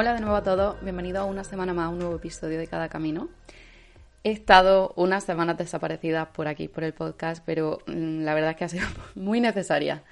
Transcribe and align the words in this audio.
Hola 0.00 0.14
de 0.14 0.20
nuevo 0.20 0.36
a 0.36 0.44
todos, 0.44 0.76
bienvenidos 0.80 1.22
a 1.22 1.24
una 1.24 1.42
semana 1.42 1.74
más 1.74 1.86
a 1.86 1.88
un 1.88 1.98
nuevo 1.98 2.14
episodio 2.14 2.56
de 2.56 2.68
Cada 2.68 2.88
Camino. 2.88 3.28
He 4.22 4.30
estado 4.30 4.92
unas 4.94 5.24
semanas 5.24 5.58
desaparecidas 5.58 6.28
por 6.28 6.46
aquí, 6.46 6.68
por 6.68 6.84
el 6.84 6.94
podcast, 6.94 7.42
pero 7.44 7.80
mm, 7.88 8.20
la 8.22 8.32
verdad 8.32 8.50
es 8.50 8.56
que 8.56 8.64
ha 8.64 8.68
sido 8.68 8.86
muy 9.16 9.40
necesaria, 9.40 10.04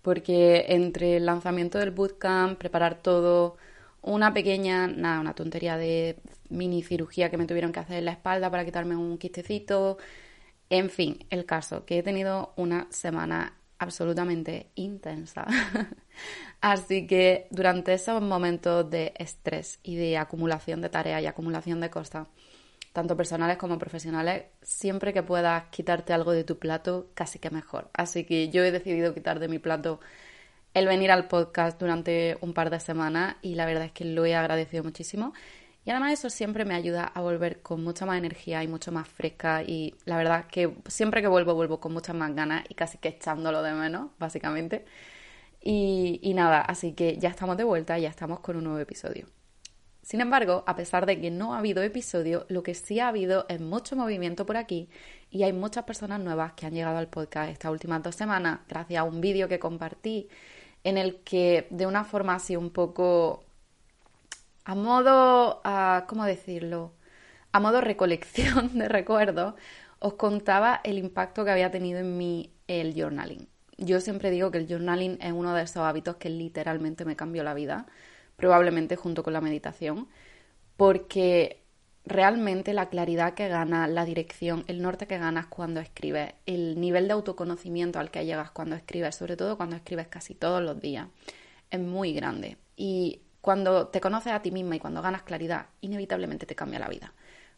porque 0.00 0.64
entre 0.68 1.18
el 1.18 1.26
lanzamiento 1.26 1.78
del 1.78 1.90
bootcamp, 1.90 2.58
preparar 2.58 3.02
todo, 3.02 3.58
una 4.00 4.32
pequeña, 4.32 4.86
nada, 4.86 5.20
una 5.20 5.34
tontería 5.34 5.76
de 5.76 6.16
mini 6.48 6.82
cirugía 6.82 7.28
que 7.28 7.36
me 7.36 7.44
tuvieron 7.44 7.70
que 7.70 7.80
hacer 7.80 7.98
en 7.98 8.06
la 8.06 8.12
espalda 8.12 8.50
para 8.50 8.64
quitarme 8.64 8.96
un 8.96 9.18
quistecito, 9.18 9.98
en 10.70 10.88
fin, 10.88 11.18
el 11.28 11.44
caso, 11.44 11.84
que 11.84 11.98
he 11.98 12.02
tenido 12.02 12.54
una 12.56 12.86
semana 12.88 13.52
absolutamente 13.84 14.70
intensa. 14.74 15.46
Así 16.60 17.06
que 17.06 17.46
durante 17.50 17.92
esos 17.92 18.20
momentos 18.20 18.90
de 18.90 19.14
estrés 19.16 19.78
y 19.82 19.96
de 19.96 20.18
acumulación 20.18 20.80
de 20.80 20.88
tareas 20.88 21.22
y 21.22 21.26
acumulación 21.26 21.80
de 21.80 21.90
cosas, 21.90 22.26
tanto 22.92 23.16
personales 23.16 23.56
como 23.56 23.78
profesionales, 23.78 24.44
siempre 24.62 25.12
que 25.12 25.22
puedas 25.22 25.64
quitarte 25.70 26.12
algo 26.12 26.32
de 26.32 26.44
tu 26.44 26.58
plato, 26.58 27.10
casi 27.14 27.38
que 27.38 27.50
mejor. 27.50 27.90
Así 27.92 28.24
que 28.24 28.48
yo 28.48 28.64
he 28.64 28.72
decidido 28.72 29.14
quitar 29.14 29.40
de 29.40 29.48
mi 29.48 29.58
plato 29.58 30.00
el 30.74 30.86
venir 30.86 31.10
al 31.10 31.28
podcast 31.28 31.78
durante 31.78 32.36
un 32.40 32.52
par 32.52 32.70
de 32.70 32.80
semanas 32.80 33.36
y 33.42 33.54
la 33.54 33.66
verdad 33.66 33.84
es 33.84 33.92
que 33.92 34.04
lo 34.04 34.24
he 34.24 34.34
agradecido 34.34 34.82
muchísimo. 34.82 35.32
Y 35.84 35.90
además 35.90 36.12
eso 36.12 36.30
siempre 36.30 36.64
me 36.64 36.74
ayuda 36.74 37.04
a 37.04 37.20
volver 37.20 37.60
con 37.60 37.84
mucha 37.84 38.06
más 38.06 38.18
energía 38.18 38.62
y 38.62 38.68
mucho 38.68 38.90
más 38.90 39.06
fresca 39.06 39.62
y 39.62 39.94
la 40.06 40.16
verdad 40.16 40.46
que 40.46 40.74
siempre 40.88 41.20
que 41.20 41.28
vuelvo 41.28 41.54
vuelvo 41.54 41.78
con 41.80 41.92
muchas 41.92 42.16
más 42.16 42.34
ganas 42.34 42.64
y 42.68 42.74
casi 42.74 42.98
que 42.98 43.08
echándolo 43.08 43.62
de 43.62 43.72
menos, 43.72 44.10
básicamente. 44.18 44.84
Y, 45.60 46.20
y 46.22 46.34
nada, 46.34 46.60
así 46.60 46.92
que 46.92 47.18
ya 47.18 47.30
estamos 47.30 47.56
de 47.56 47.64
vuelta, 47.64 47.98
ya 47.98 48.08
estamos 48.08 48.40
con 48.40 48.56
un 48.56 48.64
nuevo 48.64 48.78
episodio. 48.78 49.26
Sin 50.04 50.20
embargo, 50.20 50.64
a 50.66 50.76
pesar 50.76 51.06
de 51.06 51.18
que 51.18 51.30
no 51.30 51.54
ha 51.54 51.58
habido 51.58 51.82
episodio, 51.82 52.44
lo 52.50 52.62
que 52.62 52.74
sí 52.74 53.00
ha 53.00 53.08
habido 53.08 53.46
es 53.48 53.60
mucho 53.60 53.96
movimiento 53.96 54.44
por 54.44 54.58
aquí 54.58 54.90
y 55.30 55.44
hay 55.44 55.54
muchas 55.54 55.84
personas 55.84 56.20
nuevas 56.20 56.52
que 56.52 56.66
han 56.66 56.74
llegado 56.74 56.98
al 56.98 57.08
podcast 57.08 57.50
estas 57.50 57.70
últimas 57.70 58.02
dos 58.02 58.14
semanas 58.14 58.60
gracias 58.68 59.00
a 59.00 59.04
un 59.04 59.22
vídeo 59.22 59.48
que 59.48 59.58
compartí 59.58 60.28
en 60.84 60.98
el 60.98 61.20
que 61.20 61.66
de 61.70 61.86
una 61.86 62.04
forma 62.04 62.34
así 62.34 62.54
un 62.54 62.68
poco 62.68 63.43
a 64.64 64.74
modo, 64.74 65.62
¿cómo 66.06 66.24
decirlo? 66.24 66.92
A 67.52 67.60
modo 67.60 67.80
recolección 67.80 68.78
de 68.78 68.88
recuerdos, 68.88 69.54
os 69.98 70.14
contaba 70.14 70.80
el 70.84 70.98
impacto 70.98 71.44
que 71.44 71.50
había 71.50 71.70
tenido 71.70 72.00
en 72.00 72.18
mí 72.18 72.52
el 72.66 72.94
journaling. 72.94 73.48
Yo 73.76 74.00
siempre 74.00 74.30
digo 74.30 74.50
que 74.50 74.58
el 74.58 74.68
journaling 74.68 75.18
es 75.20 75.32
uno 75.32 75.54
de 75.54 75.62
esos 75.62 75.78
hábitos 75.78 76.16
que 76.16 76.30
literalmente 76.30 77.04
me 77.04 77.16
cambió 77.16 77.42
la 77.42 77.54
vida 77.54 77.86
probablemente 78.36 78.96
junto 78.96 79.22
con 79.22 79.32
la 79.32 79.40
meditación, 79.40 80.08
porque 80.76 81.62
realmente 82.04 82.74
la 82.74 82.88
claridad 82.88 83.34
que 83.34 83.48
gana, 83.48 83.86
la 83.86 84.04
dirección, 84.04 84.64
el 84.66 84.82
norte 84.82 85.06
que 85.06 85.18
ganas 85.18 85.46
cuando 85.46 85.80
escribes, 85.80 86.34
el 86.46 86.80
nivel 86.80 87.06
de 87.06 87.14
autoconocimiento 87.14 87.98
al 87.98 88.10
que 88.10 88.26
llegas 88.26 88.50
cuando 88.50 88.76
escribes, 88.76 89.14
sobre 89.14 89.36
todo 89.36 89.56
cuando 89.56 89.76
escribes 89.76 90.08
casi 90.08 90.34
todos 90.34 90.62
los 90.62 90.80
días, 90.80 91.08
es 91.70 91.80
muy 91.80 92.12
grande. 92.12 92.56
Y 92.76 93.22
cuando 93.44 93.88
te 93.88 94.00
conoces 94.00 94.32
a 94.32 94.40
ti 94.40 94.50
misma 94.50 94.76
y 94.76 94.80
cuando 94.80 95.02
ganas 95.02 95.22
claridad, 95.22 95.66
inevitablemente 95.82 96.46
te 96.46 96.54
cambia 96.54 96.78
la 96.78 96.88
vida, 96.88 97.12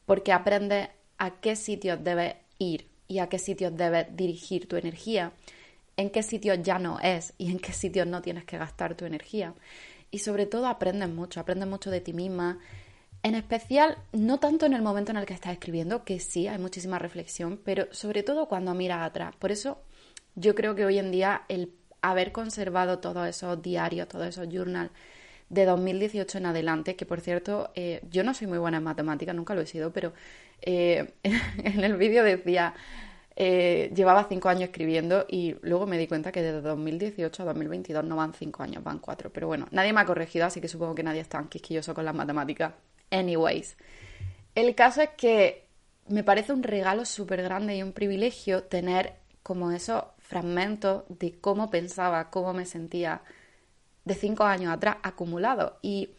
porque 0.05 0.33
aprendes 0.33 0.89
a 1.17 1.41
qué 1.41 1.55
sitios 1.55 2.03
debes 2.03 2.34
ir 2.59 2.89
y 3.06 3.20
a 3.20 3.28
qué 3.28 3.39
sitios 3.39 3.77
debes 3.77 4.09
dirigir 4.17 4.67
tu 4.67 4.75
energía, 4.75 5.31
en 5.97 6.11
qué 6.11 6.25
sitios 6.25 6.61
ya 6.61 6.81
no 6.81 6.98
es 6.98 7.34
y 7.39 7.53
en 7.53 7.61
qué 7.61 7.73
sitios 7.73 8.05
no 8.09 8.20
tienes 8.20 8.45
que 8.45 8.59
gastar 8.59 8.97
tu 8.97 9.05
energía 9.05 9.55
y 10.11 10.19
sobre 10.19 10.47
todo 10.47 10.67
aprendes 10.67 11.09
mucho, 11.09 11.38
aprendes 11.38 11.69
mucho 11.69 11.93
de 11.93 12.00
ti 12.00 12.12
misma. 12.12 12.59
En 13.22 13.37
especial, 13.37 13.97
no 14.12 14.41
tanto 14.41 14.66
en 14.66 14.72
el 14.72 14.82
momento 14.82 15.12
en 15.12 15.19
el 15.19 15.27
que 15.27 15.34
estás 15.34 15.53
escribiendo, 15.53 16.05
que 16.05 16.19
sí, 16.19 16.49
hay 16.49 16.59
muchísima 16.59 16.99
reflexión, 16.99 17.61
pero 17.65 17.87
sobre 17.93 18.25
todo 18.25 18.49
cuando 18.49 18.75
miras 18.75 19.06
atrás. 19.06 19.37
Por 19.37 19.53
eso 19.53 19.78
yo 20.34 20.56
creo 20.56 20.75
que 20.75 20.84
hoy 20.84 20.99
en 20.99 21.12
día 21.12 21.43
el 21.49 21.72
haber 22.03 22.32
conservado 22.32 22.99
todos 22.99 23.28
esos 23.28 23.62
diarios, 23.62 24.09
todos 24.09 24.27
esos 24.27 24.49
journals 24.49 24.91
de 25.49 25.65
2018 25.65 26.39
en 26.39 26.47
adelante, 26.47 26.97
que 26.97 27.07
por 27.07 27.21
cierto, 27.21 27.71
eh, 27.75 28.01
yo 28.11 28.25
no 28.25 28.34
soy 28.34 28.47
muy 28.47 28.59
buena 28.59 28.79
en 28.79 28.84
matemáticas, 28.84 29.34
nunca 29.34 29.55
lo 29.55 29.61
he 29.61 29.67
sido, 29.67 29.93
pero 29.93 30.12
eh, 30.62 31.15
en 31.23 31.84
el 31.84 31.97
vídeo 31.97 32.25
decía 32.25 32.75
eh, 33.39 33.93
llevaba 33.95 34.25
cinco 34.31 34.49
años 34.49 34.65
escribiendo 34.65 35.27
y 35.29 35.56
luego 35.61 35.87
me 35.87 35.99
di 35.99 36.06
cuenta 36.06 36.33
que 36.33 36.41
desde 36.41 36.62
2018 36.62 37.43
a 37.43 37.47
2022 37.47 38.03
no 38.03 38.17
van 38.17 38.33
cinco 38.33 38.62
años, 38.62 38.83
van 38.83 38.99
cuatro. 38.99 39.31
Pero 39.31 39.47
bueno, 39.47 39.69
nadie 39.71 39.93
me 39.93 40.01
ha 40.01 40.06
corregido, 40.06 40.47
así 40.47 40.61
que 40.61 40.69
supongo 40.69 40.95
que 40.95 41.03
nadie 41.03 41.21
es 41.21 41.29
tan 41.29 41.49
quisquilloso 41.49 41.93
con 41.93 42.06
las 42.06 42.15
matemáticas. 42.15 42.73
Anyways, 43.11 43.77
el 44.55 44.75
caso 44.75 45.03
es 45.03 45.11
que 45.19 45.67
me 46.09 46.25
parece 46.25 46.55
un 46.55 46.62
regalo 46.62 47.05
súper 47.05 47.43
grande 47.43 47.77
y 47.77 47.83
un 47.83 47.93
privilegio 47.93 48.62
tener 48.65 49.15
como 49.43 49.71
esos 49.71 50.05
fragmentos 50.19 51.05
de 51.09 51.39
cómo 51.39 51.71
pensaba, 51.71 52.31
cómo 52.31 52.55
me 52.55 52.65
sentía 52.65 53.23
de 54.06 54.15
cinco 54.15 54.44
años 54.44 54.72
atrás 54.72 54.97
acumulados. 55.03 55.75
Y 55.83 56.11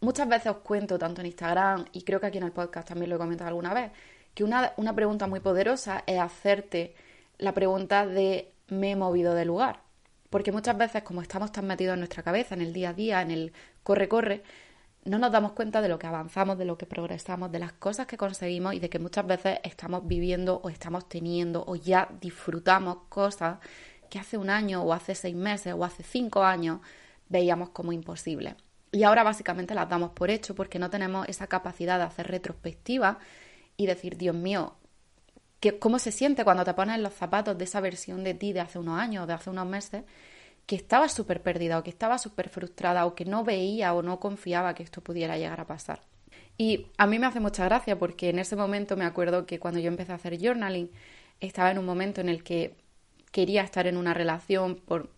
muchas 0.00 0.28
veces 0.28 0.48
os 0.48 0.56
cuento, 0.58 0.98
tanto 0.98 1.20
en 1.20 1.28
Instagram 1.28 1.84
y 1.92 2.02
creo 2.02 2.18
que 2.18 2.26
aquí 2.26 2.38
en 2.38 2.44
el 2.44 2.52
podcast 2.52 2.88
también 2.88 3.10
lo 3.10 3.16
he 3.16 3.18
comentado 3.18 3.48
alguna 3.48 3.72
vez, 3.72 3.92
que 4.34 4.42
una, 4.42 4.72
una 4.78 4.94
pregunta 4.94 5.28
muy 5.28 5.38
poderosa 5.38 6.02
es 6.06 6.18
hacerte 6.18 6.96
la 7.38 7.52
pregunta 7.52 8.06
de 8.06 8.52
me 8.68 8.92
he 8.92 8.96
movido 8.96 9.34
de 9.34 9.44
lugar. 9.44 9.82
Porque 10.30 10.50
muchas 10.50 10.78
veces, 10.78 11.02
como 11.02 11.20
estamos 11.20 11.52
tan 11.52 11.66
metidos 11.66 11.92
en 11.94 12.00
nuestra 12.00 12.22
cabeza, 12.22 12.54
en 12.54 12.62
el 12.62 12.72
día 12.72 12.90
a 12.90 12.94
día, 12.94 13.20
en 13.20 13.30
el 13.30 13.52
corre-corre, 13.82 14.42
no 15.04 15.18
nos 15.18 15.30
damos 15.30 15.52
cuenta 15.52 15.82
de 15.82 15.88
lo 15.88 15.98
que 15.98 16.06
avanzamos, 16.06 16.56
de 16.56 16.64
lo 16.64 16.78
que 16.78 16.86
progresamos, 16.86 17.52
de 17.52 17.58
las 17.58 17.74
cosas 17.74 18.06
que 18.06 18.16
conseguimos 18.16 18.72
y 18.72 18.78
de 18.78 18.88
que 18.88 18.98
muchas 18.98 19.26
veces 19.26 19.58
estamos 19.64 20.06
viviendo 20.06 20.60
o 20.62 20.70
estamos 20.70 21.08
teniendo 21.08 21.62
o 21.66 21.76
ya 21.76 22.08
disfrutamos 22.20 22.98
cosas 23.10 23.58
que 24.08 24.18
hace 24.18 24.38
un 24.38 24.48
año 24.48 24.82
o 24.82 24.94
hace 24.94 25.14
seis 25.14 25.34
meses 25.34 25.74
o 25.76 25.84
hace 25.84 26.02
cinco 26.02 26.44
años 26.44 26.80
veíamos 27.32 27.70
como 27.70 27.92
imposibles. 27.92 28.54
Y 28.92 29.02
ahora 29.02 29.22
básicamente 29.22 29.74
las 29.74 29.88
damos 29.88 30.10
por 30.10 30.30
hecho 30.30 30.54
porque 30.54 30.78
no 30.78 30.90
tenemos 30.90 31.26
esa 31.28 31.46
capacidad 31.46 31.98
de 31.98 32.04
hacer 32.04 32.28
retrospectiva 32.28 33.18
y 33.76 33.86
decir, 33.86 34.16
Dios 34.16 34.36
mío, 34.36 34.76
¿cómo 35.80 35.98
se 35.98 36.12
siente 36.12 36.44
cuando 36.44 36.64
te 36.64 36.74
pones 36.74 37.00
los 37.00 37.14
zapatos 37.14 37.56
de 37.56 37.64
esa 37.64 37.80
versión 37.80 38.22
de 38.22 38.34
ti 38.34 38.52
de 38.52 38.60
hace 38.60 38.78
unos 38.78 39.00
años 39.00 39.24
o 39.24 39.26
de 39.26 39.32
hace 39.32 39.50
unos 39.50 39.66
meses? 39.66 40.04
que 40.66 40.76
estaba 40.76 41.08
súper 41.08 41.42
perdida 41.42 41.78
o 41.78 41.82
que 41.82 41.90
estaba 41.90 42.18
súper 42.18 42.48
frustrada 42.48 43.06
o 43.06 43.14
que 43.14 43.24
no 43.24 43.44
veía 43.44 43.94
o 43.94 44.02
no 44.02 44.20
confiaba 44.20 44.74
que 44.74 44.82
esto 44.82 45.00
pudiera 45.00 45.36
llegar 45.36 45.60
a 45.60 45.66
pasar. 45.66 46.02
Y 46.56 46.86
a 46.98 47.06
mí 47.06 47.18
me 47.18 47.26
hace 47.26 47.40
mucha 47.40 47.64
gracia 47.64 47.98
porque 47.98 48.30
en 48.30 48.38
ese 48.38 48.56
momento 48.56 48.96
me 48.96 49.04
acuerdo 49.04 49.46
que 49.46 49.58
cuando 49.58 49.80
yo 49.80 49.88
empecé 49.88 50.12
a 50.12 50.16
hacer 50.16 50.38
journaling 50.38 50.90
estaba 51.40 51.70
en 51.70 51.78
un 51.78 51.86
momento 51.86 52.20
en 52.20 52.28
el 52.28 52.44
que 52.44 52.76
quería 53.32 53.62
estar 53.62 53.86
en 53.86 53.96
una 53.96 54.14
relación 54.14 54.76
por 54.76 55.10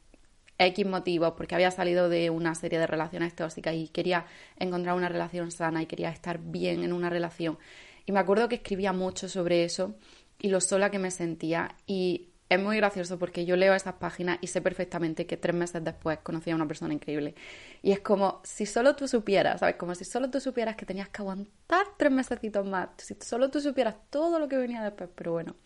X 0.58 0.86
motivos, 0.86 1.34
porque 1.36 1.54
había 1.54 1.70
salido 1.70 2.08
de 2.08 2.30
una 2.30 2.54
serie 2.54 2.78
de 2.78 2.86
relaciones 2.86 3.34
tóxicas 3.34 3.74
y 3.74 3.88
quería 3.88 4.26
encontrar 4.56 4.94
una 4.94 5.08
relación 5.08 5.50
sana 5.50 5.82
y 5.82 5.86
quería 5.86 6.10
estar 6.10 6.38
bien 6.38 6.84
en 6.84 6.92
una 6.92 7.10
relación. 7.10 7.58
Y 8.06 8.12
me 8.12 8.20
acuerdo 8.20 8.48
que 8.48 8.56
escribía 8.56 8.92
mucho 8.92 9.28
sobre 9.28 9.64
eso 9.64 9.94
y 10.38 10.48
lo 10.48 10.60
sola 10.60 10.90
que 10.90 10.98
me 10.98 11.10
sentía. 11.10 11.74
Y 11.86 12.28
es 12.48 12.60
muy 12.60 12.76
gracioso 12.76 13.18
porque 13.18 13.46
yo 13.46 13.56
leo 13.56 13.74
esas 13.74 13.94
páginas 13.94 14.38
y 14.40 14.48
sé 14.48 14.60
perfectamente 14.60 15.26
que 15.26 15.36
tres 15.36 15.56
meses 15.56 15.82
después 15.82 16.18
conocí 16.18 16.50
a 16.50 16.54
una 16.54 16.68
persona 16.68 16.94
increíble. 16.94 17.34
Y 17.82 17.92
es 17.92 18.00
como 18.00 18.40
si 18.44 18.66
solo 18.66 18.94
tú 18.94 19.08
supieras, 19.08 19.60
¿sabes? 19.60 19.76
Como 19.76 19.94
si 19.94 20.04
solo 20.04 20.30
tú 20.30 20.40
supieras 20.40 20.76
que 20.76 20.86
tenías 20.86 21.08
que 21.08 21.22
aguantar 21.22 21.86
tres 21.96 22.12
mesecitos 22.12 22.66
más. 22.66 22.90
Si 22.98 23.16
solo 23.20 23.50
tú 23.50 23.60
supieras 23.60 23.96
todo 24.10 24.38
lo 24.38 24.48
que 24.48 24.56
venía 24.56 24.82
después, 24.82 25.08
pero 25.14 25.32
bueno. 25.32 25.56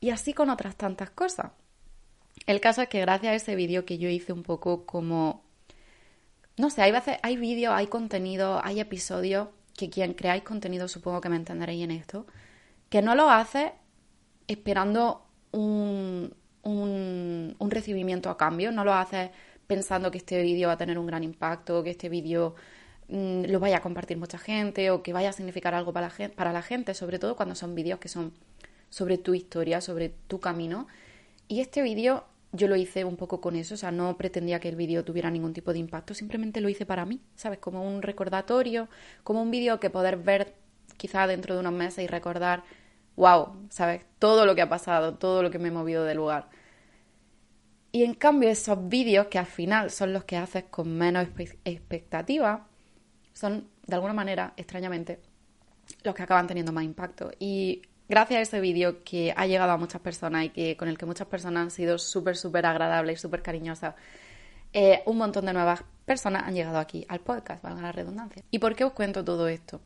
Y 0.00 0.10
así 0.10 0.32
con 0.32 0.50
otras 0.50 0.76
tantas 0.76 1.10
cosas. 1.10 1.50
El 2.46 2.60
caso 2.60 2.82
es 2.82 2.88
que 2.88 3.00
gracias 3.00 3.32
a 3.32 3.34
ese 3.36 3.54
vídeo 3.54 3.84
que 3.84 3.98
yo 3.98 4.08
hice 4.08 4.32
un 4.32 4.42
poco 4.42 4.86
como... 4.86 5.42
No 6.56 6.70
sé, 6.70 6.82
hay 6.82 6.92
veces, 6.92 7.18
hay 7.22 7.36
vídeos, 7.36 7.74
hay 7.74 7.88
contenido, 7.88 8.60
hay 8.62 8.80
episodios 8.80 9.48
que 9.76 9.90
quien 9.90 10.14
creáis 10.14 10.44
contenido 10.44 10.86
supongo 10.88 11.20
que 11.20 11.28
me 11.28 11.36
entenderéis 11.36 11.82
en 11.82 11.90
esto, 11.90 12.26
que 12.88 13.02
no 13.02 13.14
lo 13.14 13.28
hace 13.28 13.72
esperando 14.46 15.26
un, 15.50 16.34
un, 16.62 17.70
recibimiento 17.70 18.30
a 18.30 18.36
cambio, 18.36 18.72
no 18.72 18.84
lo 18.84 18.94
hace 18.94 19.32
pensando 19.66 20.10
que 20.10 20.18
este 20.18 20.40
vídeo 20.42 20.68
va 20.68 20.74
a 20.74 20.76
tener 20.76 20.98
un 20.98 21.06
gran 21.06 21.24
impacto, 21.24 21.82
que 21.82 21.90
este 21.90 22.08
vídeo 22.08 22.54
mm, 23.08 23.44
lo 23.46 23.60
vaya 23.60 23.78
a 23.78 23.80
compartir 23.80 24.16
mucha 24.16 24.38
gente 24.38 24.90
o 24.90 25.02
que 25.02 25.12
vaya 25.12 25.30
a 25.30 25.32
significar 25.32 25.74
algo 25.74 25.92
para 25.92 26.06
la, 26.06 26.10
gente, 26.10 26.36
para 26.36 26.52
la 26.52 26.62
gente, 26.62 26.94
sobre 26.94 27.18
todo 27.18 27.36
cuando 27.36 27.54
son 27.54 27.74
vídeos 27.74 27.98
que 27.98 28.08
son 28.08 28.32
sobre 28.90 29.18
tu 29.18 29.34
historia, 29.34 29.80
sobre 29.80 30.10
tu 30.28 30.40
camino. 30.40 30.86
Y 31.54 31.60
este 31.60 31.82
vídeo 31.82 32.24
yo 32.50 32.66
lo 32.66 32.74
hice 32.74 33.04
un 33.04 33.14
poco 33.14 33.40
con 33.40 33.54
eso, 33.54 33.74
o 33.74 33.76
sea, 33.76 33.92
no 33.92 34.16
pretendía 34.16 34.58
que 34.58 34.68
el 34.68 34.74
vídeo 34.74 35.04
tuviera 35.04 35.30
ningún 35.30 35.52
tipo 35.52 35.72
de 35.72 35.78
impacto, 35.78 36.12
simplemente 36.12 36.60
lo 36.60 36.68
hice 36.68 36.84
para 36.84 37.04
mí, 37.04 37.20
¿sabes? 37.36 37.60
Como 37.60 37.86
un 37.86 38.02
recordatorio, 38.02 38.88
como 39.22 39.40
un 39.40 39.52
vídeo 39.52 39.78
que 39.78 39.88
poder 39.88 40.16
ver 40.16 40.56
quizá 40.96 41.28
dentro 41.28 41.54
de 41.54 41.60
unos 41.60 41.72
meses 41.72 42.02
y 42.02 42.08
recordar, 42.08 42.64
wow, 43.14 43.68
¿sabes? 43.68 44.02
Todo 44.18 44.46
lo 44.46 44.56
que 44.56 44.62
ha 44.62 44.68
pasado, 44.68 45.14
todo 45.14 45.44
lo 45.44 45.52
que 45.52 45.60
me 45.60 45.68
he 45.68 45.70
movido 45.70 46.02
del 46.02 46.16
lugar. 46.16 46.48
Y 47.92 48.02
en 48.02 48.14
cambio 48.14 48.48
esos 48.48 48.88
vídeos 48.88 49.28
que 49.28 49.38
al 49.38 49.46
final 49.46 49.92
son 49.92 50.12
los 50.12 50.24
que 50.24 50.36
haces 50.36 50.64
con 50.64 50.92
menos 50.92 51.28
expectativa, 51.64 52.66
son, 53.32 53.68
de 53.86 53.94
alguna 53.94 54.12
manera, 54.12 54.54
extrañamente, 54.56 55.20
los 56.02 56.16
que 56.16 56.22
acaban 56.24 56.48
teniendo 56.48 56.72
más 56.72 56.82
impacto. 56.82 57.30
Y 57.38 57.82
gracias 58.08 58.38
a 58.38 58.42
ese 58.42 58.60
vídeo 58.60 59.02
que 59.04 59.32
ha 59.36 59.46
llegado 59.46 59.72
a 59.72 59.76
muchas 59.76 60.00
personas 60.00 60.44
y 60.44 60.50
que 60.50 60.76
con 60.76 60.88
el 60.88 60.98
que 60.98 61.06
muchas 61.06 61.26
personas 61.26 61.62
han 61.62 61.70
sido 61.70 61.98
súper, 61.98 62.36
súper 62.36 62.66
agradables 62.66 63.18
y 63.18 63.20
súper 63.20 63.42
cariñosas, 63.42 63.94
eh, 64.72 65.02
un 65.06 65.18
montón 65.18 65.46
de 65.46 65.52
nuevas 65.52 65.84
personas 66.04 66.42
han 66.46 66.54
llegado 66.54 66.78
aquí 66.78 67.06
al 67.08 67.20
podcast, 67.20 67.62
valga 67.62 67.82
la 67.82 67.92
redundancia. 67.92 68.42
¿Y 68.50 68.58
por 68.58 68.74
qué 68.74 68.84
os 68.84 68.92
cuento 68.92 69.24
todo 69.24 69.48
esto? 69.48 69.80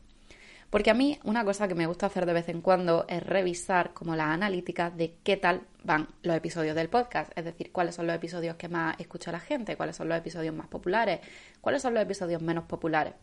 Porque 0.69 0.91
a 0.91 0.93
mí 0.93 1.19
una 1.23 1.43
cosa 1.43 1.67
que 1.67 1.73
me 1.73 1.87
gusta 1.87 2.05
hacer 2.05 2.25
de 2.25 2.33
vez 2.33 2.47
en 2.49 2.61
cuando 2.61 3.05
es 3.07 3.23
revisar 3.23 3.93
como 3.93 4.15
las 4.15 4.27
analíticas 4.27 4.95
de 4.95 5.15
qué 5.23 5.35
tal 5.35 5.63
van 5.83 6.07
los 6.21 6.35
episodios 6.35 6.75
del 6.75 6.89
podcast, 6.89 7.31
es 7.35 7.43
decir, 7.43 7.71
cuáles 7.71 7.95
son 7.95 8.05
los 8.05 8.15
episodios 8.15 8.55
que 8.55 8.69
más 8.69 8.95
escucha 8.99 9.31
la 9.31 9.39
gente, 9.39 9.75
cuáles 9.75 9.95
son 9.95 10.09
los 10.09 10.17
episodios 10.17 10.53
más 10.53 10.67
populares, 10.67 11.21
cuáles 11.59 11.81
son 11.81 11.95
los 11.95 12.03
episodios 12.03 12.41
menos 12.41 12.65
populares. 12.65 13.13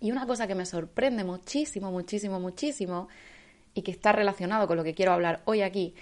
Y 0.00 0.10
una 0.10 0.26
cosa 0.26 0.48
que 0.48 0.56
me 0.56 0.66
sorprende 0.66 1.22
muchísimo, 1.22 1.92
muchísimo, 1.92 2.40
muchísimo, 2.40 3.08
y 3.74 3.82
que 3.82 3.90
está 3.90 4.12
relacionado 4.12 4.66
con 4.66 4.76
lo 4.76 4.84
que 4.84 4.94
quiero 4.94 5.12
hablar 5.12 5.42
hoy 5.44 5.62
aquí, 5.62 5.94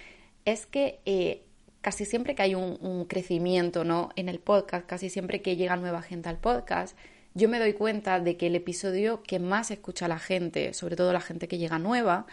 es 0.45 0.67
que 0.67 1.01
eh, 1.05 1.45
casi 1.81 2.05
siempre 2.05 2.35
que 2.35 2.43
hay 2.43 2.55
un, 2.55 2.79
un, 2.81 3.05
crecimiento 3.05 3.85
¿no? 3.85 4.11
en 4.17 4.29
el 4.29 4.39
podcast, 4.39 4.87
casi 4.87 5.11
siempre 5.11 5.43
que 5.43 5.57
llega 5.57 5.77
nueva 5.77 6.03
gente 6.03 6.29
al 6.29 6.39
podcast, 6.39 6.97
yo 7.35 7.49
me 7.49 7.59
doy 7.59 7.75
cuenta 7.75 8.19
de 8.21 8.37
que 8.37 8.49
el 8.49 8.57
episodio 8.57 9.23
que 9.23 9.39
más 9.39 9.71
escucha 9.71 10.09
la 10.09 10.19
gente, 10.19 10.75
sobre 10.75 10.97
todo 10.97 11.13
la 11.13 11.21
gente 11.21 11.47
que 11.47 11.59
llega 11.59 11.79
nueva, 11.79 12.27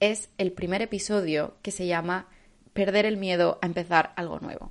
es 0.00 0.30
el 0.38 0.52
primer 0.52 0.82
episodio 0.82 1.56
que 1.62 1.70
se 1.70 1.86
llama 1.86 2.28
Perder 2.72 3.06
el 3.06 3.16
miedo 3.16 3.58
a 3.62 3.66
empezar 3.66 4.12
algo 4.16 4.40
nuevo. 4.40 4.70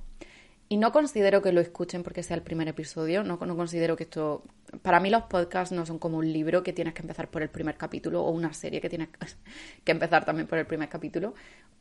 Y 0.72 0.78
no 0.78 0.90
considero 0.90 1.42
que 1.42 1.52
lo 1.52 1.60
escuchen 1.60 2.02
porque 2.02 2.22
sea 2.22 2.34
el 2.34 2.42
primer 2.42 2.66
episodio, 2.66 3.22
no, 3.22 3.38
considero 3.38 3.94
que 3.94 4.04
esto... 4.04 4.42
Para 4.80 5.00
mí 5.00 5.10
los 5.10 5.24
podcasts 5.24 5.70
no 5.70 5.84
son 5.84 5.98
como 5.98 6.16
un 6.16 6.32
libro 6.32 6.62
que 6.62 6.72
tienes 6.72 6.94
que 6.94 7.02
empezar 7.02 7.30
por 7.30 7.42
el 7.42 7.50
primer 7.50 7.76
capítulo 7.76 8.24
o 8.24 8.30
una 8.30 8.54
serie 8.54 8.80
que 8.80 8.88
tienes 8.88 9.10
que 9.84 9.92
empezar 9.92 10.24
también 10.24 10.48
por 10.48 10.56
el 10.56 10.64
primer 10.64 10.88
capítulo. 10.88 11.34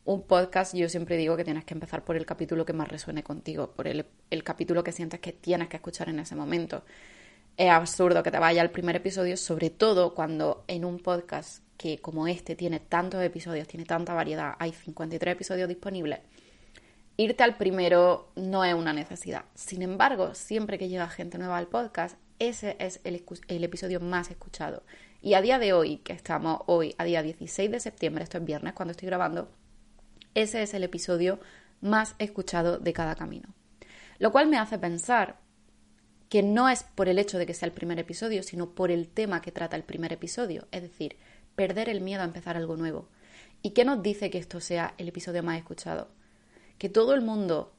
Un 0.04 0.24
podcast 0.24 0.76
yo 0.76 0.90
siempre 0.90 1.16
digo 1.16 1.38
que 1.38 1.46
tienes 1.46 1.64
que 1.64 1.74
empezar 1.74 2.04
por 2.04 2.18
el 2.18 2.26
capítulo 2.26 2.66
que 2.66 2.74
más 2.74 2.90
resuene 2.90 3.24
contigo, 3.24 3.72
por 3.72 3.88
el, 3.88 4.06
capítulo 4.44 4.84
que 4.84 4.92
sientes 4.92 5.22
que 5.22 5.32
tienes 5.32 5.70
que 5.70 5.78
escuchar 5.78 6.10
en 6.10 6.20
ese 6.20 6.36
momento 6.36 6.84
es 7.56 7.70
absurdo 7.70 8.24
que 8.24 8.32
te 8.32 8.40
vaya 8.40 8.62
al 8.62 8.72
primer 8.72 8.98
episodio, 8.98 9.38
sobre 9.38 9.70
todo 9.70 10.14
cuando 10.14 10.66
en 10.68 10.84
un 10.84 11.00
podcast 11.00 11.64
que 11.78 12.00
como 12.00 12.28
este 12.28 12.58
tiene 12.58 12.82
tantos 12.82 13.24
episodios, 13.24 13.70
tiene 13.70 13.86
tanta 13.86 14.14
variedad, 14.14 14.56
hay 14.60 14.74
53 14.74 15.34
episodios 15.34 15.70
disponibles, 15.70 16.20
irte 17.24 17.44
al 17.44 17.56
primero 17.56 18.32
no 18.36 18.64
es 18.66 18.74
una 18.74 18.94
necesidad. 18.94 19.46
Sin 19.54 19.82
embargo, 19.82 20.34
siempre 20.34 20.78
que 20.78 20.90
llega 20.90 21.08
gente 21.08 21.38
nueva 21.38 21.58
al 21.58 21.68
podcast, 21.68 22.18
ese 22.40 22.76
es 22.80 23.00
el, 23.04 23.24
episodio 23.64 24.00
más 24.00 24.32
escuchado. 24.32 24.84
Y 25.22 25.36
a 25.36 25.42
día 25.42 25.60
de 25.60 25.74
hoy, 25.74 25.98
que 25.98 26.14
estamos 26.14 26.62
hoy, 26.66 26.96
a 26.98 27.04
día 27.04 27.22
16 27.22 27.70
de 27.70 27.80
septiembre, 27.80 28.24
esto 28.24 28.40
es 28.40 28.46
viernes 28.46 28.74
cuando 28.74 28.92
estoy 28.92 29.06
grabando, 29.06 29.52
ese 30.34 30.64
es 30.64 30.74
el 30.74 30.84
episodio 30.84 31.40
más 31.82 32.16
escuchado 32.18 32.80
de 32.80 32.94
cada 32.94 33.16
camino. 33.16 33.54
Lo 34.18 34.32
cual 34.32 34.48
me 34.48 34.58
hace 34.58 34.80
pensar 34.80 35.38
que 36.30 36.42
no 36.42 36.70
es 36.70 36.84
por 36.84 37.10
el 37.10 37.20
hecho 37.20 37.38
de 37.38 37.46
que 37.46 37.54
sea 37.54 37.68
el 37.68 37.74
primer 37.74 38.00
episodio, 38.00 38.42
sino 38.42 38.72
por 38.72 38.90
el 38.90 39.08
tema 39.08 39.42
que 39.42 39.52
trata 39.52 39.76
el 39.76 39.84
primer 39.84 40.14
episodio, 40.14 40.68
es 40.72 40.82
decir, 40.82 41.18
perder 41.56 41.90
el 41.90 42.02
miedo 42.02 42.22
a 42.22 42.26
empezar 42.26 42.58
algo 42.58 42.78
nuevo. 42.78 43.10
¿Y 43.62 43.72
qué 43.72 43.86
nos 43.86 44.02
dice 44.02 44.32
que 44.32 44.40
esto 44.40 44.60
sea 44.60 44.96
el 44.98 45.10
episodio 45.10 45.44
más 45.44 45.58
escuchado? 45.58 46.08
Que 46.82 46.90
todo 46.90 47.14
el 47.14 47.22
mundo 47.22 47.76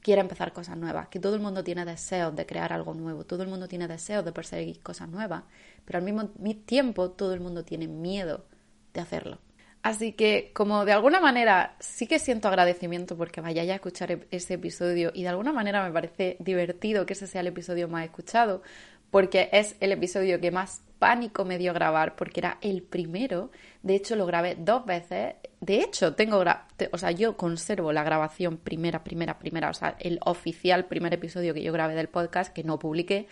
quiere 0.00 0.22
empezar 0.22 0.54
cosas 0.54 0.78
nuevas, 0.78 1.08
que 1.08 1.20
todo 1.20 1.34
el 1.34 1.42
mundo 1.42 1.62
tiene 1.62 1.84
deseos 1.84 2.34
de 2.34 2.46
crear 2.46 2.72
algo 2.72 2.94
nuevo, 2.94 3.26
todo 3.26 3.42
el 3.42 3.50
mundo 3.50 3.68
tiene 3.68 3.86
deseos 3.86 4.24
de 4.24 4.32
perseguir 4.32 4.80
cosas 4.80 5.10
nuevas, 5.10 5.42
pero 5.84 5.98
al 5.98 6.04
mismo 6.06 6.30
tiempo 6.64 7.10
todo 7.10 7.34
el 7.34 7.40
mundo 7.40 7.62
tiene 7.62 7.88
miedo 7.88 8.46
de 8.94 9.02
hacerlo. 9.02 9.36
Así 9.82 10.14
que, 10.14 10.50
como 10.54 10.86
de 10.86 10.92
alguna 10.92 11.20
manera 11.20 11.76
sí 11.78 12.06
que 12.06 12.18
siento 12.18 12.48
agradecimiento 12.48 13.18
porque 13.18 13.42
vayáis 13.42 13.70
a 13.70 13.74
escuchar 13.74 14.20
ese 14.30 14.54
episodio 14.54 15.12
y 15.12 15.24
de 15.24 15.28
alguna 15.28 15.52
manera 15.52 15.84
me 15.84 15.92
parece 15.92 16.38
divertido 16.40 17.04
que 17.04 17.12
ese 17.12 17.26
sea 17.26 17.42
el 17.42 17.48
episodio 17.48 17.86
más 17.86 18.06
escuchado 18.06 18.62
porque 19.10 19.50
es 19.52 19.76
el 19.80 19.92
episodio 19.92 20.40
que 20.40 20.50
más 20.50 20.80
pánico 21.02 21.44
me 21.44 21.58
dio 21.58 21.74
grabar 21.74 22.14
porque 22.14 22.38
era 22.38 22.58
el 22.60 22.80
primero. 22.80 23.50
De 23.82 23.96
hecho, 23.96 24.14
lo 24.14 24.24
grabé 24.24 24.54
dos 24.56 24.86
veces. 24.86 25.34
De 25.60 25.80
hecho, 25.80 26.14
tengo, 26.14 26.44
o 26.92 26.98
sea, 26.98 27.10
yo 27.10 27.36
conservo 27.36 27.92
la 27.92 28.04
grabación 28.04 28.56
primera, 28.56 29.02
primera, 29.02 29.36
primera, 29.40 29.68
o 29.68 29.74
sea, 29.74 29.96
el 29.98 30.20
oficial 30.24 30.84
primer 30.84 31.12
episodio 31.12 31.54
que 31.54 31.62
yo 31.64 31.72
grabé 31.72 31.96
del 31.96 32.08
podcast 32.08 32.52
que 32.52 32.62
no 32.62 32.78
publiqué 32.78 33.26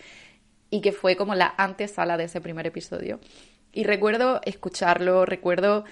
y 0.69 0.81
que 0.81 0.91
fue 0.91 1.15
como 1.15 1.33
la 1.33 1.53
antesala 1.55 2.17
de 2.17 2.25
ese 2.25 2.41
primer 2.41 2.67
episodio. 2.67 3.21
Y 3.71 3.85
recuerdo 3.85 4.41
escucharlo, 4.43 5.25
recuerdo 5.25 5.85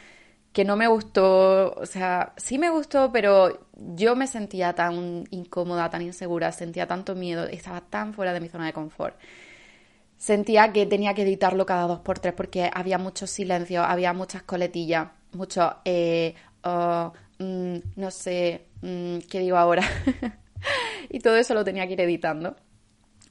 que 0.52 0.66
no 0.66 0.76
me 0.76 0.88
gustó, 0.88 1.76
o 1.76 1.86
sea, 1.86 2.34
sí 2.36 2.58
me 2.58 2.70
gustó, 2.70 3.10
pero 3.14 3.70
yo 3.78 4.18
me 4.18 4.28
sentía 4.28 4.74
tan 4.74 5.24
incómoda, 5.30 5.90
tan 5.90 6.02
insegura, 6.02 6.52
sentía 6.52 6.88
tanto 6.88 7.16
miedo, 7.16 7.46
estaba 7.46 7.80
tan 7.80 8.14
fuera 8.14 8.34
de 8.34 8.42
mi 8.42 8.50
zona 8.50 8.66
de 8.66 8.74
confort. 8.74 9.16
Sentía 10.20 10.74
que 10.74 10.86
tenía 10.86 11.14
que 11.14 11.22
editarlo 11.24 11.66
cada 11.66 11.88
dos 11.88 12.00
por 12.02 12.20
tres 12.20 12.34
porque 12.34 12.70
había 12.74 12.98
muchos 12.98 13.30
silencios, 13.32 13.86
había 13.88 14.12
muchas 14.12 14.44
coletillas, 14.44 15.08
mucho, 15.32 15.78
eh, 15.86 16.36
oh, 16.64 17.14
mm, 17.40 17.78
no 17.96 18.12
sé, 18.12 18.66
mm, 18.82 19.20
¿qué 19.30 19.40
digo 19.40 19.56
ahora? 19.56 19.82
y 21.10 21.20
todo 21.20 21.38
eso 21.38 21.54
lo 21.54 21.64
tenía 21.64 21.88
que 21.88 21.94
ir 21.94 22.02
editando. 22.02 22.58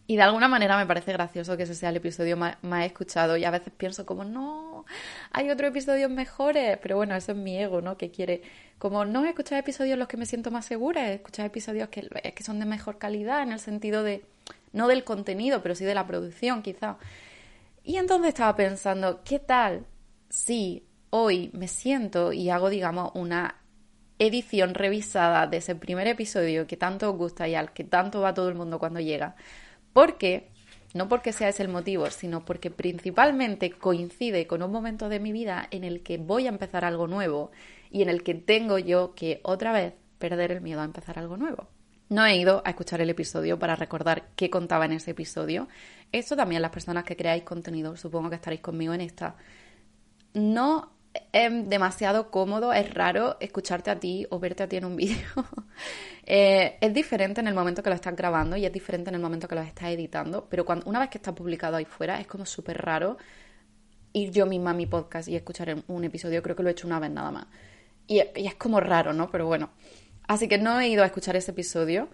Y 0.07 0.17
de 0.17 0.23
alguna 0.23 0.49
manera 0.49 0.79
me 0.79 0.87
parece 0.87 1.13
gracioso 1.13 1.59
que 1.59 1.65
ese 1.65 1.75
sea 1.75 1.91
el 1.91 1.97
episodio 1.97 2.39
más, 2.39 2.57
escuchado 2.87 3.37
y 3.37 3.45
a 3.45 3.51
veces 3.51 3.71
pienso 3.77 4.07
como, 4.07 4.25
no, 4.25 4.87
hay 5.31 5.51
otros 5.51 5.69
episodios 5.69 6.11
mejores, 6.11 6.79
pero 6.79 6.97
bueno, 6.97 7.15
eso 7.15 7.33
es 7.33 7.39
mi 7.39 7.59
ego, 7.59 7.83
¿no? 7.83 7.99
Que 7.99 8.11
quiere, 8.11 8.41
como 8.79 9.05
no 9.05 9.27
escuchar 9.27 9.59
episodios 9.59 9.99
los 9.99 10.09
que 10.09 10.17
me 10.17 10.25
siento 10.25 10.51
más 10.51 10.65
segura, 10.65 11.13
escuchar 11.13 11.45
episodios 11.45 11.91
que, 11.91 12.09
que 12.35 12.43
son 12.43 12.59
de 12.59 12.65
mejor 12.65 12.97
calidad 12.97 13.43
en 13.43 13.53
el 13.53 13.61
sentido 13.61 14.03
de, 14.03 14.25
no 14.73 14.89
del 14.89 15.05
contenido, 15.05 15.63
pero 15.63 15.75
sí 15.75 15.85
de 15.85 15.95
la 15.95 16.07
producción 16.07 16.63
quizá. 16.63 16.99
Y 17.83 17.97
entonces 17.97 18.29
estaba 18.29 18.55
pensando, 18.55 19.23
¿qué 19.25 19.39
tal 19.39 19.87
si 20.29 20.87
hoy 21.11 21.51
me 21.55 21.69
siento 21.69 22.33
y 22.33 22.51
hago, 22.51 22.69
digamos, 22.69 23.13
una 23.15 23.57
edición 24.19 24.75
revisada 24.75 25.47
de 25.47 25.59
ese 25.59 25.75
primer 25.75 26.07
episodio 26.07 26.67
que 26.67 26.77
tanto 26.77 27.11
os 27.11 27.17
gusta 27.17 27.49
y 27.49 27.55
al 27.55 27.73
que 27.73 27.85
tanto 27.85 28.21
va 28.21 28.35
todo 28.35 28.49
el 28.49 28.55
mundo 28.55 28.79
cuando 28.79 29.01
llega? 29.01 29.37
Porque, 29.93 30.51
no 30.95 31.09
porque 31.09 31.33
sea 31.33 31.49
ese 31.49 31.63
el 31.63 31.69
motivo, 31.69 32.11
sino 32.11 32.45
porque 32.45 32.71
principalmente 32.71 33.71
coincide 33.71 34.47
con 34.47 34.63
un 34.63 34.73
momento 34.73 35.09
de 35.09 35.21
mi 35.21 35.33
vida 35.33 35.67
en 35.71 35.85
el 35.85 36.03
que 36.03 36.19
voy 36.19 36.47
a 36.47 36.51
empezar 36.51 36.85
algo 36.85 37.07
nuevo 37.07 37.51
y 37.91 38.03
en 38.03 38.11
el 38.11 38.23
que 38.23 38.35
tengo 38.35 38.79
yo 38.79 39.15
que 39.15 39.41
otra 39.45 39.73
vez 39.73 39.95
perder 40.19 40.53
el 40.53 40.61
miedo 40.61 40.81
a 40.81 40.85
empezar 40.85 41.19
algo 41.19 41.37
nuevo. 41.37 41.69
No 42.09 42.25
he 42.25 42.37
ido 42.37 42.63
a 42.65 42.71
escuchar 42.71 43.01
el 43.01 43.11
episodio 43.11 43.59
para 43.59 43.77
recordar 43.77 44.29
qué 44.35 44.49
contaba 44.49 44.87
en 44.87 44.93
ese 44.93 45.11
episodio. 45.11 45.69
Esto 46.11 46.37
también 46.37 46.63
las 46.63 46.71
personas 46.71 47.05
que 47.05 47.17
creáis 47.17 47.43
contenido, 47.43 47.97
supongo 47.97 48.31
que 48.31 48.37
estaréis 48.37 48.63
conmigo 48.63 48.95
en 48.95 49.03
esta. 49.03 49.37
No 50.33 50.91
es 51.33 51.69
demasiado 51.69 52.31
cómodo, 52.31 52.73
es 52.73 52.93
raro 52.95 53.37
escucharte 53.41 53.91
a 53.91 53.99
ti 54.01 54.27
o 54.31 54.39
verte 54.39 54.63
a 54.63 54.69
ti 54.69 54.77
en 54.77 54.85
un 54.85 54.97
vídeo. 54.97 55.27
Eh, 56.25 56.77
es 56.81 56.93
diferente 56.93 57.41
en 57.41 57.49
el 57.49 57.55
momento 57.55 57.83
que 57.83 57.91
lo 57.91 57.97
estás 57.97 58.15
grabando 58.15 58.57
y 58.57 58.67
es 58.67 58.73
diferente 58.73 59.09
en 59.11 59.15
el 59.15 59.21
momento 59.23 59.49
que 59.49 59.55
lo 59.55 59.63
estás 59.63 59.91
editando, 59.91 60.47
pero 60.49 60.65
cuando, 60.65 60.89
una 60.89 60.99
vez 60.99 61.09
que 61.09 61.19
está 61.19 61.35
publicado 61.35 61.77
ahí 61.77 61.87
fuera 61.87 62.21
es 62.21 62.27
como 62.27 62.45
súper 62.45 62.77
raro 62.83 63.17
ir 64.13 64.31
yo 64.31 64.45
misma 64.47 64.71
a 64.71 64.75
mi 64.75 64.87
podcast 64.87 65.29
y 65.29 65.37
escuchar 65.37 65.83
un 65.87 66.05
episodio, 66.05 66.43
creo 66.43 66.57
que 66.57 66.63
lo 66.63 66.69
he 66.69 66.73
hecho 66.73 66.87
una 66.87 67.01
vez 67.01 67.11
nada 67.11 67.31
más. 67.31 67.47
Y, 68.07 68.21
es 68.21 68.55
como 68.55 68.81
raro, 68.81 69.13
¿no? 69.13 69.31
Pero 69.31 69.47
bueno. 69.47 69.71
Así 70.29 70.47
que 70.47 70.59
no 70.59 70.79
he 70.79 70.89
ido 70.89 71.03
a 71.03 71.07
escuchar 71.07 71.37
ese 71.37 71.51
episodio, 71.51 72.09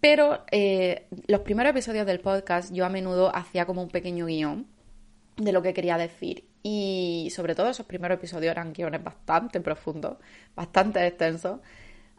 pero 0.00 0.44
eh, 0.50 1.06
los 1.28 1.42
primeros 1.42 1.70
episodios 1.70 2.06
del 2.06 2.18
podcast 2.18 2.72
yo 2.72 2.84
a 2.84 2.88
menudo 2.88 3.34
hacía 3.36 3.66
como 3.66 3.82
un 3.82 3.90
pequeño 3.90 4.26
guion 4.26 4.66
de 5.36 5.52
lo 5.52 5.62
que 5.62 5.74
quería 5.74 5.96
decir 5.96 6.44
y 6.62 7.28
sobre 7.34 7.54
todo 7.54 7.68
esos 7.68 7.86
primeros 7.86 8.16
episodios 8.16 8.52
eran 8.52 8.72
guiones 8.72 9.04
bastante 9.04 9.60
profundos, 9.60 10.16
bastante 10.56 11.06
extensos. 11.06 11.60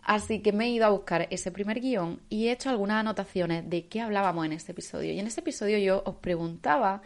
Así 0.03 0.41
que 0.41 0.51
me 0.51 0.65
he 0.65 0.69
ido 0.69 0.85
a 0.85 0.89
buscar 0.89 1.27
ese 1.31 1.51
primer 1.51 1.79
guion 1.79 2.21
y 2.29 2.47
he 2.47 2.51
hecho 2.51 2.69
algunas 2.69 2.97
anotaciones 2.97 3.67
de 3.69 3.87
qué 3.87 4.01
hablábamos 4.01 4.45
en 4.45 4.53
este 4.53 4.73
episodio. 4.73 5.13
Y 5.13 5.19
en 5.19 5.27
ese 5.27 5.39
episodio 5.39 5.77
yo 5.79 6.03
os 6.05 6.15
preguntaba 6.15 7.01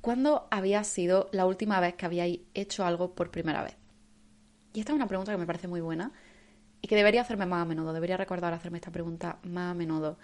cuándo 0.00 0.48
había 0.50 0.82
sido 0.82 1.28
la 1.32 1.46
última 1.46 1.78
vez 1.78 1.94
que 1.94 2.06
habíais 2.06 2.40
hecho 2.54 2.84
algo 2.84 3.14
por 3.14 3.30
primera 3.30 3.62
vez. 3.62 3.76
Y 4.72 4.80
esta 4.80 4.92
es 4.92 4.96
una 4.96 5.06
pregunta 5.06 5.32
que 5.32 5.38
me 5.38 5.46
parece 5.46 5.68
muy 5.68 5.80
buena 5.80 6.12
y 6.86 6.88
que 6.88 6.94
debería 6.94 7.22
hacerme 7.22 7.46
más 7.46 7.62
a 7.62 7.64
menudo, 7.64 7.92
debería 7.92 8.16
recordar 8.16 8.52
hacerme 8.54 8.78
esta 8.78 8.92
pregunta 8.92 9.40
más 9.42 9.72
a 9.72 9.74
menudo. 9.74 10.18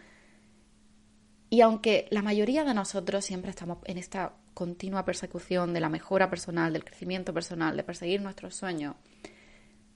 Y 1.51 1.61
aunque 1.61 2.07
la 2.13 2.23
mayoría 2.23 2.63
de 2.63 2.73
nosotros 2.73 3.25
siempre 3.25 3.51
estamos 3.51 3.79
en 3.85 3.99
esta 3.99 4.35
continua 4.55 5.05
persecución 5.05 5.75
de 5.75 5.81
la 5.81 5.89
mejora 5.89 6.31
personal, 6.31 6.73
del 6.73 6.85
crecimiento 6.85 7.35
personal, 7.35 7.77
de 7.77 7.83
perseguir 7.83 8.23
nuestros 8.23 8.55
sueños, 8.55 8.95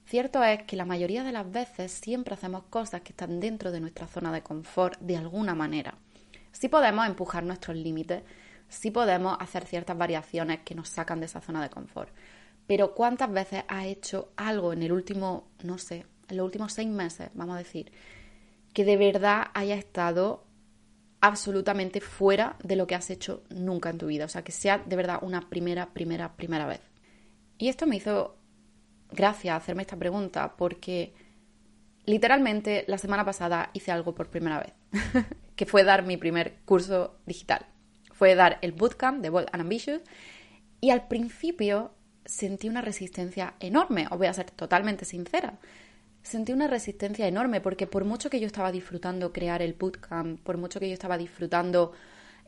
cierto 0.07 0.43
es 0.43 0.65
que 0.65 0.75
la 0.75 0.85
mayoría 0.85 1.23
de 1.23 1.31
las 1.31 1.49
veces 1.49 1.93
siempre 1.93 2.35
hacemos 2.35 2.65
cosas 2.65 3.03
que 3.03 3.13
están 3.13 3.39
dentro 3.39 3.71
de 3.71 3.79
nuestra 3.79 4.09
zona 4.09 4.33
de 4.33 4.43
confort 4.43 4.99
de 4.99 5.19
alguna 5.19 5.55
manera. 5.55 5.95
Sí 6.51 6.67
podemos 6.69 7.07
empujar 7.07 7.45
nuestros 7.45 7.77
límites, 7.77 8.25
sí 8.69 8.91
podemos 8.91 9.37
hacer 9.39 9.67
ciertas 9.67 9.97
variaciones 9.97 10.63
que 10.65 10.75
nos 10.75 10.89
sacan 10.89 11.21
de 11.21 11.27
esa 11.27 11.41
zona 11.41 11.63
de 11.63 11.71
confort. 11.71 12.13
Pero 12.67 12.93
¿cuántas 12.93 13.31
veces 13.31 13.63
has 13.69 13.85
hecho 13.85 14.33
algo 14.35 14.73
en 14.73 14.83
el 14.83 14.91
último, 14.91 15.47
no 15.63 15.79
sé, 15.79 16.07
en 16.29 16.37
los 16.37 16.45
últimos 16.45 16.73
seis 16.73 16.89
meses, 16.89 17.31
vamos 17.35 17.57
a 17.57 17.59
decir, 17.59 17.93
que 18.73 18.85
de 18.85 18.97
verdad 18.97 19.47
haya 19.55 19.75
estado 19.75 20.45
absolutamente 21.21 22.01
fuera 22.01 22.57
de 22.63 22.77
lo 22.77 22.87
que 22.87 22.95
has 22.95 23.11
hecho 23.11 23.43
nunca 23.51 23.91
en 23.91 23.99
tu 23.99 24.07
vida? 24.07 24.25
O 24.27 24.29
sea, 24.29 24.43
que 24.43 24.53
sea 24.53 24.79
de 24.79 24.97
verdad 24.97 25.19
una 25.23 25.49
primera, 25.49 25.93
primera, 25.93 26.37
primera 26.37 26.67
vez. 26.67 26.81
Y 27.59 27.69
esto 27.69 27.87
me 27.87 27.97
hizo 27.97 28.37
gracia 29.11 29.57
hacerme 29.57 29.83
esta 29.83 29.97
pregunta 29.97 30.57
porque 30.57 31.15
literalmente 32.05 32.85
la 32.87 32.99
semana 32.99 33.25
pasada 33.25 33.71
hice 33.73 33.93
algo 33.93 34.15
por 34.15 34.29
primera 34.29 34.61
vez, 34.61 34.73
que 35.57 35.67
fue 35.67 35.85
dar 35.85 36.05
mi 36.05 36.17
primer 36.17 36.59
curso 36.65 37.19
digital. 37.27 37.67
Fue 38.13 38.35
dar 38.35 38.59
el 38.63 38.73
bootcamp 38.73 39.21
de 39.21 39.31
Bold 39.31 39.49
and 39.53 39.63
Ambitious 39.63 40.03
y 40.81 40.91
al 40.91 41.09
principio 41.09 41.93
sentí 42.25 42.69
una 42.69 42.83
resistencia 42.83 43.55
enorme, 43.61 44.07
os 44.11 44.19
voy 44.19 44.27
a 44.27 44.33
ser 44.33 44.51
totalmente 44.51 45.05
sincera. 45.05 45.59
Sentí 46.27 46.53
una 46.53 46.67
resistencia 46.67 47.29
enorme 47.29 47.61
porque 47.61 47.87
por 47.87 48.05
mucho 48.05 48.31
que 48.31 48.41
yo 48.41 48.49
estaba 48.49 48.73
disfrutando 48.73 49.33
crear 49.33 49.63
el 49.63 49.75
bootcamp, 49.75 50.41
por 50.41 50.59
mucho 50.59 50.81
que 50.81 50.89
yo 50.89 50.93
estaba 50.93 51.17
disfrutando 51.17 51.93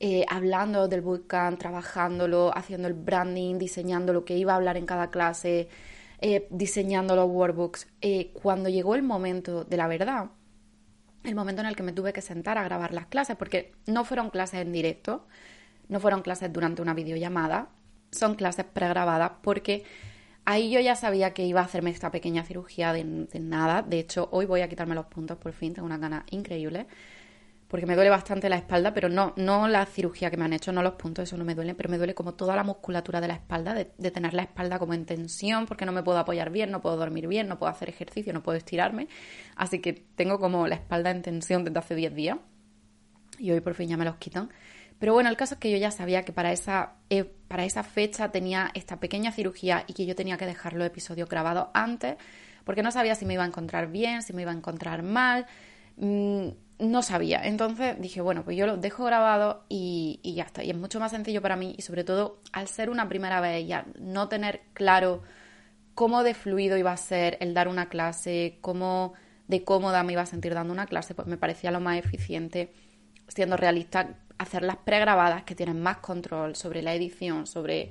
eh, 0.00 0.25
hablando 0.28 0.88
del 0.88 1.00
bootcamp, 1.00 1.61
trabajándolo, 1.61 2.50
haciendo 2.56 2.88
el 2.88 2.94
branding, 2.94 3.56
diseñando 3.56 4.12
lo 4.12 4.25
que 4.25 4.37
iba 4.37 4.52
a 4.52 4.56
hablar 4.56 4.76
en 4.76 4.85
cada 4.85 5.11
clase, 5.11 5.68
eh, 6.20 6.49
diseñando 6.50 7.14
los 7.14 7.30
workbooks, 7.30 7.87
eh, 8.00 8.32
cuando 8.42 8.68
llegó 8.68 8.97
el 8.97 9.04
momento 9.04 9.62
de 9.62 9.76
la 9.76 9.87
verdad, 9.87 10.30
el 11.23 11.37
momento 11.37 11.62
en 11.62 11.68
el 11.68 11.76
que 11.76 11.85
me 11.85 11.92
tuve 11.92 12.12
que 12.12 12.20
sentar 12.20 12.58
a 12.58 12.64
grabar 12.64 12.92
las 12.92 13.06
clases, 13.06 13.37
porque 13.37 13.70
no 13.87 14.04
fueron 14.04 14.30
clases 14.30 14.61
en 14.62 14.73
directo, 14.73 15.25
no 15.88 16.00
fueron 16.00 16.23
clases 16.23 16.52
durante 16.52 16.82
una 16.82 16.94
videollamada, 16.94 17.68
son 18.11 18.35
clases 18.35 18.64
pregrabadas 18.64 19.30
porque 19.40 19.85
ahí 20.49 20.71
yo 20.71 20.81
ya 20.81 20.97
sabía 20.97 21.35
que 21.35 21.45
iba 21.45 21.61
a 21.61 21.64
hacerme 21.64 21.90
esta 21.90 22.11
pequeña 22.11 22.45
cirugía 22.45 22.93
de, 22.93 23.05
de 23.05 23.40
nada. 23.40 23.83
De 23.83 23.99
hecho, 23.99 24.28
hoy 24.33 24.47
voy 24.47 24.62
a 24.62 24.69
quitarme 24.69 24.95
los 24.95 25.07
puntos 25.07 25.38
por 25.38 25.52
fin, 25.52 25.75
tengo 25.75 25.87
una 25.87 25.99
gana 25.99 26.25
increíble 26.31 26.87
porque 27.69 27.85
me 27.85 27.95
duele 27.95 28.09
bastante 28.09 28.49
la 28.49 28.57
espalda, 28.57 28.95
pero 28.95 29.11
no, 29.11 29.35
no 29.37 29.69
la 29.69 29.85
cirugía 29.85 30.31
que 30.31 30.38
me 30.38 30.47
han 30.47 30.55
hecho, 30.55 30.73
no 30.73 30.83
los 30.83 30.95
puntos, 30.95 31.25
eso 31.25 31.37
no 31.37 31.45
me 31.45 31.55
duele, 31.55 31.75
pero 31.75 31.90
me 31.90 31.99
duele 31.99 32.14
como 32.14 32.33
toda 32.33 32.57
la 32.57 32.64
musculatura 32.64 33.21
de 33.21 33.28
la 33.28 33.35
espalda, 33.35 33.75
de, 33.75 33.85
tener 34.11 34.33
la 34.33 34.43
espalda 34.43 34.78
como 34.78 34.95
en 34.95 35.05
tensión, 35.05 35.67
porque 35.67 35.85
no 35.85 35.93
me 35.93 36.02
puedo 36.02 36.19
apoyar 36.19 36.50
bien, 36.50 36.71
no 36.71 36.81
puedo 36.81 36.97
dormir 36.97 37.28
bien, 37.28 37.47
no 37.47 37.59
puedo 37.59 37.71
hacer 37.71 37.90
ejercicio, 37.90 38.33
no 38.33 38.43
puedo 38.43 38.57
estirarme. 38.57 39.07
Así 39.55 39.81
que 39.81 39.93
tengo 39.93 40.40
como 40.40 40.67
la 40.67 40.76
espalda 40.76 41.11
en 41.11 41.21
tensión 41.21 41.62
desde 41.62 41.78
hace 41.78 41.95
10 41.95 42.14
días. 42.14 42.38
Y 43.38 43.50
hoy 43.50 43.61
por 43.61 43.75
fin 43.75 43.88
ya 43.88 43.99
me 43.99 44.07
los 44.07 44.17
quitan. 44.17 44.49
Pero 44.99 45.12
bueno, 45.12 45.31
el 45.31 45.37
caso 45.37 45.55
es 45.55 45.61
que 45.61 45.71
yo 45.71 45.76
ya 45.76 45.90
sabía 45.90 46.25
que 46.25 46.33
para 46.33 46.52
esa, 46.52 46.95
eh, 47.09 47.25
para 47.25 47.64
esa 47.64 47.83
fecha 47.85 48.31
tenía 48.31 48.71
esta 48.75 48.99
pequeña 48.99 49.31
cirugía 49.33 49.85
y 49.87 49.93
que 49.93 50.07
yo 50.07 50.17
tenía 50.17 50.37
que 50.37 50.47
dejar 50.47 50.73
los 50.73 50.87
episodios 50.87 51.28
grabados 51.28 51.69
antes, 51.73 52.17
porque 52.64 52.83
no 52.83 52.90
sabía 52.90 53.14
si 53.14 53.25
me 53.25 53.35
iba 53.35 53.45
a 53.45 53.47
encontrar 53.47 53.90
bien, 53.90 54.23
si 54.23 54.33
me 54.33 54.43
iba 54.43 54.50
a 54.50 54.55
encontrar 54.55 55.02
mal. 55.02 55.47
Mm, 55.97 56.49
no 56.78 57.02
sabía. 57.02 57.40
Entonces 57.45 58.00
dije, 58.00 58.21
bueno, 58.21 58.45
pues 58.45 58.57
yo 58.57 58.67
lo 58.67 58.76
dejo 58.76 59.05
grabado 59.05 59.64
y, 59.69 60.21
ya 60.23 60.45
está. 60.45 60.62
Y 60.62 60.71
es 60.71 60.76
mucho 60.76 61.00
más 61.00 61.11
sencillo 61.11 61.43
para 61.43 61.57
mí 61.57 61.75
y 61.76 61.83
sobre 61.83 62.05
todo 62.05 62.40
al 62.52 62.69
ser 62.69 62.90
una 62.90 63.09
primera 63.09 63.40
vez 63.40 63.67
ya 63.67 63.87
no 63.99 64.28
tener 64.28 64.62
claro 64.75 65.23
cómo 65.95 66.23
de 66.23 66.35
fluido 66.35 66.76
iba 66.76 66.93
a 66.93 66.97
ser 66.97 67.37
el 67.40 67.55
dar 67.55 67.69
una 67.69 67.88
clase, 67.88 68.59
cómo 68.61 69.14
de 69.49 69.64
cómoda 69.64 70.02
me 70.05 70.12
iba 70.12 70.23
a 70.23 70.26
sentir 70.26 70.55
dando 70.55 70.73
una 70.73 70.87
clase, 70.87 71.14
pues 71.14 71.26
me 71.26 71.37
parecía 71.37 71.71
lo 71.71 71.81
más 71.81 71.99
eficiente, 71.99 72.73
siendo 73.26 73.57
realista, 73.57 74.17
hacer 74.38 74.62
las 74.62 74.76
pregrabadas 74.76 75.42
que 75.45 75.54
tienen 75.54 75.80
más 75.80 75.99
control 75.99 76.57
sobre 76.57 76.83
la 76.83 76.95
edición, 76.95 77.47
sobre 77.47 77.90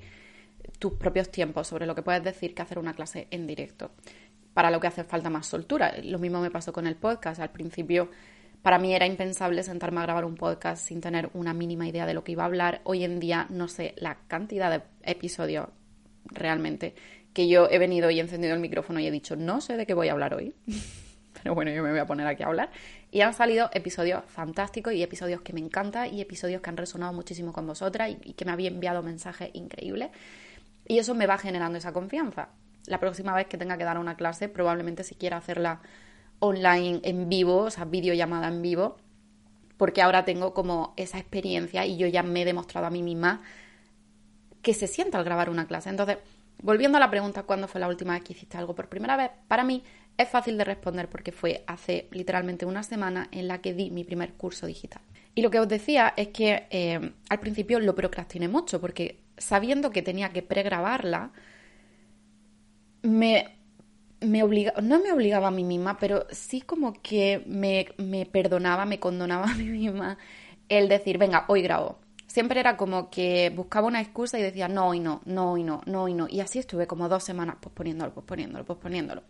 tus 0.79 0.93
propios 0.93 1.29
tiempos, 1.29 1.67
sobre 1.67 1.85
lo 1.85 1.95
que 1.95 2.01
puedes 2.01 2.23
decir 2.23 2.53
que 2.53 2.61
hacer 2.61 2.79
una 2.79 2.93
clase 2.93 3.27
en 3.31 3.47
directo. 3.47 3.91
Para 4.53 4.71
lo 4.71 4.79
que 4.79 4.87
hace 4.87 5.03
falta 5.03 5.29
más 5.29 5.45
soltura. 5.45 5.93
Lo 6.03 6.19
mismo 6.19 6.41
me 6.41 6.49
pasó 6.49 6.73
con 6.73 6.87
el 6.87 6.95
podcast. 6.95 7.39
Al 7.39 7.51
principio 7.51 8.09
para 8.61 8.79
mí 8.79 8.93
era 8.93 9.05
impensable 9.05 9.63
sentarme 9.63 9.99
a 9.99 10.03
grabar 10.03 10.25
un 10.25 10.35
podcast 10.35 10.85
sin 10.85 10.99
tener 10.99 11.29
una 11.33 11.53
mínima 11.53 11.87
idea 11.87 12.05
de 12.05 12.13
lo 12.13 12.23
que 12.23 12.33
iba 12.33 12.43
a 12.43 12.47
hablar. 12.47 12.81
Hoy 12.83 13.03
en 13.03 13.19
día 13.19 13.45
no 13.49 13.67
sé 13.67 13.93
la 13.97 14.17
cantidad 14.27 14.71
de 14.71 14.81
episodios 15.03 15.69
realmente 16.25 16.95
que 17.33 17.47
yo 17.47 17.69
he 17.69 17.77
venido 17.77 18.09
y 18.09 18.17
he 18.17 18.21
encendido 18.21 18.55
el 18.55 18.59
micrófono 18.59 18.99
y 18.99 19.05
he 19.05 19.11
dicho, 19.11 19.35
no 19.35 19.61
sé 19.61 19.77
de 19.77 19.85
qué 19.85 19.93
voy 19.93 20.07
a 20.07 20.13
hablar 20.13 20.33
hoy. 20.33 20.55
Pero 21.43 21.53
bueno, 21.53 21.71
yo 21.71 21.83
me 21.83 21.91
voy 21.91 21.99
a 21.99 22.05
poner 22.07 22.25
aquí 22.25 22.41
a 22.41 22.47
hablar. 22.47 22.71
Y 23.11 23.21
han 23.21 23.33
salido 23.33 23.69
episodios 23.73 24.23
fantásticos 24.27 24.93
y 24.93 25.01
episodios 25.01 25.41
que 25.41 25.53
me 25.53 25.59
encantan 25.59 26.13
y 26.13 26.21
episodios 26.21 26.61
que 26.61 26.69
han 26.69 26.77
resonado 26.77 27.13
muchísimo 27.13 27.53
con 27.53 27.65
vosotras 27.65 28.11
y, 28.23 28.33
que 28.33 28.45
me 28.45 28.51
habían 28.51 28.75
enviado 28.75 29.01
mensajes 29.01 29.49
increíbles. 29.53 30.09
Y 30.85 30.99
eso 30.99 31.15
me 31.15 31.25
va 31.25 31.37
generando 31.37 31.77
esa 31.77 31.93
confianza. 31.93 32.49
La 32.85 32.99
próxima 32.99 33.33
vez 33.33 33.47
que 33.47 33.57
tenga 33.57 33.77
que 33.77 33.83
dar 33.83 33.97
una 33.97 34.15
clase, 34.15 34.49
probablemente 34.49 35.03
si 35.03 35.15
quiera 35.15 35.37
hacerla 35.37 35.81
online 36.39 36.99
en 37.03 37.29
vivo, 37.29 37.63
o 37.63 37.71
sea, 37.71 37.85
videollamada 37.85 38.47
en 38.47 38.61
vivo, 38.61 38.97
porque 39.77 40.01
ahora 40.01 40.25
tengo 40.25 40.53
como 40.53 40.93
esa 40.97 41.17
experiencia 41.17 41.85
y 41.85 41.97
yo 41.97 42.07
ya 42.07 42.23
me 42.23 42.41
he 42.41 42.45
demostrado 42.45 42.87
a 42.87 42.89
mí 42.89 43.03
misma 43.03 43.41
que 44.61 44.73
se 44.73 44.87
sienta 44.87 45.17
al 45.17 45.23
grabar 45.23 45.49
una 45.49 45.67
clase. 45.67 45.89
Entonces, 45.89 46.17
volviendo 46.61 46.97
a 46.97 46.99
la 46.99 47.09
pregunta, 47.09 47.43
¿cuándo 47.43 47.67
fue 47.67 47.79
la 47.79 47.87
última 47.87 48.13
vez 48.13 48.23
que 48.23 48.33
hiciste 48.33 48.57
algo 48.57 48.75
por 48.75 48.89
primera 48.89 49.15
vez? 49.15 49.31
Para 49.47 49.63
mí 49.63 49.83
es 50.17 50.29
fácil 50.29 50.57
de 50.57 50.63
responder 50.63 51.09
porque 51.09 51.31
fue 51.31 51.63
hace 51.67 52.07
literalmente 52.11 52.65
una 52.65 52.83
semana 52.83 53.27
en 53.31 53.47
la 53.47 53.59
que 53.59 53.73
di 53.73 53.91
mi 53.91 54.03
primer 54.03 54.33
curso 54.33 54.65
digital. 54.67 55.01
Y 55.35 55.41
lo 55.41 55.51
que 55.51 55.59
os 55.59 55.67
decía 55.67 56.13
es 56.17 56.29
que 56.29 56.67
eh, 56.71 57.11
al 57.29 57.39
principio 57.39 57.79
lo 57.79 57.93
procrastiné 57.93 58.47
mucho 58.47 58.81
porque 58.81 59.19
sabiendo 59.37 59.91
que 59.91 60.01
tenía 60.01 60.29
que 60.29 60.41
pregrabarla, 60.41 61.31
me 63.03 63.57
me 64.21 64.43
obliga, 64.43 64.73
no 64.81 64.99
me 64.99 65.11
obligaba 65.11 65.47
a 65.47 65.51
mí 65.51 65.63
misma, 65.63 65.97
pero 65.99 66.25
sí 66.31 66.61
como 66.61 66.93
que 67.01 67.43
me, 67.45 67.87
me 67.97 68.25
perdonaba, 68.25 68.85
me 68.85 68.99
condonaba 68.99 69.45
a 69.51 69.55
mí 69.55 69.65
misma 69.65 70.17
el 70.69 70.89
decir, 70.89 71.17
venga, 71.17 71.45
hoy 71.47 71.61
grabo. 71.61 71.99
Siempre 72.25 72.59
era 72.59 72.77
como 72.77 73.09
que 73.09 73.51
buscaba 73.55 73.87
una 73.87 74.01
excusa 74.01 74.37
y 74.37 74.41
decía, 74.41 74.67
no, 74.67 74.93
y 74.93 74.99
no, 74.99 75.21
no, 75.25 75.57
y 75.57 75.63
no, 75.63 75.81
no, 75.85 76.07
y 76.07 76.13
no. 76.13 76.27
Y 76.29 76.41
así 76.41 76.59
estuve 76.59 76.85
como 76.87 77.07
dos 77.09 77.23
semanas 77.23 77.55
posponiéndolo, 77.59 78.13
posponiéndolo, 78.13 78.65
posponiéndolo. 78.65 79.23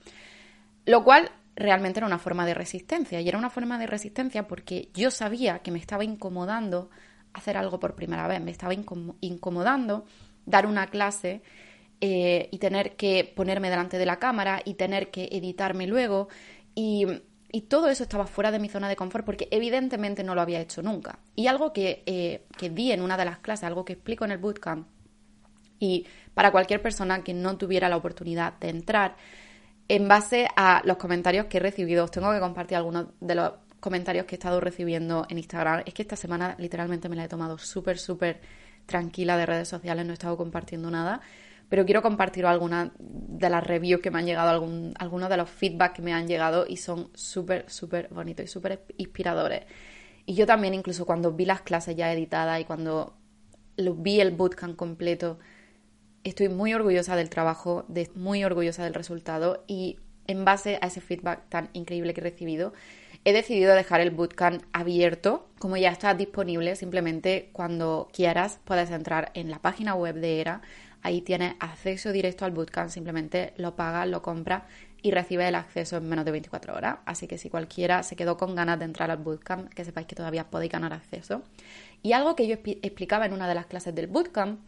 Lo 0.88 1.04
cual 1.04 1.30
realmente 1.58 2.00
era 2.00 2.08
una 2.08 2.18
forma 2.18 2.46
de 2.46 2.54
resistencia. 2.54 3.20
Y 3.20 3.28
era 3.28 3.38
una 3.38 3.50
forma 3.50 3.78
de 3.78 3.88
resistencia 3.88 4.48
porque 4.48 4.90
yo 4.94 5.12
sabía 5.12 5.60
que 5.60 5.70
me 5.70 5.80
estaba 5.80 6.06
incomodando 6.06 6.90
hacer 7.34 7.58
algo 7.58 7.80
por 7.80 7.94
primera 7.94 8.28
vez. 8.28 8.42
Me 8.42 8.52
estaba 8.52 8.74
incomodando 8.74 10.06
dar 10.46 10.66
una 10.66 10.88
clase 10.88 11.42
eh, 12.00 12.48
y 12.52 12.60
tener 12.60 12.96
que 12.96 13.32
ponerme 13.36 13.70
delante 13.70 13.98
de 13.98 14.06
la 14.06 14.18
cámara 14.18 14.62
y 14.64 14.76
tener 14.76 15.12
que 15.12 15.26
editarme 15.32 15.88
luego 15.88 16.30
y, 16.74 17.06
todo 17.70 17.90
eso 17.90 18.04
estaba 18.04 18.28
fuera 18.28 18.52
de 18.52 18.60
mi 18.60 18.70
zona 18.70 18.88
de 18.88 18.96
confort 18.96 19.26
porque 19.26 19.48
evidentemente 19.50 20.24
no 20.24 20.36
lo 20.36 20.42
había 20.42 20.62
hecho 20.62 20.84
nunca. 20.84 21.18
Y 21.36 21.48
algo 21.48 21.74
que, 21.74 22.04
eh, 22.06 22.46
que 22.56 22.70
vi 22.70 22.92
en 22.92 23.02
una 23.02 23.18
de 23.18 23.26
las 23.26 23.40
clases, 23.40 23.64
algo 23.64 23.84
que 23.84 23.94
explico 23.94 24.26
en 24.26 24.32
el 24.32 24.38
bootcamp 24.38 24.88
y 25.80 26.06
para 26.36 26.52
cualquier 26.52 26.84
persona 26.84 27.24
que 27.24 27.34
no 27.34 27.58
tuviera 27.58 27.90
la 27.90 27.98
oportunidad 27.98 28.54
de 28.60 28.70
entrar, 28.70 29.16
en 29.88 30.08
base 30.08 30.48
a 30.56 30.82
los 30.86 30.98
comentarios 30.98 31.46
que 31.46 31.58
he 31.58 31.62
recibido, 31.62 32.04
os 32.04 32.12
tengo 32.12 32.32
que 32.32 32.40
compartir 32.40 32.78
algunos 32.78 33.08
de 33.20 33.36
los 33.36 33.54
comentarios 33.80 34.26
que 34.26 34.36
he 34.36 34.38
estado 34.38 34.60
recibiendo 34.60 35.26
en 35.30 35.38
Instagram. 35.38 35.84
Es 35.86 35.94
que 35.94 36.02
esta 36.02 36.16
semana 36.16 36.56
literalmente 36.58 37.10
me 37.10 37.16
la 37.16 37.26
he 37.26 37.28
tomado 37.28 37.58
súper, 37.58 37.98
súper 37.98 38.42
tranquila 38.86 39.38
de 39.38 39.46
redes 39.46 39.68
sociales, 39.68 40.06
no 40.06 40.12
he 40.12 40.14
estado 40.14 40.38
compartiendo 40.38 40.90
nada 40.90 41.22
pero 41.70 41.86
quiero 41.86 42.02
compartir 42.02 42.46
algunas 42.46 42.92
de 42.98 43.50
las 43.50 43.66
reviews 43.66 44.02
que 44.02 44.10
me 44.10 44.20
han 44.20 44.26
llegado, 44.26 44.50
algunos 44.98 45.30
de 45.30 45.38
los 45.38 45.50
feedback 45.50 45.94
que 45.94 46.02
me 46.02 46.14
han 46.14 46.28
llegado 46.28 46.66
y 46.68 46.78
son 46.78 47.10
súper, 47.14 47.70
súper 47.70 48.08
bonitos 48.10 48.46
y 48.46 48.48
súper 48.48 48.86
inspiradores. 48.98 49.66
Y 50.26 50.34
yo 50.34 50.46
también, 50.46 50.74
incluso 50.74 51.06
cuando 51.06 51.34
vi 51.34 51.46
las 51.46 51.62
clases 51.62 51.96
ya 51.96 52.12
editadas 52.12 52.62
y 52.62 52.66
cuando 52.66 53.18
vi 53.78 54.22
el 54.22 54.32
bootcamp 54.32 54.76
completo, 54.78 55.40
estoy 56.30 56.50
muy 56.50 56.74
orgullosa 56.74 57.16
del 57.16 57.30
trabajo, 57.30 57.86
muy 58.16 58.44
orgullosa 58.44 58.84
del 58.84 58.94
resultado 58.94 59.64
y 59.68 59.98
en 60.28 60.44
base 60.46 60.78
a 60.82 60.88
ese 60.88 61.02
feedback 61.02 61.48
tan 61.50 61.70
increíble 61.74 62.14
que 62.14 62.22
he 62.22 62.24
recibido, 62.24 62.74
he 63.24 63.34
decidido 63.34 63.74
dejar 63.76 64.02
el 64.02 64.12
bootcamp 64.12 64.64
abierto, 64.74 65.48
como 65.60 65.78
ya 65.78 65.90
está 65.90 66.14
disponible, 66.14 66.76
simplemente 66.76 67.50
cuando 67.54 68.10
quieras 68.12 68.60
puedes 68.66 68.92
entrar 68.92 69.32
en 69.36 69.50
la 69.50 69.60
página 69.60 69.96
web 69.96 70.16
de 70.16 70.42
ERA, 70.42 70.62
Ahí 71.04 71.22
tienes 71.22 71.56
acceso 71.60 72.12
directo 72.12 72.46
al 72.46 72.52
bootcamp, 72.52 72.90
simplemente 72.90 73.54
lo 73.58 73.76
pagas, 73.76 74.08
lo 74.08 74.22
compras 74.22 74.64
y 75.02 75.12
recibes 75.12 75.48
el 75.48 75.56
acceso 75.56 75.98
en 75.98 76.10
menos 76.10 76.26
de 76.26 76.32
24 76.32 76.76
horas. 76.76 76.98
Así 77.06 77.28
que 77.28 77.38
si 77.38 77.50
cualquiera 77.50 78.04
se 78.04 78.16
quedó 78.16 78.36
con 78.36 78.56
ganas 78.56 78.80
de 78.80 78.86
entrar 78.86 79.12
al 79.12 79.18
bootcamp, 79.20 79.70
que 79.74 79.86
sepáis 79.86 80.08
que 80.08 80.16
todavía 80.16 80.50
podéis 80.50 80.72
ganar 80.72 80.94
acceso. 80.94 81.44
Y 82.02 82.14
algo 82.14 82.36
que 82.36 82.48
yo 82.48 82.56
explicaba 82.56 83.26
en 83.26 83.34
una 83.34 83.48
de 83.48 83.56
las 83.56 83.68
clases 83.68 83.94
del 83.96 84.08
bootcamp 84.08 84.60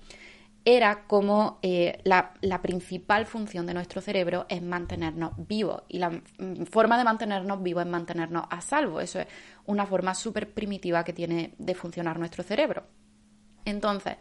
era 0.66 1.06
como 1.08 1.60
eh, 1.62 2.02
la, 2.04 2.62
principal 2.62 3.26
función 3.26 3.66
de 3.66 3.74
nuestro 3.74 4.02
cerebro 4.02 4.46
es 4.50 4.62
mantenernos 4.62 5.32
vivos 5.48 5.84
y 5.88 6.00
la 6.00 6.22
forma 6.70 6.98
de 6.98 7.04
mantenernos 7.04 7.64
vivos 7.64 7.86
es 7.86 7.90
mantenernos 7.90 8.46
a 8.50 8.62
salvo. 8.62 9.00
Eso 9.00 9.20
es 9.20 9.28
una 9.66 9.86
forma 9.86 10.14
súper 10.14 10.54
primitiva 10.54 11.04
que 11.04 11.14
tiene 11.14 11.54
de 11.58 11.76
funcionar 11.76 12.20
nuestro 12.20 12.44
cerebro. 12.44 12.84
Entonces, 13.66 14.18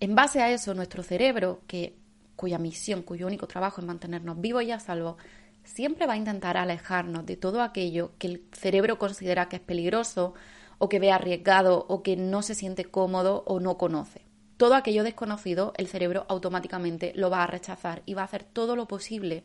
en 0.00 0.14
base 0.14 0.42
a 0.42 0.50
eso, 0.50 0.74
nuestro 0.74 1.02
cerebro, 1.02 1.62
que, 1.66 1.96
cuya 2.36 2.58
misión, 2.58 3.02
cuyo 3.02 3.26
único 3.26 3.46
trabajo 3.46 3.80
es 3.80 3.86
mantenernos 3.86 4.40
vivos 4.40 4.64
y 4.64 4.72
a 4.72 4.80
salvo, 4.80 5.16
siempre 5.64 6.06
va 6.06 6.14
a 6.14 6.16
intentar 6.16 6.56
alejarnos 6.56 7.26
de 7.26 7.36
todo 7.36 7.62
aquello 7.62 8.12
que 8.18 8.26
el 8.26 8.44
cerebro 8.52 8.98
considera 8.98 9.48
que 9.48 9.56
es 9.56 9.62
peligroso 9.62 10.34
o 10.78 10.88
que 10.88 10.98
ve 10.98 11.12
arriesgado 11.12 11.84
o 11.88 12.02
que 12.02 12.16
no 12.16 12.42
se 12.42 12.54
siente 12.54 12.84
cómodo 12.84 13.44
o 13.46 13.60
no 13.60 13.76
conoce. 13.76 14.27
Todo 14.58 14.74
aquello 14.74 15.04
desconocido, 15.04 15.72
el 15.76 15.86
cerebro 15.86 16.26
automáticamente 16.28 17.12
lo 17.14 17.30
va 17.30 17.44
a 17.44 17.46
rechazar 17.46 18.02
y 18.06 18.14
va 18.14 18.22
a 18.22 18.24
hacer 18.24 18.42
todo 18.42 18.74
lo 18.76 18.86
posible 18.86 19.44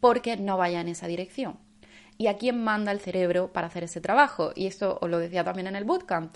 porque 0.00 0.36
no 0.36 0.56
vaya 0.58 0.80
en 0.80 0.88
esa 0.88 1.06
dirección. 1.06 1.58
¿Y 2.18 2.26
a 2.26 2.36
quién 2.36 2.62
manda 2.62 2.90
el 2.92 2.98
cerebro 3.00 3.52
para 3.52 3.68
hacer 3.68 3.84
ese 3.84 4.00
trabajo? 4.00 4.52
Y 4.56 4.66
esto 4.66 4.98
os 5.00 5.08
lo 5.08 5.18
decía 5.18 5.44
también 5.44 5.68
en 5.68 5.76
el 5.76 5.84
bootcamp. 5.84 6.34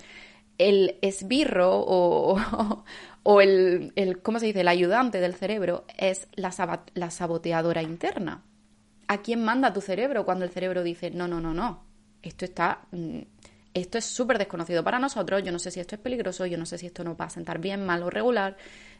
El 0.58 0.96
esbirro 1.02 1.72
o, 1.74 2.38
o 3.24 3.40
el, 3.40 3.92
el, 3.96 4.22
¿cómo 4.22 4.38
se 4.38 4.46
dice?, 4.46 4.60
el 4.60 4.68
ayudante 4.68 5.20
del 5.20 5.34
cerebro 5.34 5.84
es 5.98 6.28
la, 6.36 6.84
la 6.94 7.10
saboteadora 7.10 7.82
interna. 7.82 8.44
¿A 9.08 9.22
quién 9.22 9.44
manda 9.44 9.72
tu 9.72 9.80
cerebro 9.80 10.24
cuando 10.24 10.44
el 10.44 10.52
cerebro 10.52 10.84
dice, 10.84 11.10
no, 11.10 11.26
no, 11.26 11.40
no, 11.40 11.52
no, 11.52 11.82
esto 12.22 12.44
está, 12.44 12.86
mm, 12.92 13.18
esto 13.74 13.98
es 13.98 14.04
súper 14.04 14.38
desconocido 14.38 14.84
para 14.84 15.00
nosotros, 15.00 15.42
yo 15.42 15.50
no 15.50 15.58
sé 15.58 15.72
si 15.72 15.80
esto 15.80 15.96
es 15.96 16.00
peligroso, 16.00 16.46
yo 16.46 16.56
no 16.56 16.64
sé 16.64 16.78
si 16.78 16.86
esto 16.86 17.02
nos 17.02 17.20
va 17.20 17.26
a 17.26 17.30
sentar 17.30 17.58
bien, 17.58 17.84
mal 17.84 18.02
o 18.04 18.10
regular, 18.10 18.56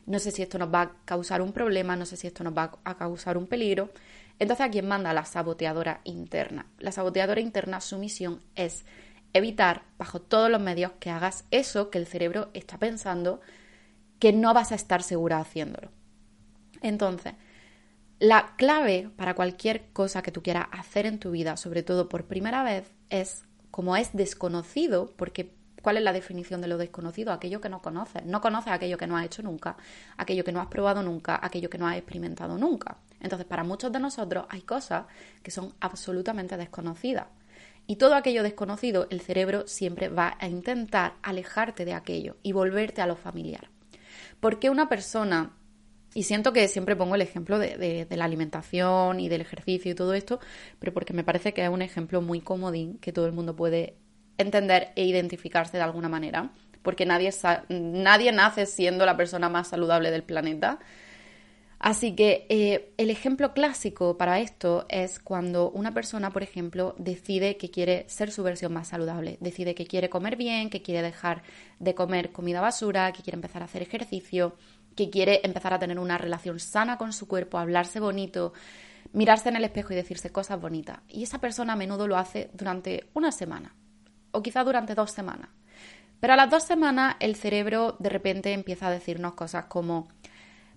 no 0.06 0.18
sé 0.18 0.32
si 0.32 0.42
esto 0.42 0.58
nos 0.58 0.72
va 0.72 0.82
a 0.82 0.92
causar 1.04 1.40
un 1.40 1.52
problema, 1.52 1.96
no 1.96 2.04
sé 2.04 2.16
si 2.16 2.26
esto 2.26 2.42
nos 2.42 2.56
va 2.56 2.72
a 2.82 2.96
causar 2.96 3.38
un 3.38 3.46
peligro. 3.46 3.90
Entonces, 4.38 4.66
¿a 4.66 4.70
quién 4.70 4.88
manda 4.88 5.12
la 5.12 5.24
saboteadora 5.24 6.00
interna? 6.02 6.66
La 6.80 6.90
saboteadora 6.90 7.40
interna, 7.40 7.80
su 7.80 7.98
misión 7.98 8.40
es 8.56 8.84
evitar, 9.32 9.84
bajo 9.96 10.20
todos 10.20 10.50
los 10.50 10.60
medios, 10.60 10.92
que 10.98 11.10
hagas 11.10 11.44
eso 11.52 11.88
que 11.88 11.98
el 11.98 12.06
cerebro 12.06 12.50
está 12.52 12.78
pensando 12.78 13.40
que 14.18 14.32
no 14.32 14.54
vas 14.54 14.72
a 14.72 14.74
estar 14.74 15.02
segura 15.02 15.38
haciéndolo. 15.38 15.90
Entonces, 16.82 17.34
la 18.18 18.54
clave 18.56 19.10
para 19.16 19.34
cualquier 19.34 19.86
cosa 19.92 20.22
que 20.22 20.32
tú 20.32 20.42
quieras 20.42 20.66
hacer 20.72 21.06
en 21.06 21.18
tu 21.18 21.30
vida, 21.30 21.56
sobre 21.56 21.82
todo 21.82 22.08
por 22.08 22.26
primera 22.26 22.62
vez, 22.62 22.92
es 23.08 23.44
como 23.74 23.96
es 23.96 24.12
desconocido, 24.12 25.12
porque 25.16 25.50
¿cuál 25.82 25.96
es 25.96 26.04
la 26.04 26.12
definición 26.12 26.60
de 26.60 26.68
lo 26.68 26.78
desconocido? 26.78 27.32
Aquello 27.32 27.60
que 27.60 27.68
no 27.68 27.82
conoces. 27.82 28.24
No 28.24 28.40
conoces 28.40 28.72
aquello 28.72 28.96
que 28.96 29.08
no 29.08 29.16
has 29.16 29.26
hecho 29.26 29.42
nunca, 29.42 29.76
aquello 30.16 30.44
que 30.44 30.52
no 30.52 30.60
has 30.60 30.68
probado 30.68 31.02
nunca, 31.02 31.40
aquello 31.42 31.68
que 31.68 31.76
no 31.76 31.88
has 31.88 31.96
experimentado 31.96 32.56
nunca. 32.56 32.98
Entonces, 33.18 33.48
para 33.48 33.64
muchos 33.64 33.90
de 33.90 33.98
nosotros 33.98 34.46
hay 34.48 34.60
cosas 34.60 35.06
que 35.42 35.50
son 35.50 35.74
absolutamente 35.80 36.56
desconocidas. 36.56 37.26
Y 37.88 37.96
todo 37.96 38.14
aquello 38.14 38.44
desconocido, 38.44 39.08
el 39.10 39.20
cerebro 39.20 39.66
siempre 39.66 40.08
va 40.08 40.36
a 40.38 40.46
intentar 40.46 41.14
alejarte 41.24 41.84
de 41.84 41.94
aquello 41.94 42.36
y 42.44 42.52
volverte 42.52 43.02
a 43.02 43.08
lo 43.08 43.16
familiar. 43.16 43.70
Porque 44.38 44.70
una 44.70 44.88
persona 44.88 45.50
y 46.14 46.22
siento 46.22 46.52
que 46.52 46.68
siempre 46.68 46.96
pongo 46.96 47.16
el 47.16 47.22
ejemplo 47.22 47.58
de, 47.58 48.06
la 48.08 48.24
alimentación 48.24 49.18
y 49.20 49.28
del 49.28 49.40
ejercicio 49.40 49.90
y 49.90 49.94
todo 49.94 50.14
esto, 50.14 50.38
pero 50.78 50.94
porque 50.94 51.12
me 51.12 51.24
parece 51.24 51.52
que 51.52 51.64
es 51.64 51.68
un 51.68 51.82
ejemplo 51.82 52.22
muy 52.22 52.40
comodín 52.40 52.98
que 52.98 53.12
todo 53.12 53.26
el 53.26 53.32
mundo 53.32 53.56
puede 53.56 53.96
entender 54.38 54.92
e 54.94 55.04
identificarse 55.04 55.76
de 55.76 55.82
alguna 55.82 56.08
manera, 56.08 56.50
porque 56.82 57.04
nadie, 57.04 57.30
nadie 57.68 58.32
nace 58.32 58.66
siendo 58.66 59.04
la 59.04 59.16
persona 59.16 59.48
más 59.48 59.68
saludable 59.68 60.10
del 60.10 60.22
planeta. 60.22 60.78
Así 61.80 62.14
que 62.14 62.46
eh, 62.48 62.94
el 62.96 63.10
ejemplo 63.10 63.52
clásico 63.52 64.16
para 64.16 64.40
esto 64.40 64.86
es 64.88 65.18
cuando 65.18 65.70
una 65.70 65.92
persona, 65.92 66.30
por 66.30 66.42
ejemplo, 66.42 66.94
decide 66.96 67.58
que 67.58 67.70
quiere 67.70 68.06
ser 68.08 68.30
su 68.30 68.42
versión 68.42 68.72
más 68.72 68.88
saludable, 68.88 69.36
decide 69.40 69.74
que 69.74 69.86
quiere 69.86 70.08
comer 70.08 70.36
bien, 70.36 70.70
que 70.70 70.80
quiere 70.80 71.02
dejar 71.02 71.42
de 71.80 71.94
comer 71.94 72.32
comida 72.32 72.62
basura, 72.62 73.12
que 73.12 73.22
quiere 73.22 73.36
empezar 73.36 73.60
a 73.60 73.66
hacer 73.66 73.82
ejercicio, 73.82 74.54
que 74.96 75.10
quiere 75.10 75.40
empezar 75.44 75.74
a 75.74 75.78
tener 75.78 75.98
una 75.98 76.18
relación 76.18 76.60
sana 76.60 76.98
con 76.98 77.12
su 77.12 77.26
cuerpo, 77.26 77.58
hablarse 77.58 78.00
bonito, 78.00 78.52
mirarse 79.12 79.48
en 79.48 79.56
el 79.56 79.64
espejo 79.64 79.92
y 79.92 79.96
decirse 79.96 80.30
cosas 80.30 80.60
bonitas. 80.60 81.00
Y 81.08 81.22
esa 81.22 81.40
persona 81.40 81.74
a 81.74 81.76
menudo 81.76 82.06
lo 82.06 82.16
hace 82.16 82.50
durante 82.52 83.08
una 83.14 83.32
semana 83.32 83.74
o 84.32 84.42
quizá 84.42 84.64
durante 84.64 84.94
dos 84.94 85.10
semanas. 85.10 85.48
Pero 86.20 86.32
a 86.32 86.36
las 86.36 86.50
dos 86.50 86.64
semanas 86.64 87.16
el 87.20 87.36
cerebro 87.36 87.96
de 87.98 88.08
repente 88.08 88.52
empieza 88.52 88.88
a 88.88 88.90
decirnos 88.90 89.34
cosas 89.34 89.66
como, 89.66 90.08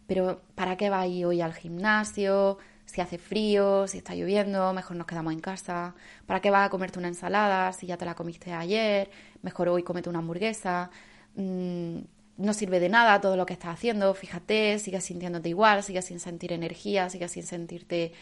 pero 0.05 0.41
¿para 0.55 0.77
qué 0.77 0.91
ir 1.07 1.25
hoy 1.25 1.41
al 1.41 1.53
gimnasio? 1.53 2.57
Si 2.85 3.01
hace 3.01 3.17
frío, 3.17 3.87
si 3.87 3.97
está 3.97 4.15
lloviendo, 4.15 4.71
mejor 4.73 4.95
nos 4.95 5.07
quedamos 5.07 5.33
en 5.33 5.41
casa. 5.41 5.93
¿Para 6.25 6.39
qué 6.39 6.49
vas 6.49 6.67
a 6.67 6.69
comerte 6.69 6.99
una 6.99 7.09
ensalada 7.09 7.73
si 7.73 7.87
ya 7.87 7.97
te 7.97 8.05
la 8.05 8.15
comiste 8.15 8.53
ayer? 8.53 9.09
Mejor 9.41 9.69
hoy 9.69 9.83
comete 9.83 10.09
una 10.09 10.19
hamburguesa. 10.19 10.89
Mm, 11.35 11.99
no 12.37 12.53
sirve 12.53 12.79
de 12.79 12.89
nada 12.89 13.19
todo 13.19 13.35
lo 13.35 13.45
que 13.45 13.53
estás 13.53 13.73
haciendo, 13.73 14.13
fíjate, 14.13 14.79
sigues 14.79 15.03
sintiéndote 15.03 15.49
igual, 15.49 15.83
sigues 15.83 16.05
sin 16.05 16.19
sentir 16.19 16.53
energía, 16.53 17.09
sigues 17.09 17.31
sin 17.31 17.43
sentirte 17.43 18.13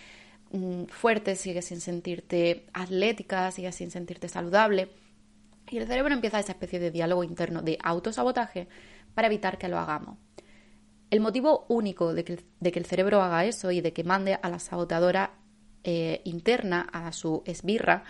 mm, 0.51 0.85
fuerte, 0.85 1.35
sigues 1.35 1.65
sin 1.65 1.81
sentirte 1.81 2.65
atlética, 2.73 3.51
sigues 3.51 3.75
sin 3.75 3.91
sentirte 3.91 4.29
saludable. 4.29 4.89
Y 5.69 5.77
el 5.77 5.87
cerebro 5.87 6.13
empieza 6.13 6.39
esa 6.39 6.53
especie 6.53 6.79
de 6.79 6.91
diálogo 6.91 7.23
interno 7.23 7.61
de 7.61 7.77
autosabotaje 7.83 8.67
para 9.13 9.27
evitar 9.27 9.57
que 9.57 9.67
lo 9.67 9.79
hagamos. 9.79 10.17
El 11.09 11.19
motivo 11.19 11.65
único 11.69 12.13
de 12.13 12.23
que, 12.23 12.39
el 12.61 12.85
cerebro 12.85 13.21
haga 13.21 13.45
eso 13.45 13.71
y 13.71 13.81
de 13.81 13.93
que 13.93 14.03
mande 14.03 14.39
a 14.41 14.49
la 14.49 14.59
sabotadora 14.59 15.33
eh, 15.83 16.21
interna, 16.23 16.87
a 16.91 17.11
su 17.11 17.43
esbirra, 17.45 18.03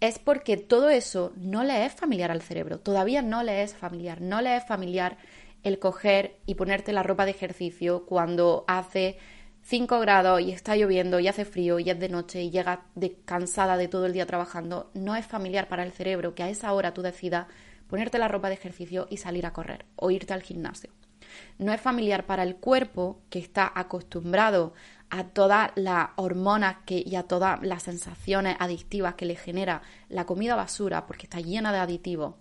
es 0.00 0.18
porque 0.18 0.56
todo 0.56 0.90
eso 0.90 1.32
no 1.36 1.64
le 1.64 1.86
es 1.86 1.94
familiar 1.94 2.30
al 2.30 2.42
cerebro, 2.42 2.78
todavía 2.78 3.22
no 3.22 3.42
le 3.42 3.62
es 3.62 3.74
familiar, 3.74 4.20
no 4.20 4.40
le 4.40 4.56
es 4.56 4.66
familiar 4.66 5.16
el 5.62 5.78
coger 5.78 6.38
y 6.46 6.54
ponerte 6.54 6.92
la 6.92 7.02
ropa 7.02 7.24
de 7.24 7.32
ejercicio 7.32 8.04
cuando 8.06 8.64
hace 8.68 9.18
5 9.62 9.98
grados 9.98 10.40
y 10.40 10.52
está 10.52 10.76
lloviendo 10.76 11.18
y 11.18 11.28
hace 11.28 11.44
frío 11.44 11.80
y 11.80 11.90
es 11.90 11.98
de 11.98 12.08
noche 12.08 12.42
y 12.42 12.50
llega 12.50 12.84
cansada 13.24 13.76
de 13.76 13.88
todo 13.88 14.06
el 14.06 14.12
día 14.12 14.26
trabajando, 14.26 14.90
no 14.94 15.16
es 15.16 15.26
familiar 15.26 15.68
para 15.68 15.82
el 15.82 15.92
cerebro 15.92 16.34
que 16.34 16.44
a 16.44 16.50
esa 16.50 16.72
hora 16.72 16.94
tú 16.94 17.02
decidas 17.02 17.46
ponerte 17.88 18.18
la 18.18 18.28
ropa 18.28 18.48
de 18.48 18.54
ejercicio 18.54 19.06
y 19.10 19.16
salir 19.16 19.46
a 19.46 19.52
correr 19.52 19.86
o 19.96 20.10
irte 20.10 20.34
al 20.34 20.42
gimnasio. 20.42 20.90
No 21.58 21.72
es 21.72 21.80
familiar 21.80 22.26
para 22.26 22.42
el 22.42 22.56
cuerpo 22.56 23.20
que 23.30 23.38
está 23.38 23.70
acostumbrado 23.74 24.72
a 25.10 25.24
todas 25.24 25.70
las 25.76 26.10
hormonas 26.16 26.78
que, 26.84 27.02
y 27.04 27.16
a 27.16 27.24
todas 27.24 27.62
las 27.62 27.84
sensaciones 27.84 28.56
adictivas 28.58 29.14
que 29.14 29.26
le 29.26 29.36
genera 29.36 29.82
la 30.08 30.26
comida 30.26 30.56
basura, 30.56 31.06
porque 31.06 31.26
está 31.26 31.40
llena 31.40 31.72
de 31.72 31.78
aditivos, 31.78 32.34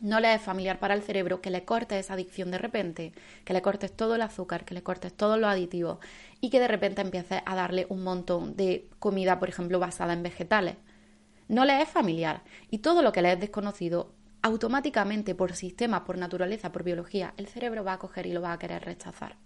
no 0.00 0.20
le 0.20 0.32
es 0.32 0.40
familiar 0.40 0.78
para 0.78 0.94
el 0.94 1.02
cerebro 1.02 1.40
que 1.40 1.50
le 1.50 1.64
cortes 1.64 1.98
esa 1.98 2.14
adicción 2.14 2.50
de 2.50 2.58
repente, 2.58 3.12
que 3.44 3.52
le 3.52 3.62
cortes 3.62 3.92
todo 3.92 4.14
el 4.14 4.22
azúcar, 4.22 4.64
que 4.64 4.74
le 4.74 4.82
cortes 4.82 5.12
todos 5.12 5.38
los 5.38 5.50
aditivos 5.50 5.98
y 6.40 6.50
que 6.50 6.60
de 6.60 6.68
repente 6.68 7.02
empieces 7.02 7.42
a 7.44 7.54
darle 7.56 7.86
un 7.88 8.04
montón 8.04 8.56
de 8.56 8.88
comida, 9.00 9.40
por 9.40 9.48
ejemplo, 9.48 9.80
basada 9.80 10.12
en 10.12 10.22
vegetales. 10.22 10.76
No 11.48 11.64
le 11.64 11.82
es 11.82 11.88
familiar 11.88 12.42
y 12.70 12.78
todo 12.78 13.02
lo 13.02 13.12
que 13.12 13.22
le 13.22 13.32
es 13.32 13.40
desconocido, 13.40 14.12
automáticamente 14.42 15.34
por 15.34 15.54
sistema, 15.54 16.04
por 16.04 16.16
naturaleza, 16.16 16.70
por 16.70 16.84
biología, 16.84 17.34
el 17.36 17.48
cerebro 17.48 17.82
va 17.82 17.94
a 17.94 17.98
coger 17.98 18.26
y 18.26 18.32
lo 18.32 18.40
va 18.40 18.52
a 18.52 18.58
querer 18.58 18.84
rechazar. 18.84 19.36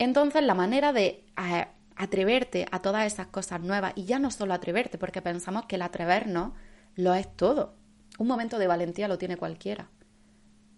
Entonces, 0.00 0.42
la 0.42 0.54
manera 0.54 0.94
de 0.94 1.26
eh, 1.36 1.66
atreverte 1.94 2.66
a 2.72 2.80
todas 2.80 3.04
esas 3.04 3.26
cosas 3.26 3.60
nuevas, 3.60 3.92
y 3.96 4.06
ya 4.06 4.18
no 4.18 4.30
solo 4.30 4.54
atreverte, 4.54 4.96
porque 4.96 5.20
pensamos 5.20 5.66
que 5.66 5.76
el 5.76 5.82
atrevernos 5.82 6.52
lo 6.96 7.12
es 7.12 7.28
todo. 7.36 7.74
Un 8.18 8.26
momento 8.26 8.58
de 8.58 8.66
valentía 8.66 9.08
lo 9.08 9.18
tiene 9.18 9.36
cualquiera. 9.36 9.90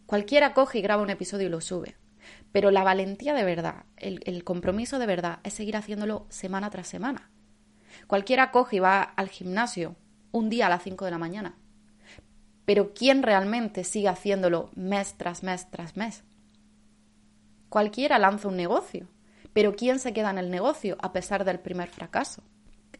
Cualquiera 0.07 0.55
coge 0.55 0.81
y 0.81 0.83
graba 0.83 1.05
un 1.05 1.11
episodio 1.11 1.47
y 1.47 1.51
lo 1.51 1.61
sube. 1.61 1.95
Pero 2.51 2.73
la 2.73 2.83
valentía 2.83 3.33
de 3.33 3.45
verdad, 3.45 3.85
el, 3.97 4.23
el 4.27 4.43
compromiso 4.43 4.99
de 4.99 5.07
verdad, 5.07 5.39
es 5.45 5.55
seguir 5.55 5.77
haciéndolo 5.77 6.27
semana 6.29 6.69
tras 6.71 6.89
semana. 6.89 7.31
Cualquiera 8.09 8.51
coge 8.51 8.77
y 8.77 8.81
va 8.81 9.03
al 9.03 9.29
gimnasio 9.29 9.95
un 10.33 10.51
día 10.51 10.67
a 10.67 10.69
las 10.69 10.83
5 10.83 11.05
de 11.05 11.11
la 11.13 11.19
mañana. 11.19 11.55
Pero 12.65 12.93
¿quién 12.93 13.23
realmente 13.23 13.85
sigue 13.85 14.09
haciéndolo 14.09 14.71
mes 14.75 15.15
tras 15.17 15.45
mes 15.45 15.71
tras 15.71 15.97
mes? 15.97 16.25
Cualquiera 17.73 18.19
lanza 18.19 18.49
un 18.49 18.57
negocio, 18.59 19.09
pero 19.53 19.75
¿quién 19.75 19.99
se 19.99 20.13
queda 20.13 20.31
en 20.31 20.39
el 20.39 20.51
negocio 20.51 20.97
a 21.01 21.13
pesar 21.13 21.45
del 21.45 21.61
primer 21.61 21.89
fracaso? 21.89 22.43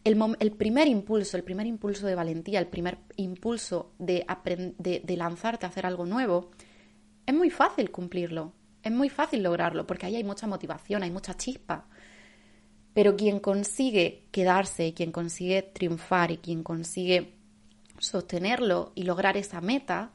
El, 0.03 0.51
primer 0.57 0.87
impulso, 0.87 1.37
el 1.37 1.43
primer 1.43 1.65
impulso 1.65 2.07
de 2.07 2.15
valentía, 2.15 2.59
el 2.59 2.67
primer 2.67 2.97
impulso 3.15 3.93
de, 3.99 4.25
lanzarte 5.15 5.65
a 5.65 5.69
hacer 5.69 5.85
algo 5.85 6.05
nuevo, 6.05 6.51
es 7.25 7.33
muy 7.33 7.49
fácil 7.49 7.89
cumplirlo, 7.89 8.51
es 8.83 8.91
muy 8.91 9.07
fácil 9.09 9.43
lograrlo, 9.43 9.87
porque 9.87 10.05
ahí 10.05 10.17
hay 10.17 10.23
mucha 10.25 10.45
motivación, 10.45 11.03
hay 11.03 11.11
mucha 11.11 11.35
chispa. 11.35 11.87
Pero 12.93 13.15
quien 13.15 13.39
consigue 13.39 14.27
quedarse, 14.31 14.93
quien 14.93 15.11
consigue 15.11 15.61
triunfar 15.63 16.31
y 16.31 16.37
quien 16.37 16.63
consigue 16.63 17.35
sostenerlo 17.97 18.91
y 18.95 19.03
lograr 19.03 19.37
esa 19.37 19.61
meta, 19.61 20.11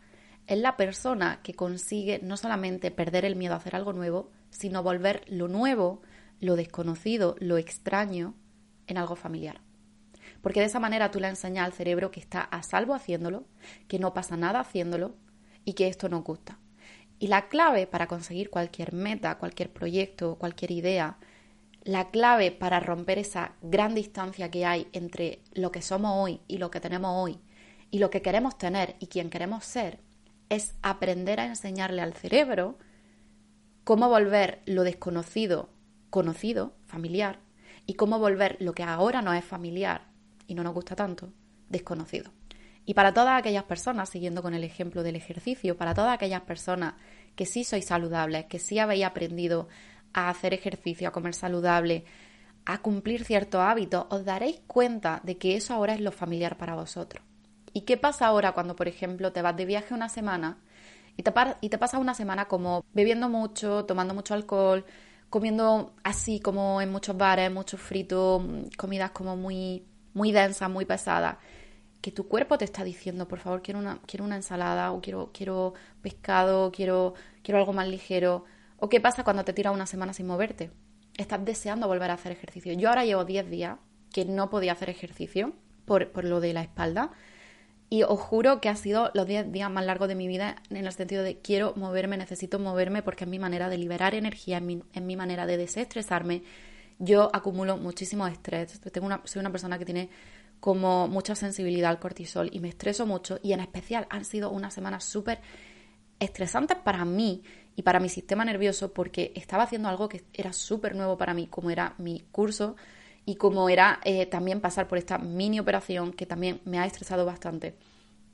es 0.47 0.59
la 0.59 0.77
persona 0.77 1.41
que 1.43 1.55
consigue 1.55 2.21
no 2.23 2.37
solamente 2.37 2.91
perder 2.91 3.25
el 3.25 3.37
miedo 3.37 3.55
a 3.55 3.57
hacer 3.57 3.75
algo 3.75 3.93
nuevo, 3.95 4.31
sino 4.51 4.83
volver 4.83 5.25
lo 5.29 5.49
nuevo, 5.49 6.03
lo 6.41 6.57
desconocido, 6.57 7.37
lo 7.39 7.59
extraño 7.59 8.35
en 8.87 8.99
algo 8.99 9.17
familiar. 9.17 9.61
Porque 10.41 10.61
de 10.61 10.67
esa 10.67 10.81
manera 10.81 11.11
tú 11.11 11.21
le 11.21 11.29
enseñas 11.29 11.67
al 11.67 11.73
cerebro 11.73 12.11
que 12.11 12.21
está 12.21 12.41
a 12.41 12.63
salvo 12.63 12.95
haciéndolo, 12.95 13.45
que 13.89 13.99
no 13.99 14.15
pasa 14.15 14.37
nada 14.37 14.61
haciéndolo 14.61 15.15
y 15.65 15.75
que 15.75 15.89
esto 15.89 16.09
no 16.09 16.23
gusta. 16.23 16.59
Y 17.19 17.27
la 17.27 17.49
clave 17.49 17.87
para 17.87 18.07
conseguir 18.07 18.51
cualquier 18.51 18.93
meta, 18.93 19.39
cualquier 19.39 19.73
proyecto, 19.73 20.37
cualquier 20.37 20.71
idea, 20.71 21.19
la 21.83 22.11
clave 22.11 22.53
para 22.53 22.81
romper 22.81 23.19
esa 23.19 23.55
gran 23.63 23.95
distancia 23.95 24.51
que 24.51 24.65
hay 24.67 24.89
entre 24.93 25.41
lo 25.53 25.73
que 25.73 25.83
somos 25.83 26.13
hoy 26.15 26.41
y 26.47 26.59
lo 26.59 26.71
que 26.71 26.81
tenemos 26.81 27.13
hoy 27.15 27.41
y 27.91 27.99
lo 27.99 28.11
que 28.11 28.23
queremos 28.23 28.59
tener 28.59 28.97
y 29.01 29.07
quién 29.07 29.31
queremos 29.31 29.65
ser, 29.65 29.99
es 30.49 30.75
aprender 30.83 31.41
a 31.41 31.47
enseñarle 31.47 32.03
al 32.03 32.15
cerebro 32.15 32.79
cómo 33.85 34.09
volver 34.09 34.63
lo 34.67 34.85
desconocido 34.85 35.71
conocido, 36.11 36.75
familiar, 36.87 37.41
y 37.87 37.95
cómo 37.95 38.19
volver 38.19 38.57
lo 38.61 38.75
que 38.75 38.83
ahora 38.83 39.23
no 39.23 39.33
es 39.33 39.45
familiar 39.45 40.09
y 40.47 40.55
no 40.55 40.63
nos 40.63 40.75
gusta 40.75 40.97
tanto, 40.97 41.33
desconocido. 41.69 42.33
Y 42.85 42.95
para 42.95 43.13
todas 43.13 43.39
aquellas 43.39 43.65
personas, 43.65 44.09
siguiendo 44.09 44.43
con 44.43 44.55
el 44.55 44.65
ejemplo 44.65 45.03
del 45.03 45.17
ejercicio, 45.17 45.77
para 45.77 45.95
todas 45.95 46.15
aquellas 46.15 46.43
personas 46.43 46.95
que 47.37 47.45
sí 47.45 47.65
sois 47.65 47.87
saludables, 47.87 48.47
que 48.47 48.59
sí 48.59 48.79
habéis 48.79 49.05
aprendido 49.05 49.69
a 50.15 50.31
hacer 50.31 50.55
ejercicio, 50.55 51.09
a 51.09 51.13
comer 51.13 51.35
saludable, 51.35 52.05
a 52.65 52.79
cumplir 52.79 53.25
ciertos 53.25 53.61
hábitos, 53.61 54.07
os 54.11 54.25
daréis 54.25 54.61
cuenta 54.67 55.21
de 55.23 55.39
que 55.39 55.57
eso 55.57 55.75
ahora 55.75 55.95
es 55.95 56.01
lo 56.01 56.13
familiar 56.13 56.57
para 56.57 56.75
vosotros. 56.75 57.25
¿Y 57.73 57.83
qué 57.83 57.97
pasa 57.97 58.27
ahora 58.27 58.53
cuando, 58.53 58.75
por 58.77 58.89
ejemplo, 58.89 59.33
te 59.33 59.43
vas 59.43 59.57
de 59.57 59.67
viaje 59.67 59.95
una 59.95 60.09
semana 60.09 60.59
y 61.17 61.23
te, 61.23 61.33
y 61.61 61.69
te 61.69 61.79
pasas 61.79 62.01
una 62.01 62.15
semana 62.15 62.47
como 62.47 62.85
bebiendo 62.93 63.29
mucho, 63.29 63.85
tomando 63.85 64.15
mucho 64.15 64.35
alcohol, 64.35 64.85
comiendo 65.31 65.95
así 66.05 66.41
como 66.41 66.81
en 66.81 66.91
muchos 66.91 67.17
bares, 67.17 67.53
muchos 67.53 67.81
fritos, 67.81 68.43
comidas 68.77 69.11
como 69.11 69.37
muy, 69.37 69.85
muy 70.15 70.33
densas, 70.33 70.71
muy 70.71 70.85
pesadas, 70.85 71.37
que 72.01 72.13
tu 72.13 72.29
cuerpo 72.29 72.59
te 72.59 72.65
está 72.65 72.85
diciendo, 72.85 73.29
por 73.29 73.39
favor, 73.39 73.63
quiero 73.63 73.81
una, 73.81 74.01
quiero 74.07 74.25
una 74.25 74.37
ensalada, 74.37 74.93
o 74.93 75.01
quiero, 75.01 75.31
quiero 75.33 75.75
pescado, 76.01 76.71
quiero, 76.73 77.15
quiero 77.43 77.59
algo 77.59 77.73
más 77.73 77.89
ligero. 77.89 78.45
¿O 78.79 78.89
qué 78.89 79.01
pasa 79.01 79.25
cuando 79.25 79.45
te 79.45 79.53
tiras 79.53 79.75
una 79.75 79.87
semana 79.87 80.13
sin 80.13 80.27
moverte? 80.27 80.71
Estás 81.17 81.45
deseando 81.45 81.89
volver 81.89 82.11
a 82.11 82.15
hacer 82.15 82.33
ejercicio. 82.33 82.73
Yo 82.75 82.89
ahora 82.89 83.05
llevo 83.05 83.25
10 83.25 83.51
días 83.51 83.79
que 84.13 84.25
no 84.25 84.49
podía 84.49 84.73
hacer 84.73 84.91
ejercicio 84.91 85.55
por, 85.85 86.13
por 86.13 86.25
lo 86.25 86.41
de 86.41 86.53
la 86.53 86.63
espalda 86.63 87.11
y 87.91 88.03
os 88.03 88.21
juro 88.21 88.61
que 88.61 88.69
ha 88.69 88.77
sido 88.77 89.11
los 89.15 89.27
10 89.27 89.51
días 89.51 89.71
más 89.71 89.85
largos 89.85 90.09
de 90.09 90.15
mi 90.15 90.29
vida 90.29 90.57
en 90.69 90.77
el 90.77 90.93
sentido 90.93 91.23
de 91.23 91.39
quiero 91.39 91.73
moverme, 91.77 92.17
necesito 92.17 92.59
moverme 92.59 93.03
porque 93.03 93.25
es 93.25 93.31
mi 93.31 93.39
manera 93.39 93.69
de 93.69 93.79
liberar 93.79 94.15
energía, 94.15 94.59
es 94.59 95.03
mi, 95.03 95.17
manera 95.17 95.47
de 95.47 95.57
desestresarme. 95.57 96.43
Yo 96.99 97.31
acumulo 97.33 97.79
muchísimo 97.79 98.27
estrés. 98.27 98.81
Tengo 98.81 99.07
una, 99.07 99.23
soy 99.25 99.41
una 99.41 99.51
persona 99.51 99.79
que 99.79 99.87
tiene 99.87 100.11
como 100.61 101.09
mucha 101.09 101.35
sensibilidad 101.35 101.91
al 101.91 101.99
cortisol 101.99 102.51
y 102.53 102.61
me 102.61 102.69
estreso 102.69 103.07
mucho 103.07 103.39
y 103.43 103.53
en 103.53 103.61
especial 103.61 104.07
han 104.11 104.25
sido 104.25 104.51
unas 104.51 104.75
semanas 104.75 105.05
súper 105.05 105.41
estresantes 106.19 106.77
para 106.77 107.05
mí 107.05 107.43
y 107.77 107.83
para 107.83 108.01
mi 108.01 108.09
sistema 108.09 108.45
nervioso 108.45 108.93
porque 108.93 109.33
estaba 109.37 109.63
haciendo 109.63 109.89
algo 109.89 110.09
que 110.09 110.25
era 110.35 110.53
súper 110.53 110.97
nuevo 110.97 111.17
para 111.17 111.33
mí, 111.33 111.47
como 111.47 111.71
era 111.71 111.95
mi 111.99 112.25
curso 112.33 112.77
y 113.29 113.37
como 113.37 113.69
era 113.69 114.01
eh, 114.05 114.25
también 114.25 114.63
pasar 114.63 114.89
por 114.89 114.97
esta 114.97 115.19
mini 115.19 115.61
operación 115.61 116.15
que 116.15 116.25
también 116.25 116.63
me 116.65 116.79
ha 116.79 116.87
estresado 116.87 117.27
bastante. 117.27 117.75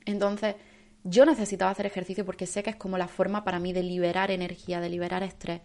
Entonces, 0.05 0.55
yo 1.03 1.25
necesitaba 1.25 1.69
hacer 1.69 1.85
ejercicio 1.85 2.25
porque 2.25 2.47
sé 2.47 2.63
que 2.63 2.69
es 2.69 2.77
como 2.77 2.97
la 2.97 3.09
forma 3.09 3.43
para 3.43 3.59
mí 3.59 3.73
de 3.73 3.83
liberar 3.83 4.31
energía, 4.31 4.79
de 4.79 4.87
liberar 4.87 5.21
estrés. 5.21 5.59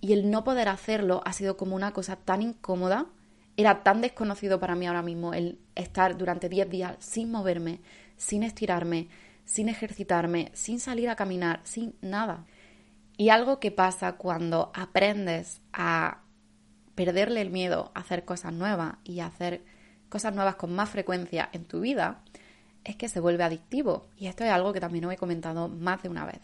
Y 0.00 0.12
el 0.12 0.30
no 0.30 0.44
poder 0.44 0.68
hacerlo 0.68 1.22
ha 1.24 1.32
sido 1.32 1.56
como 1.56 1.74
una 1.74 1.92
cosa 1.92 2.14
tan 2.14 2.40
incómoda, 2.40 3.06
era 3.56 3.82
tan 3.82 4.00
desconocido 4.00 4.60
para 4.60 4.76
mí 4.76 4.86
ahora 4.86 5.02
mismo 5.02 5.34
el 5.34 5.58
estar 5.74 6.16
durante 6.16 6.48
10 6.48 6.70
días 6.70 6.96
sin 7.00 7.32
moverme, 7.32 7.80
sin 8.16 8.44
estirarme, 8.44 9.08
sin 9.44 9.68
ejercitarme, 9.68 10.52
sin 10.54 10.78
salir 10.78 11.10
a 11.10 11.16
caminar, 11.16 11.62
sin 11.64 11.96
nada. 12.00 12.46
Y 13.16 13.30
algo 13.30 13.58
que 13.58 13.72
pasa 13.72 14.12
cuando 14.12 14.70
aprendes 14.72 15.62
a 15.72 16.22
perderle 16.98 17.40
el 17.40 17.50
miedo 17.50 17.92
a 17.94 18.00
hacer 18.00 18.24
cosas 18.24 18.52
nuevas 18.52 18.96
y 19.04 19.20
hacer 19.20 19.62
cosas 20.08 20.34
nuevas 20.34 20.56
con 20.56 20.74
más 20.74 20.90
frecuencia 20.90 21.48
en 21.52 21.64
tu 21.64 21.78
vida, 21.78 22.24
es 22.82 22.96
que 22.96 23.08
se 23.08 23.20
vuelve 23.20 23.44
adictivo. 23.44 24.08
Y 24.16 24.26
esto 24.26 24.42
es 24.42 24.50
algo 24.50 24.72
que 24.72 24.80
también 24.80 25.04
os 25.04 25.12
he 25.12 25.16
comentado 25.16 25.68
más 25.68 26.02
de 26.02 26.08
una 26.08 26.26
vez. 26.26 26.40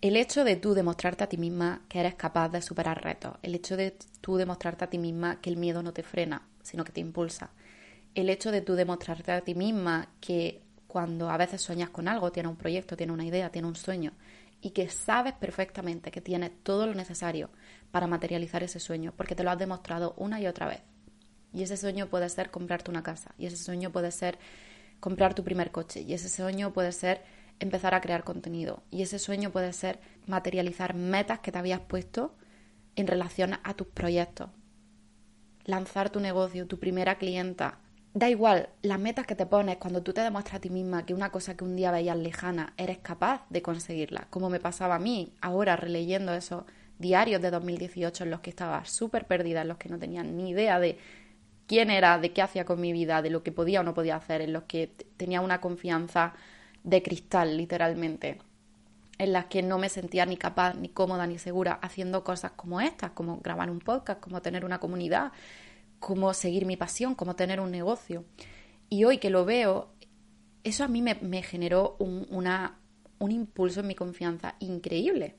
El 0.00 0.16
hecho 0.16 0.42
de 0.42 0.56
tú 0.56 0.74
demostrarte 0.74 1.22
a 1.22 1.28
ti 1.28 1.36
misma 1.36 1.82
que 1.88 2.00
eres 2.00 2.16
capaz 2.16 2.48
de 2.48 2.60
superar 2.60 3.04
retos, 3.04 3.36
el 3.42 3.54
hecho 3.54 3.76
de 3.76 3.96
tú 4.20 4.36
demostrarte 4.36 4.84
a 4.84 4.90
ti 4.90 4.98
misma 4.98 5.40
que 5.40 5.50
el 5.50 5.58
miedo 5.58 5.80
no 5.80 5.92
te 5.92 6.02
frena, 6.02 6.42
sino 6.64 6.82
que 6.82 6.90
te 6.90 7.00
impulsa, 7.00 7.50
el 8.16 8.30
hecho 8.30 8.50
de 8.50 8.62
tú 8.62 8.74
demostrarte 8.74 9.30
a 9.30 9.42
ti 9.42 9.54
misma 9.54 10.08
que 10.20 10.60
cuando 10.88 11.30
a 11.30 11.36
veces 11.36 11.62
sueñas 11.62 11.90
con 11.90 12.08
algo, 12.08 12.32
tienes 12.32 12.50
un 12.50 12.56
proyecto, 12.56 12.96
tienes 12.96 13.14
una 13.14 13.24
idea, 13.24 13.50
tienes 13.50 13.68
un 13.68 13.76
sueño, 13.76 14.12
y 14.60 14.70
que 14.70 14.88
sabes 14.88 15.34
perfectamente 15.34 16.10
que 16.10 16.20
tienes 16.20 16.50
todo 16.62 16.86
lo 16.86 16.94
necesario 16.94 17.50
para 17.90 18.06
materializar 18.06 18.62
ese 18.62 18.80
sueño, 18.80 19.12
porque 19.16 19.34
te 19.34 19.44
lo 19.44 19.50
has 19.50 19.58
demostrado 19.58 20.14
una 20.16 20.40
y 20.40 20.46
otra 20.46 20.66
vez. 20.66 20.80
Y 21.52 21.62
ese 21.62 21.76
sueño 21.76 22.08
puede 22.08 22.28
ser 22.28 22.50
comprarte 22.50 22.90
una 22.90 23.02
casa, 23.02 23.34
y 23.38 23.46
ese 23.46 23.56
sueño 23.56 23.92
puede 23.92 24.10
ser 24.10 24.38
comprar 25.00 25.34
tu 25.34 25.44
primer 25.44 25.70
coche, 25.70 26.00
y 26.00 26.14
ese 26.14 26.28
sueño 26.28 26.72
puede 26.72 26.92
ser 26.92 27.22
empezar 27.60 27.94
a 27.94 28.00
crear 28.00 28.24
contenido, 28.24 28.82
y 28.90 29.02
ese 29.02 29.18
sueño 29.18 29.50
puede 29.50 29.72
ser 29.72 30.00
materializar 30.26 30.94
metas 30.94 31.40
que 31.40 31.52
te 31.52 31.58
habías 31.58 31.80
puesto 31.80 32.34
en 32.96 33.06
relación 33.06 33.58
a 33.62 33.74
tus 33.74 33.86
proyectos, 33.86 34.50
lanzar 35.64 36.10
tu 36.10 36.20
negocio, 36.20 36.66
tu 36.66 36.78
primera 36.78 37.18
clienta, 37.18 37.78
Da 38.16 38.30
igual, 38.30 38.70
las 38.80 38.98
metas 38.98 39.26
que 39.26 39.34
te 39.34 39.44
pones 39.44 39.76
cuando 39.76 40.02
tú 40.02 40.14
te 40.14 40.22
demuestras 40.22 40.56
a 40.56 40.60
ti 40.60 40.70
misma 40.70 41.04
que 41.04 41.12
una 41.12 41.30
cosa 41.30 41.54
que 41.54 41.64
un 41.64 41.76
día 41.76 41.90
veías 41.90 42.16
lejana, 42.16 42.72
eres 42.78 42.96
capaz 42.96 43.44
de 43.50 43.60
conseguirla, 43.60 44.26
como 44.30 44.48
me 44.48 44.58
pasaba 44.58 44.94
a 44.94 44.98
mí 44.98 45.34
ahora 45.42 45.76
releyendo 45.76 46.32
esos 46.32 46.64
diarios 46.98 47.42
de 47.42 47.50
2018 47.50 48.24
en 48.24 48.30
los 48.30 48.40
que 48.40 48.48
estaba 48.48 48.82
súper 48.86 49.26
perdida, 49.26 49.60
en 49.60 49.68
los 49.68 49.76
que 49.76 49.90
no 49.90 49.98
tenía 49.98 50.22
ni 50.22 50.48
idea 50.48 50.80
de 50.80 50.96
quién 51.66 51.90
era, 51.90 52.18
de 52.18 52.32
qué 52.32 52.40
hacía 52.40 52.64
con 52.64 52.80
mi 52.80 52.90
vida, 52.90 53.20
de 53.20 53.28
lo 53.28 53.42
que 53.42 53.52
podía 53.52 53.80
o 53.80 53.82
no 53.82 53.92
podía 53.92 54.16
hacer, 54.16 54.40
en 54.40 54.54
los 54.54 54.62
que 54.62 54.94
tenía 55.18 55.42
una 55.42 55.60
confianza 55.60 56.32
de 56.84 57.02
cristal, 57.02 57.58
literalmente, 57.58 58.38
en 59.18 59.34
las 59.34 59.44
que 59.44 59.62
no 59.62 59.76
me 59.76 59.90
sentía 59.90 60.24
ni 60.24 60.38
capaz, 60.38 60.72
ni 60.72 60.88
cómoda, 60.88 61.26
ni 61.26 61.36
segura 61.38 61.78
haciendo 61.82 62.24
cosas 62.24 62.52
como 62.52 62.80
estas, 62.80 63.10
como 63.10 63.40
grabar 63.40 63.70
un 63.70 63.80
podcast, 63.80 64.20
como 64.20 64.40
tener 64.40 64.64
una 64.64 64.78
comunidad, 64.78 65.32
cómo 65.98 66.32
seguir 66.34 66.66
mi 66.66 66.76
pasión, 66.76 67.14
cómo 67.14 67.36
tener 67.36 67.60
un 67.60 67.70
negocio. 67.70 68.24
Y 68.88 69.04
hoy 69.04 69.18
que 69.18 69.30
lo 69.30 69.44
veo, 69.44 69.92
eso 70.64 70.84
a 70.84 70.88
mí 70.88 71.02
me, 71.02 71.42
generó 71.42 71.96
un, 71.98 72.26
un 73.18 73.30
impulso 73.30 73.80
en 73.80 73.86
mi 73.86 73.94
confianza 73.94 74.56
increíble. 74.60 75.36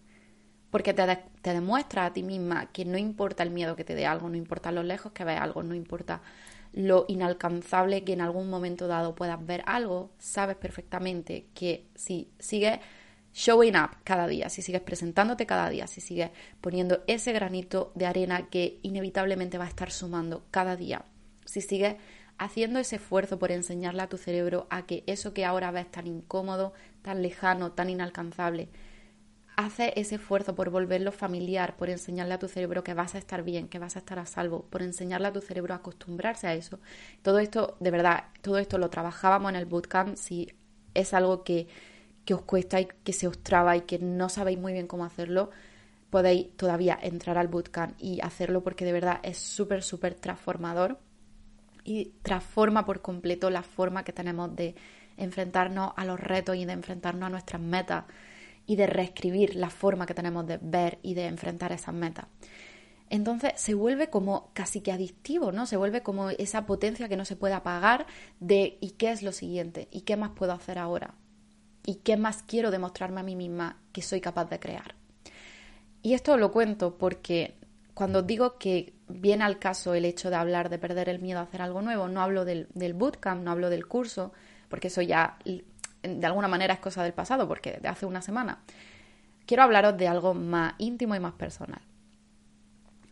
Porque 0.69 0.93
te, 0.93 1.05
te 1.41 1.53
demuestra 1.53 2.05
a 2.05 2.13
ti 2.13 2.23
misma 2.23 2.71
que 2.71 2.83
no 2.83 2.97
importa 2.97 3.43
el 3.43 3.51
miedo 3.51 3.75
que 3.75 3.85
te 3.85 3.95
dé 3.95 4.05
algo, 4.05 4.29
no 4.29 4.35
importa 4.35 4.71
lo 4.71 4.83
lejos 4.83 5.13
que 5.13 5.23
veas 5.23 5.41
algo, 5.41 5.63
no 5.63 5.73
importa 5.73 6.21
lo 6.73 7.05
inalcanzable 7.07 8.03
que 8.03 8.13
en 8.13 8.21
algún 8.21 8.49
momento 8.49 8.87
dado 8.87 9.15
puedas 9.15 9.43
ver 9.45 9.63
algo, 9.65 10.11
sabes 10.19 10.57
perfectamente 10.57 11.47
que 11.53 11.87
si 11.95 12.29
sigues 12.39 12.79
showing 13.33 13.75
up 13.75 13.91
cada 14.03 14.27
día, 14.27 14.49
si 14.49 14.61
sigues 14.61 14.81
presentándote 14.81 15.45
cada 15.45 15.69
día, 15.69 15.87
si 15.87 16.01
sigues 16.01 16.31
poniendo 16.61 17.03
ese 17.07 17.33
granito 17.33 17.91
de 17.95 18.05
arena 18.05 18.49
que 18.49 18.79
inevitablemente 18.81 19.57
va 19.57 19.65
a 19.65 19.69
estar 19.69 19.91
sumando 19.91 20.43
cada 20.51 20.75
día, 20.75 21.05
si 21.45 21.61
sigues 21.61 21.95
haciendo 22.37 22.79
ese 22.79 22.97
esfuerzo 22.97 23.39
por 23.39 23.51
enseñarle 23.51 24.01
a 24.01 24.09
tu 24.09 24.17
cerebro 24.17 24.67
a 24.69 24.85
que 24.85 25.03
eso 25.07 25.33
que 25.33 25.45
ahora 25.45 25.71
ves 25.71 25.89
tan 25.91 26.07
incómodo, 26.07 26.73
tan 27.01 27.21
lejano, 27.21 27.71
tan 27.71 27.89
inalcanzable, 27.89 28.69
hace 29.55 29.91
ese 29.95 30.15
esfuerzo 30.15 30.53
por 30.53 30.69
volverlo 30.69 31.11
familiar, 31.11 31.75
por 31.77 31.89
enseñarle 31.89 32.35
a 32.35 32.39
tu 32.39 32.47
cerebro 32.47 32.83
que 32.83 32.93
vas 32.93 33.15
a 33.15 33.17
estar 33.17 33.43
bien, 33.43 33.67
que 33.67 33.79
vas 33.79 33.95
a 33.95 33.99
estar 33.99 34.19
a 34.19 34.25
salvo, 34.27 34.65
por 34.69 34.83
enseñarle 34.83 35.27
a 35.27 35.33
tu 35.33 35.41
cerebro 35.41 35.73
a 35.73 35.77
acostumbrarse 35.77 36.45
a 36.47 36.53
eso. 36.53 36.79
Todo 37.23 37.39
esto, 37.39 37.75
de 37.79 37.89
verdad, 37.89 38.25
todo 38.41 38.59
esto 38.59 38.77
lo 38.77 38.91
trabajábamos 38.91 39.49
en 39.49 39.55
el 39.55 39.65
bootcamp, 39.65 40.15
si 40.15 40.53
es 40.93 41.13
algo 41.15 41.43
que 41.43 41.67
que 42.27 42.33
os 42.33 42.41
cuesta 42.41 42.81
y 42.81 42.89
que 43.05 43.13
se 43.13 43.25
os 43.25 43.41
traba 43.41 43.77
y 43.77 43.81
que 43.81 43.99
no 43.99 44.27
sabéis 44.27 44.59
muy 44.59 44.73
bien 44.73 44.85
cómo 44.85 45.05
hacerlo, 45.05 45.49
podéis 46.09 46.51
todavía 46.57 46.99
entrar 47.01 47.37
al 47.37 47.47
bootcamp 47.47 47.95
y 48.01 48.19
hacerlo 48.19 48.63
porque 48.63 48.83
de 48.83 48.91
verdad 48.91 49.21
es 49.23 49.37
súper, 49.37 49.81
súper 49.81 50.13
transformador 50.13 50.99
y 51.85 52.11
transforma 52.23 52.85
por 52.85 53.01
completo 53.01 53.49
la 53.49 53.63
forma 53.63 54.03
que 54.03 54.11
tenemos 54.11 54.53
de 54.53 54.75
enfrentarnos 55.15 55.93
a 55.95 56.03
los 56.03 56.19
retos 56.19 56.57
y 56.57 56.65
de 56.65 56.73
enfrentarnos 56.73 57.27
a 57.27 57.29
nuestras 57.29 57.61
metas 57.61 58.03
y 58.65 58.75
de 58.75 58.87
reescribir 58.87 59.55
la 59.55 59.69
forma 59.69 60.05
que 60.05 60.13
tenemos 60.13 60.45
de 60.45 60.59
ver 60.61 60.99
y 61.03 61.13
de 61.13 61.27
enfrentar 61.27 61.71
esas 61.71 61.95
metas. 61.95 62.25
Entonces 63.09 63.53
se 63.55 63.73
vuelve 63.73 64.09
como 64.09 64.51
casi 64.53 64.81
que 64.81 64.91
adictivo, 64.91 65.53
¿no? 65.53 65.65
Se 65.65 65.77
vuelve 65.77 66.03
como 66.03 66.29
esa 66.31 66.65
potencia 66.65 67.07
que 67.07 67.15
no 67.15 67.23
se 67.23 67.37
puede 67.37 67.53
apagar 67.53 68.05
de 68.41 68.77
¿y 68.81 68.91
qué 68.91 69.11
es 69.11 69.23
lo 69.23 69.31
siguiente? 69.31 69.87
¿Y 69.91 70.01
qué 70.01 70.17
más 70.17 70.31
puedo 70.31 70.51
hacer 70.51 70.77
ahora? 70.77 71.15
Y 71.87 71.95
qué 71.95 72.17
más 72.17 72.43
quiero 72.43 72.69
demostrarme 72.69 73.21
a 73.21 73.23
mí 73.23 73.37
misma 73.37 73.77
que 73.93 74.01
soy 74.01 74.19
capaz 74.19 74.49
de 74.49 74.59
crear. 74.59 74.93
Y 76.03 76.13
esto 76.13 76.37
lo 76.37 76.51
cuento 76.51 76.97
porque 76.97 77.55
cuando 77.93 78.21
digo 78.21 78.57
que 78.57 78.93
viene 79.07 79.45
al 79.45 79.57
caso 79.57 79.93
el 79.93 80.03
hecho 80.03 80.29
de 80.29 80.35
hablar 80.35 80.69
de 80.69 80.79
perder 80.79 81.07
el 81.07 81.19
miedo 81.19 81.39
a 81.39 81.43
hacer 81.43 81.61
algo 81.61 81.81
nuevo, 81.81 82.09
no 82.09 82.21
hablo 82.21 82.43
del, 82.43 82.67
bootcamp, 82.93 83.41
no 83.41 83.51
hablo 83.51 83.69
del 83.69 83.87
curso, 83.87 84.33
porque 84.67 84.89
eso 84.89 85.01
ya 85.01 85.39
de 86.03 86.25
alguna 86.25 86.49
manera 86.49 86.73
es 86.73 86.81
cosa 86.81 87.03
del 87.03 87.13
pasado, 87.13 87.47
porque 87.47 87.79
de 87.81 87.87
hace 87.87 88.05
una 88.05 88.21
semana. 88.21 88.61
quiero 89.45 89.63
hablaros 89.63 89.97
de 89.97 90.09
algo 90.09 90.33
más 90.33 90.73
íntimo 90.79 91.15
y 91.15 91.21
más 91.21 91.33
personal. 91.33 91.81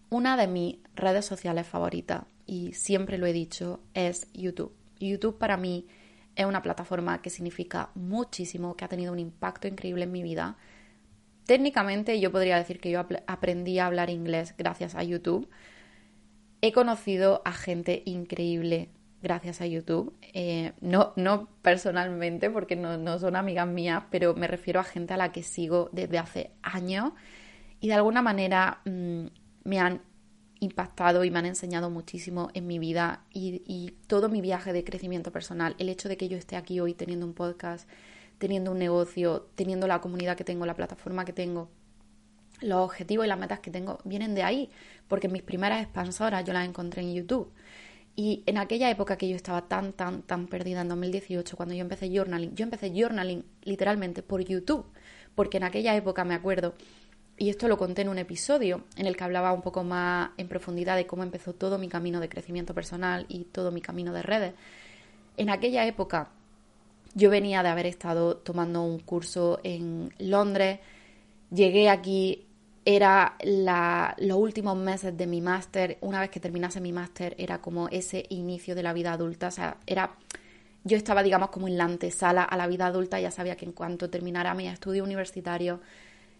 Una 0.09 0.35
de 0.35 0.47
mis 0.47 0.79
redes 0.95 1.25
sociales 1.25 1.65
favoritas, 1.65 2.25
y 2.45 2.73
siempre 2.73 3.17
lo 3.17 3.25
he 3.25 3.33
dicho, 3.33 3.79
es 3.93 4.27
YouTube. 4.33 4.75
YouTube 4.99 5.37
para 5.37 5.55
mí 5.55 5.87
es 6.35 6.45
una 6.45 6.61
plataforma 6.61 7.21
que 7.21 7.29
significa 7.29 7.89
muchísimo, 7.95 8.75
que 8.75 8.85
ha 8.85 8.89
tenido 8.89 9.11
un 9.13 9.19
impacto 9.19 9.67
increíble 9.67 10.03
en 10.03 10.11
mi 10.11 10.23
vida. 10.23 10.57
Técnicamente 11.45 12.19
yo 12.19 12.31
podría 12.31 12.57
decir 12.57 12.79
que 12.79 12.91
yo 12.91 13.05
aprendí 13.27 13.79
a 13.79 13.85
hablar 13.85 14.09
inglés 14.09 14.55
gracias 14.57 14.95
a 14.95 15.03
YouTube. 15.03 15.49
He 16.61 16.71
conocido 16.71 17.41
a 17.45 17.51
gente 17.51 18.01
increíble 18.05 18.89
gracias 19.21 19.61
a 19.61 19.65
YouTube. 19.65 20.13
Eh, 20.33 20.73
no, 20.81 21.13
no 21.15 21.49
personalmente, 21.61 22.49
porque 22.49 22.75
no, 22.75 23.19
son 23.19 23.35
amigas 23.35 23.67
mías, 23.67 24.03
pero 24.09 24.33
me 24.35 24.47
refiero 24.47 24.79
a 24.79 24.83
gente 24.83 25.13
a 25.13 25.17
la 25.17 25.31
que 25.31 25.43
sigo 25.43 25.89
desde 25.91 26.17
hace 26.17 26.51
años 26.61 27.13
y 27.79 27.87
de 27.87 27.93
alguna 27.93 28.21
manera 28.21 28.81
mm, 28.85 29.25
me 29.63 29.79
han 29.79 30.01
impactado 30.65 31.23
y 31.23 31.31
me 31.31 31.39
han 31.39 31.45
enseñado 31.45 31.89
muchísimo 31.89 32.49
en 32.53 32.67
mi 32.67 32.79
vida 32.79 33.23
y, 33.33 33.93
todo 34.07 34.29
mi 34.29 34.41
viaje 34.41 34.73
de 34.73 34.83
crecimiento 34.83 35.31
personal. 35.31 35.75
El 35.79 35.89
hecho 35.89 36.09
de 36.09 36.17
que 36.17 36.27
yo 36.27 36.37
esté 36.37 36.55
aquí 36.57 36.79
hoy 36.79 36.93
teniendo 36.93 37.25
un 37.25 37.33
podcast, 37.33 37.89
teniendo 38.37 38.71
un 38.71 38.79
negocio, 38.79 39.47
teniendo 39.55 39.87
la 39.87 40.01
comunidad 40.01 40.35
que 40.37 40.43
tengo, 40.43 40.65
la 40.65 40.75
plataforma 40.75 41.25
que 41.25 41.33
tengo, 41.33 41.69
los 42.61 42.79
objetivos 42.79 43.25
y 43.25 43.29
las 43.29 43.39
metas 43.39 43.59
que 43.59 43.71
tengo 43.71 43.99
vienen 44.03 44.35
de 44.35 44.43
ahí, 44.43 44.69
porque 45.07 45.27
mis 45.27 45.41
primeras 45.41 45.81
expansoras 45.81 46.43
yo 46.45 46.53
las 46.53 46.67
encontré 46.67 47.01
en 47.01 47.13
YouTube. 47.13 47.51
Y 48.15 48.43
en 48.45 48.57
aquella 48.57 48.89
época 48.89 49.17
que 49.17 49.27
yo 49.27 49.35
estaba 49.35 49.67
tan, 49.67 49.91
tan, 49.91 50.21
tan 50.21 50.47
perdida 50.47 50.81
en 50.81 50.87
2018, 50.87 51.57
cuando 51.57 51.75
yo 51.75 51.81
empecé 51.81 52.09
journaling, 52.15 52.55
yo 52.55 52.63
empecé 52.63 52.91
journaling 52.95 53.43
literalmente 53.63 54.23
por 54.23 54.41
YouTube, 54.41 54.85
porque 55.35 55.57
en 55.57 55.63
aquella 55.63 55.95
época 55.95 56.23
me 56.23 56.33
acuerdo 56.33 56.75
y 57.37 57.49
esto 57.49 57.67
lo 57.67 57.77
conté 57.77 58.03
en 58.03 58.09
un 58.09 58.17
episodio 58.17 58.83
en 58.95 59.07
el 59.07 59.17
que 59.17 59.23
hablaba 59.23 59.51
un 59.51 59.61
poco 59.61 59.83
más 59.83 60.29
en 60.37 60.47
profundidad 60.47 60.95
de 60.95 61.05
cómo 61.05 61.23
empezó 61.23 61.53
todo 61.53 61.77
mi 61.77 61.89
camino 61.89 62.19
de 62.19 62.29
crecimiento 62.29 62.73
personal 62.73 63.25
y 63.27 63.45
todo 63.45 63.71
mi 63.71 63.81
camino 63.81 64.13
de 64.13 64.21
redes. 64.21 64.53
En 65.35 65.49
aquella 65.49 65.85
época 65.85 66.29
yo 67.13 67.29
venía 67.29 67.61
de 67.61 67.69
haber 67.69 67.87
estado 67.87 68.37
tomando 68.37 68.83
un 68.83 68.99
curso 68.99 69.59
en 69.63 70.13
Londres, 70.19 70.79
llegué 71.51 71.89
aquí, 71.89 72.45
era 72.85 73.37
los 74.17 74.37
últimos 74.37 74.77
meses 74.77 75.17
de 75.17 75.27
mi 75.27 75.41
máster, 75.41 75.97
una 76.01 76.21
vez 76.21 76.29
que 76.29 76.39
terminase 76.39 76.79
mi 76.79 76.91
máster 76.91 77.35
era 77.37 77.59
como 77.59 77.89
ese 77.89 78.25
inicio 78.29 78.75
de 78.75 78.83
la 78.83 78.93
vida 78.93 79.13
adulta, 79.13 79.47
o 79.47 79.51
sea, 79.51 79.77
era... 79.85 80.15
Yo 80.87 80.95
estaba, 80.95 81.23
digamos, 81.23 81.49
como 81.49 81.67
en 81.67 81.79
la 81.79 81.85
antesala 81.85 82.43
a 82.43 82.55
la 82.55 82.67
vida 82.67 82.85
adulta, 82.85 83.19
ya 83.19 83.31
sabía 83.31 83.55
que 83.55 83.65
en 83.65 83.71
cuanto 83.71 84.11
terminara 84.11 84.53
mi 84.53 84.67
estudio 84.67 85.03
universitario 85.03 85.81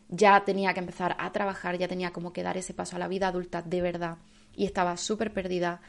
ya 0.10 0.44
tenía 0.46 0.74
que 0.74 0.80
empezar 0.80 1.16
a 1.20 1.32
trabajar, 1.32 1.78
ya 1.78 1.88
tenía 1.88 2.12
como 2.12 2.34
que 2.34 2.44
dar 2.44 2.58
ese 2.58 2.74
paso 2.74 2.96
a 2.96 3.00
la 3.00 3.08
vida 3.08 3.28
adulta 3.28 3.62
de 3.62 3.82
verdad 3.82 4.18
y 4.56 4.66
estaba 4.66 4.98
súper 4.98 5.34
perdida, 5.34 5.82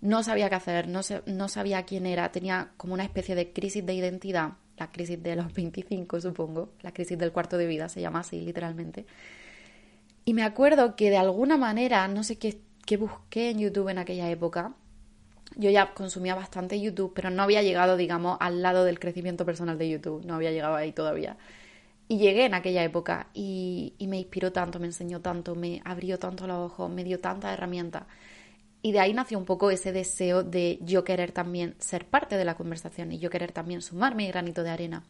no 0.00 0.22
sabía 0.22 0.48
qué 0.48 0.54
hacer, 0.54 0.88
no, 0.88 1.00
no 1.26 1.48
sabía 1.48 1.84
quién 1.84 2.06
era, 2.06 2.32
tenía 2.32 2.72
como 2.76 2.94
una 2.94 3.04
especie 3.04 3.34
de 3.34 3.52
crisis 3.52 3.84
de 3.84 3.94
identidad, 3.94 4.52
la 4.76 4.90
crisis 4.90 5.22
de 5.22 5.36
los 5.36 5.52
25 5.54 6.20
supongo, 6.20 6.72
la 6.82 6.92
crisis 6.92 7.18
del 7.18 7.32
cuarto 7.32 7.58
de 7.58 7.66
vida, 7.66 7.88
se 7.88 8.00
llama 8.00 8.20
así 8.20 8.40
literalmente. 8.40 9.06
Y 10.24 10.34
me 10.34 10.42
acuerdo 10.42 10.96
que 10.96 11.10
de 11.10 11.16
alguna 11.16 11.56
manera, 11.56 12.06
no 12.08 12.24
sé 12.24 12.38
qué, 12.38 12.60
qué 12.86 12.96
busqué 12.96 13.50
en 13.50 13.58
YouTube 13.58 13.88
en 13.88 13.98
aquella 13.98 14.30
época, 14.30 14.74
yo 15.56 15.70
ya 15.70 15.94
consumía 15.94 16.34
bastante 16.34 16.80
YouTube, 16.80 17.12
pero 17.14 17.30
no 17.30 17.42
había 17.42 17.62
llegado, 17.62 17.96
digamos, 17.96 18.36
al 18.40 18.62
lado 18.62 18.84
del 18.84 19.00
crecimiento 19.00 19.44
personal 19.44 19.78
de 19.78 19.90
YouTube, 19.90 20.24
no 20.24 20.34
había 20.34 20.52
llegado 20.52 20.76
ahí 20.76 20.92
todavía. 20.92 21.36
Y 22.10 22.18
llegué 22.18 22.44
en 22.44 22.54
aquella 22.54 22.82
época 22.82 23.28
y, 23.34 23.94
me 24.00 24.18
inspiró 24.18 24.50
tanto, 24.50 24.80
me 24.80 24.86
enseñó 24.86 25.20
tanto, 25.20 25.54
me 25.54 25.80
abrió 25.84 26.18
tanto 26.18 26.48
los 26.48 26.72
ojos, 26.72 26.90
me 26.90 27.04
dio 27.04 27.20
tantas 27.20 27.52
herramientas. 27.52 28.02
Y 28.82 28.90
de 28.90 28.98
ahí 28.98 29.14
nació 29.14 29.38
un 29.38 29.44
poco 29.44 29.70
ese 29.70 29.92
deseo 29.92 30.42
de 30.42 30.80
yo 30.82 31.04
querer 31.04 31.30
también 31.30 31.76
ser 31.78 32.06
parte 32.06 32.36
de 32.36 32.44
la 32.44 32.56
conversación 32.56 33.12
y 33.12 33.20
yo 33.20 33.30
querer 33.30 33.52
también 33.52 33.80
sumar 33.80 34.16
mi 34.16 34.26
granito 34.26 34.64
de 34.64 34.70
arena. 34.70 35.04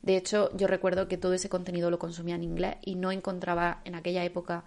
De 0.00 0.16
hecho, 0.16 0.48
yo 0.56 0.66
recuerdo 0.66 1.08
que 1.08 1.18
todo 1.18 1.34
ese 1.34 1.50
contenido 1.50 1.90
lo 1.90 1.98
consumía 1.98 2.36
en 2.36 2.44
inglés 2.44 2.76
y 2.80 2.94
no 2.94 3.12
encontraba 3.12 3.82
en 3.84 3.94
aquella 3.94 4.24
época 4.24 4.64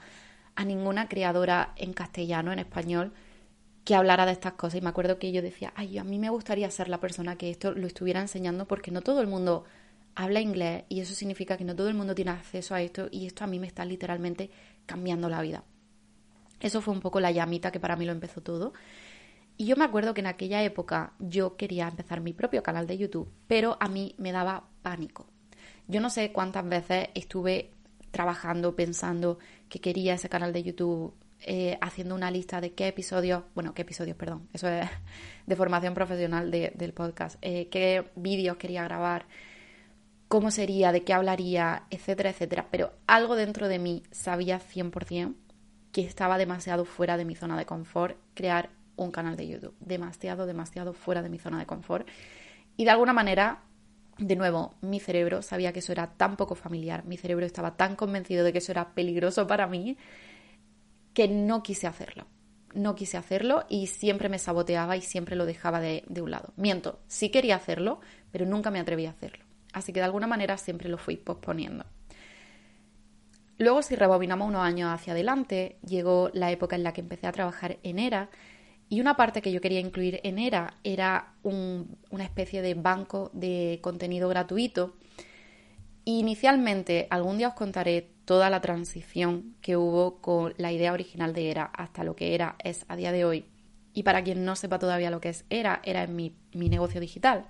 a 0.54 0.65
ninguna 0.65 1.10
creadora 1.10 1.73
en 1.75 1.93
castellano, 1.93 2.54
en 2.54 2.60
español, 2.60 3.13
que 3.84 3.95
hablara 3.95 4.28
de 4.28 4.34
estas 4.34 4.54
cosas. 4.54 4.75
Y 4.75 4.82
me 4.84 4.89
acuerdo 4.89 5.17
que 5.17 5.32
yo 5.32 5.41
decía, 5.41 5.73
ay, 5.75 5.97
a 5.97 6.04
mí 6.04 6.19
me 6.19 6.30
gustaría 6.30 6.69
ser 6.69 6.88
la 6.88 6.99
persona 6.99 7.36
que 7.36 7.49
esto 7.49 7.71
lo 7.71 7.88
estuviera 7.88 8.21
enseñando 8.21 8.67
porque 8.67 8.91
no 8.91 9.02
todo 9.02 9.21
el 9.21 9.28
mundo 9.28 9.65
habla 10.19 10.41
inglés 10.41 10.84
y 10.89 10.99
eso 10.99 11.15
significa 11.15 11.55
que 11.55 11.63
no 11.63 11.77
todo 11.77 11.88
el 11.88 11.93
mundo 11.93 12.13
tiene 12.13 12.32
acceso 12.32 12.75
a 12.75 12.82
esto 12.82 13.08
y 13.10 13.25
esto 13.25 13.45
a 13.45 13.47
mí 13.47 13.58
me 13.58 13.67
está 13.67 13.86
literalmente 13.86 14.49
cambiando 14.86 15.29
la 15.29 15.41
vida. 15.41 15.63
Eso 16.60 16.82
fue 16.82 16.93
un 16.93 16.99
poco 16.99 17.21
la 17.21 17.32
llamita 17.32 17.71
que 17.71 17.79
para 17.79 17.95
mí 17.95 18.03
lo 18.03 18.12
empezó 18.12 18.41
todo. 18.41 18.73
Y 19.55 19.65
yo 19.65 19.77
me 19.77 19.86
acuerdo 19.86 20.13
que 20.13 20.19
en 20.19 20.27
aquella 20.27 20.62
época 20.62 21.13
yo 21.19 21.55
quería 21.55 21.88
empezar 21.88 22.19
mi 22.19 22.34
propio 22.34 22.62
canal 22.63 22.86
de 22.86 22.97
YouTube, 22.97 23.32
pero 23.47 23.77
a 23.79 23.88
mí 23.88 24.13
me 24.17 24.34
daba 24.34 24.67
pánico. 24.82 25.25
Yo 25.88 26.01
no 26.01 26.10
sé 26.10 26.34
cuántas 26.34 26.67
veces 26.67 27.08
estuve 27.15 27.71
trabajando, 28.12 28.75
pensando 28.75 29.39
que 29.69 29.79
quería 29.79 30.15
ese 30.15 30.27
canal 30.27 30.51
de 30.51 30.63
YouTube, 30.63 31.13
eh, 31.45 31.77
haciendo 31.79 32.13
una 32.15 32.29
lista 32.29 32.60
de 32.60 32.73
qué 32.73 32.89
episodios, 32.89 33.43
bueno, 33.55 33.73
qué 33.73 33.84
episodios, 33.84 34.17
perdón, 34.17 34.49
eso 34.53 34.67
es 34.67 34.89
de 35.45 35.55
formación 35.55 35.93
profesional 35.93 36.51
del 36.51 36.93
podcast, 36.93 37.38
eh, 37.41 37.69
qué 37.69 38.12
vídeos 38.17 38.58
quería 38.58 38.84
grabar, 38.84 39.25
cómo 40.30 40.52
sería, 40.52 40.92
de 40.94 41.04
qué 41.04 41.13
hablaría, 41.13 41.84
etcétera, 41.89 42.30
etcétera. 42.30 42.68
Pero 42.72 42.94
algo 43.08 43.36
dentro 43.36 43.68
de 43.68 43.80
mí 43.80 44.04
sabía 44.12 44.62
100% 44.62 45.36
que 45.92 46.02
estaba 46.02 46.38
demasiado 46.38 46.86
fuera 46.86 47.18
de 47.18 47.26
mi 47.26 47.36
zona 47.36 47.58
de 47.58 47.65
confort 47.65 48.15
crear 48.36 48.70
un 48.96 49.12
canal 49.12 49.36
de 49.36 49.48
YouTube. 49.48 49.76
Demasiado, 49.80 50.46
demasiado 50.46 50.94
fuera 50.94 51.24
de 51.24 51.30
mi 51.30 51.39
zona 51.39 51.58
de 51.58 51.65
confort. 51.65 52.08
Y 52.78 52.86
de 52.86 52.92
alguna 52.92 53.12
manera, 53.12 53.63
de 54.20 54.36
nuevo, 54.36 54.76
mi 54.82 55.00
cerebro 55.00 55.42
sabía 55.42 55.74
que 55.74 55.80
eso 55.80 55.92
era 55.92 56.13
tan 56.15 56.38
poco 56.38 56.54
familiar, 56.54 57.06
mi 57.06 57.18
cerebro 57.18 57.46
estaba 57.46 57.76
tan 57.76 57.96
convencido 57.96 58.44
de 58.44 58.54
que 58.54 58.60
eso 58.60 58.72
era 58.72 58.94
peligroso 58.94 59.48
para 59.48 59.65
mí, 59.65 59.98
que 61.13 61.28
no 61.28 61.63
quise 61.63 61.88
hacerlo. 61.88 62.28
No 62.76 62.94
quise 62.94 63.18
hacerlo 63.18 63.65
y 63.68 63.88
siempre 63.88 64.30
me 64.30 64.38
saboteaba 64.38 64.96
y 64.96 65.02
siempre 65.02 65.36
lo 65.36 65.48
dejaba 65.48 65.80
de, 65.80 66.04
de 66.08 66.22
un 66.22 66.30
lado. 66.30 66.54
Miento, 66.56 67.00
sí 67.08 67.32
quería 67.32 67.56
hacerlo, 67.56 68.00
pero 68.32 68.46
nunca 68.46 68.70
me 68.70 68.80
atreví 68.80 69.08
a 69.08 69.10
hacerlo. 69.10 69.49
Así 69.73 69.93
que 69.93 69.99
de 69.99 70.05
alguna 70.05 70.27
manera 70.27 70.58
siempre 70.58 70.89
lo 70.89 70.97
fui 70.97 71.17
posponiendo. 71.17 71.86
Luego, 73.58 73.82
si 73.82 73.95
rebobinamos 73.95 74.47
unos 74.47 74.62
años 74.62 74.89
hacia 74.93 75.13
adelante, 75.13 75.77
llegó 75.86 76.29
la 76.34 76.49
época 76.49 76.77
en 76.77 76.84
la 76.84 76.93
que 76.93 77.01
empecé 77.01 77.27
a 77.27 77.34
trabajar 77.34 77.77
en 77.84 77.99
ERA 77.99 78.29
y 78.88 79.01
una 79.01 79.15
parte 79.15 79.41
que 79.41 79.51
yo 79.51 79.62
quería 79.62 79.79
incluir 79.79 80.19
en 80.23 80.39
ERA 80.39 80.73
era 80.84 81.34
una 81.43 82.23
especie 82.23 82.62
de 82.62 82.73
banco 82.73 83.29
de 83.34 83.79
contenido 83.82 84.27
gratuito. 84.29 84.95
inicialmente, 86.05 87.08
algún 87.12 87.38
día 87.38 87.49
os 87.49 87.53
contaré 87.53 88.10
toda 88.25 88.49
la 88.49 88.62
transición 88.62 89.55
que 89.62 89.77
hubo 89.77 90.21
con 90.21 90.53
la 90.58 90.71
idea 90.71 90.93
original 90.93 91.34
de 91.34 91.51
ERA 91.51 91.65
hasta 91.65 92.03
lo 92.03 92.15
que 92.15 92.34
ERA 92.34 92.55
es 92.63 92.86
a 92.88 92.95
día 92.95 93.12
de 93.12 93.25
hoy. 93.25 93.45
Y 93.93 94.03
para 94.03 94.23
quien 94.23 94.43
no 94.43 94.55
sepa 94.55 94.79
todavía 94.79 95.12
lo 95.12 95.21
que 95.21 95.29
es 95.29 95.45
ERA, 95.49 95.82
ERA 95.84 96.03
es 96.03 96.10
mi, 96.10 96.36
mi 96.53 96.69
negocio 96.69 96.99
digital, 96.99 97.45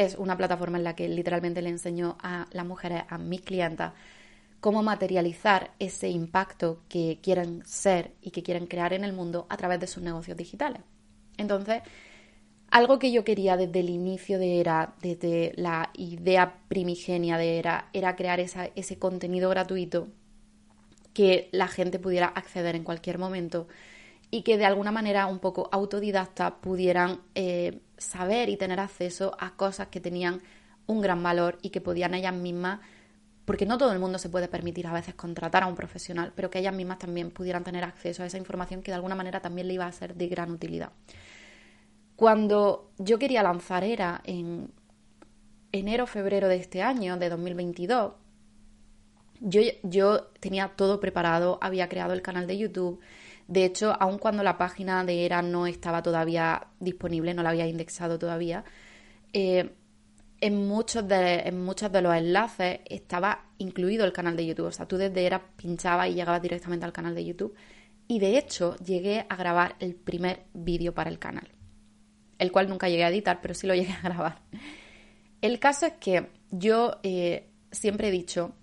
es 0.00 0.14
una 0.14 0.36
plataforma 0.36 0.78
en 0.78 0.84
la 0.84 0.96
que 0.96 1.08
literalmente 1.08 1.60
le 1.60 1.68
enseño 1.68 2.16
a 2.22 2.46
las 2.52 2.64
mujeres, 2.64 3.02
a 3.08 3.18
mis 3.18 3.42
clientas, 3.42 3.92
cómo 4.58 4.82
materializar 4.82 5.72
ese 5.78 6.08
impacto 6.08 6.80
que 6.88 7.18
quieren 7.22 7.62
ser 7.66 8.12
y 8.22 8.30
que 8.30 8.42
quieren 8.42 8.66
crear 8.66 8.94
en 8.94 9.04
el 9.04 9.12
mundo 9.12 9.46
a 9.50 9.58
través 9.58 9.78
de 9.78 9.86
sus 9.86 10.02
negocios 10.02 10.38
digitales. 10.38 10.80
Entonces, 11.36 11.82
algo 12.70 12.98
que 12.98 13.12
yo 13.12 13.24
quería 13.24 13.58
desde 13.58 13.80
el 13.80 13.90
inicio 13.90 14.38
de 14.38 14.60
ERA, 14.60 14.94
desde 15.02 15.52
la 15.56 15.90
idea 15.92 16.60
primigenia 16.68 17.36
de 17.36 17.58
ERA, 17.58 17.90
era 17.92 18.16
crear 18.16 18.40
ese 18.40 18.98
contenido 18.98 19.50
gratuito 19.50 20.08
que 21.12 21.50
la 21.52 21.68
gente 21.68 21.98
pudiera 21.98 22.28
acceder 22.28 22.74
en 22.74 22.84
cualquier 22.84 23.18
momento 23.18 23.68
y 24.30 24.42
que 24.42 24.58
de 24.58 24.64
alguna 24.64 24.92
manera 24.92 25.26
un 25.26 25.38
poco 25.38 25.68
autodidacta 25.72 26.60
pudieran 26.60 27.20
eh, 27.34 27.80
saber 27.98 28.48
y 28.48 28.56
tener 28.56 28.80
acceso 28.80 29.36
a 29.38 29.56
cosas 29.56 29.88
que 29.88 30.00
tenían 30.00 30.40
un 30.86 31.00
gran 31.00 31.22
valor 31.22 31.58
y 31.62 31.70
que 31.70 31.80
podían 31.80 32.14
ellas 32.14 32.34
mismas, 32.34 32.80
porque 33.44 33.66
no 33.66 33.78
todo 33.78 33.92
el 33.92 33.98
mundo 33.98 34.18
se 34.18 34.28
puede 34.28 34.48
permitir 34.48 34.86
a 34.86 34.92
veces 34.92 35.14
contratar 35.14 35.64
a 35.64 35.66
un 35.66 35.74
profesional, 35.74 36.32
pero 36.34 36.50
que 36.50 36.60
ellas 36.60 36.74
mismas 36.74 36.98
también 36.98 37.30
pudieran 37.30 37.64
tener 37.64 37.84
acceso 37.84 38.22
a 38.22 38.26
esa 38.26 38.38
información 38.38 38.82
que 38.82 38.90
de 38.90 38.96
alguna 38.96 39.14
manera 39.14 39.40
también 39.40 39.66
le 39.66 39.74
iba 39.74 39.86
a 39.86 39.92
ser 39.92 40.14
de 40.14 40.28
gran 40.28 40.50
utilidad. 40.50 40.92
Cuando 42.14 42.90
yo 42.98 43.18
quería 43.18 43.42
lanzar 43.42 43.82
ERA 43.82 44.20
en 44.24 44.70
enero 45.72 46.06
febrero 46.06 46.48
de 46.48 46.56
este 46.56 46.82
año, 46.82 47.16
de 47.16 47.28
2022, 47.28 48.12
yo, 49.40 49.62
yo 49.82 50.24
tenía 50.38 50.68
todo 50.76 51.00
preparado, 51.00 51.58
había 51.62 51.88
creado 51.88 52.12
el 52.12 52.22
canal 52.22 52.46
de 52.46 52.58
YouTube, 52.58 53.00
de 53.50 53.64
hecho, 53.64 53.96
aun 54.00 54.18
cuando 54.18 54.44
la 54.44 54.56
página 54.56 55.04
de 55.04 55.26
ERA 55.26 55.42
no 55.42 55.66
estaba 55.66 56.02
todavía 56.02 56.68
disponible, 56.78 57.34
no 57.34 57.42
la 57.42 57.50
había 57.50 57.66
indexado 57.66 58.16
todavía, 58.16 58.64
eh, 59.32 59.74
en 60.40 60.68
muchos, 60.68 61.06
de, 61.08 61.50
los 62.00 62.14
enlaces 62.14 62.78
estaba 62.88 63.46
incluido 63.58 64.04
el 64.04 64.12
canal 64.12 64.36
de 64.36 64.46
YouTube. 64.46 64.66
O 64.66 64.72
sea, 64.72 64.86
tú 64.86 64.96
desde 64.96 65.26
era 65.26 65.42
pinchabas 65.56 66.08
y 66.08 66.14
llegabas 66.14 66.40
directamente 66.40 66.86
al 66.86 66.92
canal 66.92 67.16
de 67.16 67.24
YouTube. 67.24 67.56
Y 68.06 68.20
de 68.20 68.38
hecho, 68.38 68.76
llegué 68.76 69.26
a 69.28 69.34
grabar 69.34 69.74
el 69.80 69.96
primer 69.96 70.44
vídeo 70.54 70.94
para 70.94 71.10
el 71.10 71.18
canal. 71.18 71.48
El 72.38 72.52
cual 72.52 72.68
nunca 72.68 72.88
llegué 72.88 73.02
a 73.02 73.10
editar, 73.10 73.40
pero 73.42 73.54
sí 73.54 73.66
lo 73.66 73.74
llegué 73.76 73.92
a 73.92 74.00
grabar. 74.00 74.42
El 75.42 75.58
caso 75.58 75.86
es 75.86 75.94
que 75.94 76.28
yo 76.52 77.00
eh, 77.02 77.48
siempre 77.72 78.08
he 78.08 78.12
dicho, 78.12 78.54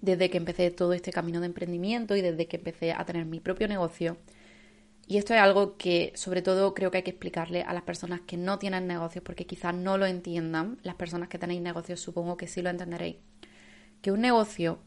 desde 0.00 0.30
que 0.30 0.38
empecé 0.38 0.70
todo 0.70 0.92
este 0.92 1.12
camino 1.12 1.40
de 1.40 1.46
emprendimiento 1.46 2.16
y 2.16 2.20
desde 2.20 2.46
que 2.46 2.56
empecé 2.56 2.92
a 2.92 3.04
tener 3.04 3.24
mi 3.24 3.40
propio 3.40 3.68
negocio, 3.68 4.16
y 5.08 5.16
esto 5.16 5.32
es 5.32 5.40
algo 5.40 5.78
que 5.78 6.12
sobre 6.14 6.42
todo 6.42 6.74
creo 6.74 6.90
que 6.90 6.98
hay 6.98 7.02
que 7.02 7.12
explicarle 7.12 7.62
a 7.62 7.72
las 7.72 7.82
personas 7.82 8.20
que 8.20 8.36
no 8.36 8.58
tienen 8.58 8.86
negocios 8.86 9.24
porque 9.24 9.46
quizás 9.46 9.74
no 9.74 9.96
lo 9.96 10.04
entiendan. 10.04 10.78
Las 10.82 10.96
personas 10.96 11.30
que 11.30 11.38
tenéis 11.38 11.62
negocios 11.62 11.98
supongo 11.98 12.36
que 12.36 12.46
sí 12.46 12.60
lo 12.60 12.68
entenderéis. 12.68 13.16
Que 14.02 14.12
un 14.12 14.20
negocio 14.20 14.80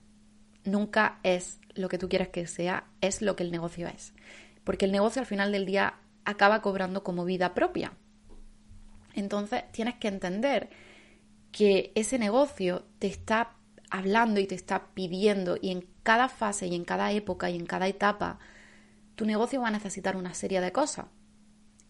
nunca 0.63 1.19
es 1.23 1.59
lo 1.73 1.89
que 1.89 1.97
tú 1.97 2.07
quieres 2.07 2.29
que 2.29 2.45
sea, 2.45 2.85
es 3.01 3.23
lo 3.23 3.35
que 3.35 3.41
el 3.41 3.51
negocio 3.51 3.87
es. 3.87 4.13
Porque 4.63 4.85
el 4.85 4.91
negocio 4.91 5.21
al 5.21 5.25
final 5.25 5.51
del 5.51 5.65
día 5.65 5.95
acaba 6.23 6.61
cobrando 6.61 7.03
como 7.03 7.25
vida 7.25 7.55
propia. 7.55 7.93
Entonces 9.15 9.63
tienes 9.71 9.95
que 9.95 10.07
entender 10.07 10.69
que 11.51 11.91
ese 11.95 12.19
negocio 12.19 12.85
te 12.99 13.07
está 13.07 13.55
hablando 13.91 14.39
y 14.39 14.47
te 14.47 14.55
está 14.55 14.87
pidiendo 14.93 15.57
y 15.61 15.69
en 15.69 15.85
cada 16.03 16.29
fase 16.29 16.67
y 16.67 16.75
en 16.75 16.85
cada 16.85 17.11
época 17.11 17.49
y 17.49 17.57
en 17.57 17.65
cada 17.65 17.87
etapa 17.87 18.39
tu 19.15 19.25
negocio 19.25 19.61
va 19.61 19.67
a 19.67 19.71
necesitar 19.71 20.15
una 20.15 20.33
serie 20.33 20.61
de 20.61 20.71
cosas. 20.71 21.05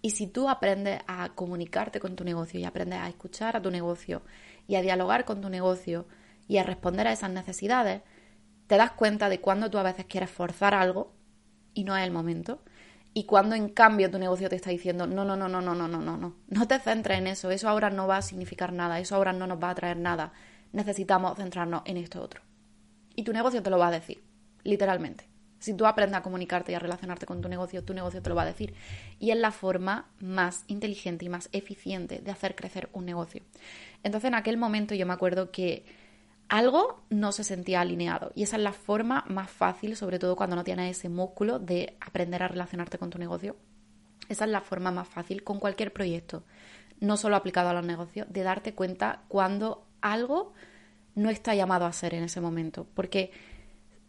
Y 0.02 0.12
si 0.12 0.28
tú 0.28 0.50
aprendes 0.50 1.02
a 1.08 1.30
comunicarte 1.30 2.00
con 2.00 2.16
tu 2.16 2.24
negocio 2.24 2.60
y 2.60 2.66
aprendes 2.66 3.00
a 3.00 3.08
escuchar 3.08 3.56
a 3.56 3.62
tu 3.62 3.70
negocio 3.70 4.24
y 4.68 4.76
a 4.76 4.82
dialogar 4.82 5.26
con 5.26 5.42
tu 5.42 5.50
negocio 5.50 6.08
y 6.48 6.58
a 6.58 6.64
responder 6.64 7.08
a 7.08 7.14
esas 7.14 7.30
necesidades, 7.30 8.02
te 8.66 8.78
das 8.78 8.92
cuenta 8.92 9.30
de 9.30 9.40
cuando 9.40 9.70
tú 9.70 9.78
a 9.78 9.84
veces 9.84 10.06
quieres 10.06 10.32
forzar 10.32 10.74
algo 10.74 11.14
y 11.74 11.84
no 11.84 11.96
es 11.96 12.04
el 12.04 12.12
momento. 12.12 12.64
Y 13.14 13.26
cuando 13.26 13.56
en 13.56 13.70
cambio 13.70 14.10
tu 14.10 14.18
negocio 14.18 14.50
te 14.50 14.56
está 14.56 14.72
diciendo, 14.72 15.06
no, 15.06 15.26
no, 15.26 15.36
no, 15.36 15.48
no, 15.48 15.62
no, 15.62 15.76
no, 15.76 15.88
no, 15.88 16.00
no, 16.00 16.18
no, 16.18 16.36
no 16.48 16.68
te 16.68 16.80
centres 16.80 17.20
en 17.20 17.28
eso, 17.28 17.52
eso 17.52 17.70
ahora 17.70 17.90
no 17.90 18.08
va 18.08 18.18
a 18.18 18.22
significar 18.22 18.72
nada, 18.72 19.00
eso 19.00 19.16
ahora 19.16 19.34
no 19.34 19.48
nos 19.48 19.62
va 19.62 19.70
a 19.70 19.76
traer 19.76 19.98
nada, 19.98 20.32
necesitamos 20.72 21.38
centrarnos 21.38 21.82
en 21.86 21.98
esto 21.98 22.22
otro. 22.22 22.42
Y 23.16 23.24
tu 23.24 23.34
negocio 23.34 23.62
te 23.62 23.70
lo 23.70 23.78
va 23.78 23.88
a 23.88 23.92
decir, 23.92 24.24
literalmente. 24.64 25.30
Si 25.60 25.76
tú 25.76 25.86
aprendes 25.86 26.18
a 26.18 26.24
comunicarte 26.24 26.72
y 26.72 26.76
a 26.76 26.80
relacionarte 26.80 27.28
con 27.28 27.40
tu 27.40 27.48
negocio, 27.48 27.84
tu 27.84 27.94
negocio 27.94 28.22
te 28.22 28.30
lo 28.30 28.36
va 28.36 28.42
a 28.42 28.48
decir. 28.48 28.74
Y 29.20 29.30
es 29.30 29.38
la 29.38 29.52
forma 29.52 30.10
más 30.20 30.64
inteligente 30.68 31.26
y 31.26 31.30
más 31.30 31.50
eficiente 31.52 32.20
de 32.20 32.32
hacer 32.32 32.56
crecer 32.56 32.90
un 32.94 33.06
negocio. 33.06 33.44
Entonces 34.02 34.30
en 34.30 34.36
aquel 34.36 34.58
momento 34.58 34.96
yo 34.96 35.06
me 35.06 35.14
acuerdo 35.14 35.52
que 35.52 35.86
algo 36.50 37.04
no 37.10 37.32
se 37.32 37.44
sentía 37.44 37.82
alineado. 37.82 38.32
Y 38.34 38.44
esa 38.44 38.58
es 38.58 38.64
la 38.64 38.74
forma 38.74 39.24
más 39.30 39.52
fácil, 39.52 39.96
sobre 39.96 40.18
todo 40.18 40.36
cuando 40.36 40.56
no 40.56 40.64
tienes 40.64 40.98
ese 40.98 41.10
músculo 41.10 41.60
de 41.60 41.96
aprender 42.02 42.42
a 42.42 42.48
relacionarte 42.48 42.98
con 42.98 43.10
tu 43.10 43.20
negocio. 43.20 43.56
Esa 44.30 44.46
es 44.46 44.52
la 44.52 44.62
forma 44.62 44.92
más 44.92 45.08
fácil 45.08 45.44
con 45.44 45.60
cualquier 45.60 45.94
proyecto, 45.94 46.44
no 47.00 47.18
solo 47.18 47.36
aplicado 47.36 47.70
a 47.70 47.74
los 47.74 47.86
negocios, 47.86 48.28
de 48.30 48.44
darte 48.44 48.74
cuenta 48.74 49.22
cuando 49.28 49.86
algo 50.02 50.54
no 51.16 51.30
está 51.30 51.56
llamado 51.56 51.86
a 51.86 51.94
ser 51.94 52.14
en 52.14 52.24
ese 52.24 52.42
momento. 52.42 52.88
Porque 52.94 53.32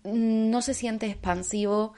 no 0.04 0.62
se 0.62 0.74
siente 0.74 1.06
expansivo. 1.06 1.94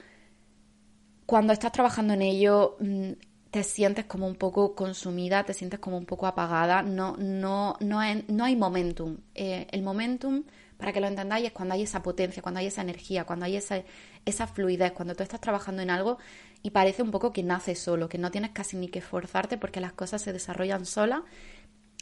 Cuando 1.26 1.52
estás 1.52 1.72
trabajando 1.72 2.14
en 2.14 2.22
ello, 2.22 2.76
mm, 2.80 3.12
te 3.50 3.62
sientes 3.62 4.04
como 4.07 4.26
un 4.26 4.35
poco 4.35 4.74
consumida, 4.74 5.44
te 5.44 5.54
sientes 5.54 5.78
como 5.78 5.96
un 5.96 6.07
poco 6.07 6.26
apagada, 6.26 6.83
no, 6.83 7.16
no, 7.16 7.76
no, 7.80 8.00
hay, 8.00 8.24
no 8.28 8.44
hay 8.44 8.57
momentum. 8.57 9.18
Eh, 9.35 9.68
el 9.70 9.83
momentum, 9.83 10.42
para 10.76 10.92
que 10.92 11.00
lo 11.00 11.07
entendáis, 11.07 11.46
es 11.46 11.52
cuando 11.52 11.74
hay 11.74 11.83
esa 11.83 12.02
potencia, 12.02 12.42
cuando 12.42 12.59
hay 12.61 12.66
esa 12.66 12.83
energía, 12.83 13.24
cuando 13.24 13.46
hay 13.46 13.57
esa, 13.57 13.83
esa 14.24 14.46
fluidez, 14.48 14.92
cuando 14.92 15.14
tú 15.14 15.22
estás 15.22 15.40
trabajando 15.40 15.83
en 15.83 15.90
algo 15.90 16.18
y 16.62 16.70
parece 16.70 17.02
un 17.02 17.12
poco 17.12 17.33
que 17.33 17.44
nace 17.44 17.76
solo, 17.76 18.09
que 18.09 18.18
no 18.18 18.33
tienes 18.33 18.50
casi 18.50 18.76
ni 18.76 18.88
que 18.88 18.98
esforzarte 18.98 19.57
porque 19.57 19.80
las 19.80 19.92
cosas 19.92 20.20
se 20.20 20.33
desarrollan 20.33 20.85
solas 20.85 21.22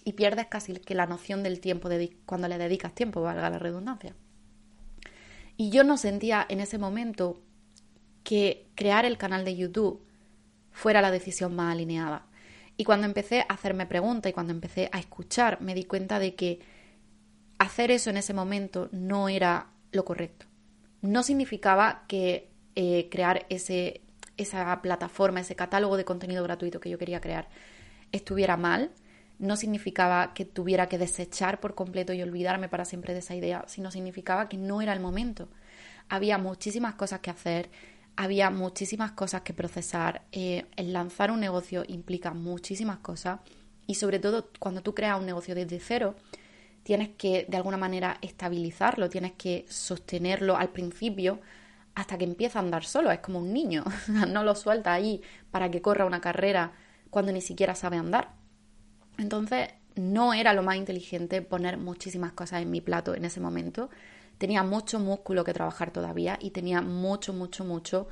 y 0.04 0.14
pierdes 0.14 0.46
casi 0.46 0.74
que 0.74 0.94
la 0.94 1.06
noción 1.06 1.42
del 1.42 1.60
tiempo 1.60 1.88
de, 1.88 2.16
cuando 2.26 2.48
le 2.48 2.58
dedicas 2.58 2.94
tiempo, 2.94 3.22
valga 3.22 3.50
la 3.50 3.58
redundancia. 3.58 4.14
Y 5.56 5.70
yo 5.70 5.84
no 5.84 5.96
sentía 5.96 6.44
en 6.48 6.60
ese 6.60 6.78
momento 6.78 7.40
que 8.24 8.66
crear 8.74 9.04
el 9.04 9.18
canal 9.18 9.44
de 9.44 9.56
YouTube 9.56 10.02
fuera 10.70 11.02
la 11.02 11.10
decisión 11.10 11.54
más 11.54 11.72
alineada. 11.72 12.26
Y 12.76 12.84
cuando 12.84 13.06
empecé 13.06 13.40
a 13.40 13.54
hacerme 13.54 13.86
preguntas 13.86 14.30
y 14.30 14.32
cuando 14.32 14.52
empecé 14.52 14.88
a 14.92 14.98
escuchar, 14.98 15.60
me 15.60 15.74
di 15.74 15.84
cuenta 15.84 16.18
de 16.18 16.34
que 16.34 16.60
hacer 17.58 17.90
eso 17.90 18.10
en 18.10 18.16
ese 18.16 18.34
momento 18.34 18.88
no 18.92 19.28
era 19.28 19.68
lo 19.92 20.04
correcto. 20.04 20.46
No 21.02 21.22
significaba 21.22 22.04
que 22.08 22.50
eh, 22.74 23.08
crear 23.10 23.46
ese, 23.50 24.00
esa 24.36 24.80
plataforma, 24.82 25.40
ese 25.40 25.54
catálogo 25.54 25.96
de 25.96 26.04
contenido 26.04 26.42
gratuito 26.42 26.80
que 26.80 26.90
yo 26.90 26.98
quería 26.98 27.20
crear 27.20 27.48
estuviera 28.12 28.56
mal, 28.56 28.90
no 29.42 29.56
significaba 29.56 30.34
que 30.34 30.44
tuviera 30.44 30.88
que 30.88 30.98
desechar 30.98 31.58
por 31.58 31.74
completo 31.74 32.12
y 32.12 32.22
olvidarme 32.22 32.68
para 32.68 32.84
siempre 32.84 33.12
de 33.12 33.18
esa 33.18 33.34
idea, 33.34 33.64
sino 33.66 33.90
significaba 33.90 34.48
que 34.48 34.56
no 34.56 34.80
era 34.80 34.92
el 34.92 35.00
momento. 35.00 35.48
Había 36.08 36.38
muchísimas 36.38 36.94
cosas 36.94 37.18
que 37.18 37.30
hacer, 37.30 37.68
había 38.14 38.50
muchísimas 38.50 39.10
cosas 39.10 39.42
que 39.42 39.52
procesar. 39.52 40.22
Eh, 40.30 40.66
el 40.76 40.92
lanzar 40.92 41.32
un 41.32 41.40
negocio 41.40 41.82
implica 41.88 42.32
muchísimas 42.32 42.98
cosas 42.98 43.40
y 43.88 43.96
sobre 43.96 44.20
todo 44.20 44.48
cuando 44.60 44.80
tú 44.80 44.94
creas 44.94 45.18
un 45.18 45.26
negocio 45.26 45.56
desde 45.56 45.80
cero, 45.80 46.14
tienes 46.84 47.08
que 47.18 47.44
de 47.48 47.56
alguna 47.56 47.76
manera 47.76 48.18
estabilizarlo, 48.22 49.08
tienes 49.08 49.32
que 49.32 49.66
sostenerlo 49.68 50.56
al 50.56 50.68
principio 50.68 51.40
hasta 51.96 52.16
que 52.16 52.24
empieza 52.24 52.60
a 52.60 52.62
andar 52.62 52.84
solo. 52.84 53.10
Es 53.10 53.18
como 53.18 53.40
un 53.40 53.52
niño, 53.52 53.82
no 54.28 54.44
lo 54.44 54.54
suelta 54.54 54.92
ahí 54.92 55.20
para 55.50 55.68
que 55.68 55.82
corra 55.82 56.04
una 56.04 56.20
carrera 56.20 56.74
cuando 57.10 57.32
ni 57.32 57.40
siquiera 57.40 57.74
sabe 57.74 57.96
andar. 57.96 58.40
Entonces, 59.18 59.68
no 59.94 60.34
era 60.34 60.54
lo 60.54 60.62
más 60.62 60.76
inteligente 60.76 61.42
poner 61.42 61.76
muchísimas 61.76 62.32
cosas 62.32 62.62
en 62.62 62.70
mi 62.70 62.80
plato 62.80 63.14
en 63.14 63.24
ese 63.24 63.40
momento. 63.40 63.90
Tenía 64.38 64.62
mucho 64.62 64.98
músculo 64.98 65.44
que 65.44 65.52
trabajar 65.52 65.92
todavía 65.92 66.38
y 66.40 66.50
tenía 66.50 66.80
mucho, 66.80 67.32
mucho, 67.32 67.64
mucho 67.64 68.08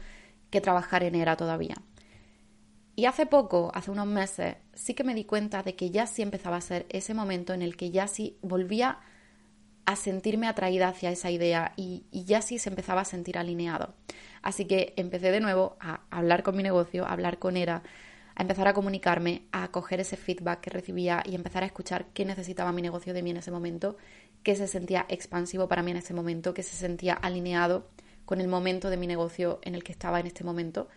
que 0.51 0.61
trabajar 0.61 1.03
en 1.03 1.15
ERA 1.15 1.37
todavía. 1.37 1.77
Y 2.97 3.07
hace 3.07 3.25
poco, 3.25 3.71
hace 3.75 3.91
unos 3.91 4.07
meses, 4.07 4.57
sí 4.75 4.95
que 4.95 5.05
me 5.05 5.15
di 5.15 5.25
cuenta 5.25 5.63
de 5.63 5.75
que 5.75 5.91
ya 5.91 6.07
sí 6.07 6.23
empezaba 6.23 6.57
a 6.57 6.61
ser 6.61 6.87
ese 6.91 7.15
momento 7.15 7.55
en 7.55 7.63
el 7.63 7.77
que 7.77 7.91
ya 7.91 8.07
sí 8.07 8.37
volvía 8.43 8.99
a 9.87 9.97
sentirme 9.97 10.47
atraída 10.47 10.89
hacia 10.89 11.11
esa 11.11 11.31
idea 11.31 11.73
y, 11.77 12.05
ya 12.13 12.43
sí 12.43 12.59
se 12.59 12.69
empezaba 12.69 13.01
a 13.01 13.07
sentir 13.07 13.39
alineado. 13.39 13.95
Así 14.43 14.67
que 14.67 14.93
empecé 14.97 15.31
de 15.31 15.41
nuevo 15.41 15.77
a 15.81 16.03
hablar 16.11 16.43
con 16.43 16.57
mi 16.57 16.63
negocio, 16.63 17.07
a 17.07 17.13
hablar 17.13 17.39
con 17.39 17.57
ERA, 17.57 17.83
empezar 18.43 18.69
a 18.69 18.75
comunicarme, 18.75 19.43
a 19.53 19.71
coger 19.71 20.01
ese 20.01 20.17
feedback 20.17 20.61
que 20.61 20.71
recibía 20.71 21.23
y 21.27 21.35
empezar 21.35 21.63
a 21.63 21.67
escuchar 21.67 22.07
qué 22.15 22.25
necesitaba 22.25 22.73
mi 22.73 22.83
negocio 22.83 23.13
de 23.13 23.23
mí 23.23 23.31
en 23.31 23.39
ese 23.39 23.51
momento, 23.51 23.97
qué 24.43 24.57
se 24.57 24.67
sentía 24.67 25.07
expansivo 25.09 25.69
para 25.69 25.83
mí 25.83 25.91
en 25.91 25.99
ese 25.99 26.15
momento, 26.15 26.55
qué 26.55 26.63
se 26.63 26.77
sentía 26.77 27.15
alineado 27.15 27.89
con 28.25 28.41
el 28.41 28.49
momento 28.49 28.91
de 28.91 28.97
mi 28.97 29.07
negocio 29.07 29.61
en 29.63 29.75
el 29.75 29.85
que 29.85 29.93
estaba 29.93 30.21
en 30.21 30.27
este 30.27 30.45
momento. 30.45 30.89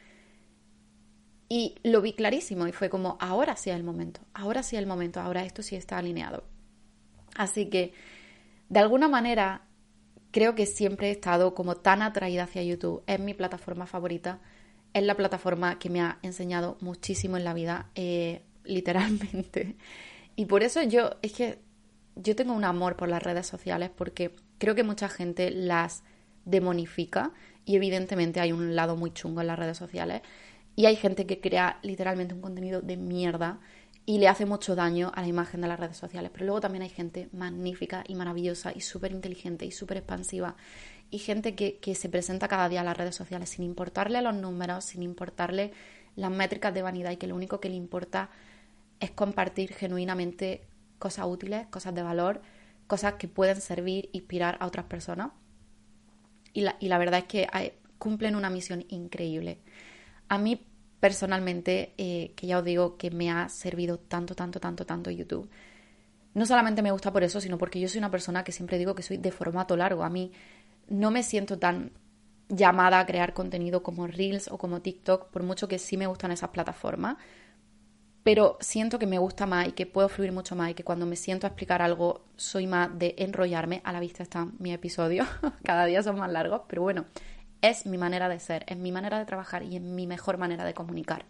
Y 1.50 1.76
lo 1.84 2.02
vi 2.02 2.14
clarísimo 2.14 2.68
y 2.68 2.72
fue 2.72 2.90
como, 2.90 3.18
ahora 3.20 3.56
sí 3.56 3.70
es 3.70 3.76
el 3.76 3.84
momento, 3.84 4.22
ahora 4.34 4.64
sí 4.64 4.76
es 4.76 4.82
el 4.82 4.88
momento, 4.88 5.20
ahora 5.20 5.44
esto 5.44 5.62
sí 5.62 5.76
está 5.76 5.98
alineado. 5.98 6.46
Así 7.36 7.70
que, 7.70 7.94
de 8.70 8.80
alguna 8.80 9.08
manera, 9.08 9.64
creo 10.32 10.56
que 10.56 10.66
siempre 10.66 11.10
he 11.10 11.12
estado 11.12 11.54
como 11.54 11.76
tan 11.76 12.02
atraída 12.02 12.44
hacia 12.44 12.64
YouTube, 12.64 13.04
es 13.08 13.20
mi 13.20 13.34
plataforma 13.34 13.86
favorita 13.86 14.40
es 14.94 15.04
la 15.04 15.16
plataforma 15.16 15.80
que 15.80 15.90
me 15.90 16.02
ha 16.02 16.20
enseñado 16.22 16.78
muchísimo 16.82 17.38
en 17.38 17.44
la 17.44 17.54
vida, 17.54 17.90
eh, 17.96 18.42
literalmente. 18.64 19.76
Y 20.36 20.46
por 20.46 20.64
eso 20.64 20.82
yo, 20.82 21.12
es 21.22 21.32
que 21.32 21.60
yo 22.16 22.36
tengo 22.36 22.54
un 22.54 22.66
amor 22.66 22.96
por 22.96 23.08
las 23.08 23.22
redes 23.22 23.46
sociales 23.46 23.92
porque 23.96 24.34
creo 24.58 24.74
que 24.74 24.82
mucha 24.82 25.08
gente 25.08 25.52
las 25.52 26.02
demonifica 26.44 27.34
y 27.66 27.76
evidentemente 27.76 28.40
hay 28.40 28.52
un 28.52 28.76
lado 28.76 28.96
muy 28.96 29.14
chungo 29.14 29.42
en 29.42 29.48
las 29.48 29.60
redes 29.60 29.78
sociales 29.78 30.24
y 30.76 30.88
hay 30.88 30.96
gente 30.96 31.28
que 31.28 31.40
crea 31.40 31.78
literalmente 31.84 32.34
un 32.34 32.42
contenido 32.42 32.82
de 32.82 32.98
mierda 32.98 33.60
y 34.06 34.18
le 34.18 34.28
hace 34.28 34.46
mucho 34.46 34.76
daño 34.76 35.12
a 35.16 35.22
la 35.22 35.28
imagen 35.28 35.62
de 35.62 35.68
las 35.68 35.80
redes 35.80 35.98
sociales. 35.98 36.32
Pero 36.34 36.46
luego 36.46 36.62
también 36.62 36.82
hay 36.82 36.90
gente 36.90 37.30
magnífica 37.32 38.04
y 38.08 38.16
maravillosa 38.16 38.72
y 38.76 38.82
súper 38.82 39.12
inteligente 39.12 39.66
y 39.66 39.72
súper 39.72 39.98
expansiva 39.98 40.56
y 41.14 41.20
gente 41.20 41.54
que, 41.54 41.94
se 41.94 42.10
presenta 42.10 42.48
cada 42.48 42.68
día 42.70 42.82
a 42.82 42.84
las 42.84 42.98
redes 42.98 43.16
sociales 43.16 43.50
sin 43.50 43.64
importarle 43.64 44.20
los 44.24 44.34
números, 44.34 44.86
sin 44.86 45.04
importarle 45.04 45.72
las 46.16 46.32
métricas 46.32 46.74
de 46.74 46.82
vanidad 46.82 47.12
y 47.12 47.18
que 47.18 47.28
lo 47.28 47.36
único 47.36 47.60
que 47.60 47.70
le 47.70 47.76
importa 47.76 48.32
es 49.00 49.12
compartir 49.12 49.76
genuinamente 49.76 50.66
cosas 50.98 51.28
útiles, 51.28 51.68
cosas 51.68 51.94
de 51.94 52.02
valor, 52.02 52.42
cosas 52.88 53.14
que 53.14 53.28
pueden 53.28 53.62
servir, 53.62 54.10
inspirar 54.12 54.58
a 54.60 54.66
otras 54.66 54.88
personas. 54.88 55.30
Y 56.52 56.62
la, 56.62 56.78
y 56.80 56.88
la 56.88 56.98
verdad 56.98 57.20
es 57.20 57.26
que 57.26 57.48
cumplen 58.00 58.36
una 58.36 58.50
misión 58.50 58.84
increíble. 58.90 59.60
A 60.30 60.40
mí 60.40 60.66
personalmente, 61.00 61.94
eh, 62.00 62.34
que 62.36 62.48
ya 62.48 62.58
os 62.58 62.66
digo 62.66 62.98
que 62.98 63.12
me 63.12 63.30
ha 63.30 63.50
servido 63.50 64.00
tanto, 64.00 64.34
tanto, 64.34 64.60
tanto, 64.60 64.84
tanto 64.88 65.12
YouTube, 65.12 65.48
no 66.34 66.48
solamente 66.48 66.82
me 66.82 66.92
gusta 66.92 67.14
por 67.14 67.24
eso, 67.24 67.40
sino 67.40 67.60
porque 67.60 67.80
yo 67.80 67.88
soy 67.88 68.00
una 68.00 68.10
persona 68.10 68.44
que 68.44 68.52
siempre 68.52 68.80
digo 68.80 68.96
que 68.96 69.04
soy 69.04 69.18
de 69.18 69.32
formato 69.32 69.78
largo. 69.78 70.04
A 70.04 70.10
mí 70.10 70.32
no 70.94 71.10
me 71.10 71.24
siento 71.24 71.58
tan 71.58 71.92
llamada 72.50 73.00
a 73.00 73.06
crear 73.08 73.34
contenido 73.34 73.82
como 73.82 74.06
Reels 74.06 74.48
o 74.48 74.60
como 74.60 74.82
TikTok, 74.82 75.32
por 75.32 75.42
mucho 75.42 75.68
que 75.68 75.80
sí 75.80 75.98
me 75.98 76.06
gustan 76.06 76.32
esas 76.32 76.52
plataformas, 76.52 77.18
pero 78.24 78.58
siento 78.62 79.00
que 79.00 79.08
me 79.08 79.18
gusta 79.18 79.48
más 79.48 79.68
y 79.68 79.72
que 79.72 79.88
puedo 79.88 80.08
fluir 80.08 80.32
mucho 80.32 80.56
más 80.56 80.70
y 80.70 80.74
que 80.76 80.84
cuando 80.84 81.08
me 81.08 81.16
siento 81.16 81.48
a 81.48 81.50
explicar 81.50 81.82
algo 81.82 82.26
soy 82.36 82.68
más 82.68 82.98
de 82.98 83.16
enrollarme. 83.18 83.82
A 83.84 83.92
la 83.92 84.00
vista 84.00 84.22
están 84.22 84.54
mis 84.60 84.74
episodios, 84.74 85.28
cada 85.64 85.86
día 85.86 86.04
son 86.04 86.20
más 86.20 86.32
largos, 86.32 86.62
pero 86.68 86.84
bueno, 86.84 87.06
es 87.62 87.88
mi 87.88 87.98
manera 87.98 88.30
de 88.30 88.40
ser, 88.40 88.64
es 88.68 88.78
mi 88.78 88.92
manera 88.92 89.18
de 89.18 89.26
trabajar 89.26 89.64
y 89.64 89.78
es 89.78 89.82
mi 89.82 90.06
mejor 90.06 90.38
manera 90.38 90.64
de 90.64 90.76
comunicar. 90.76 91.26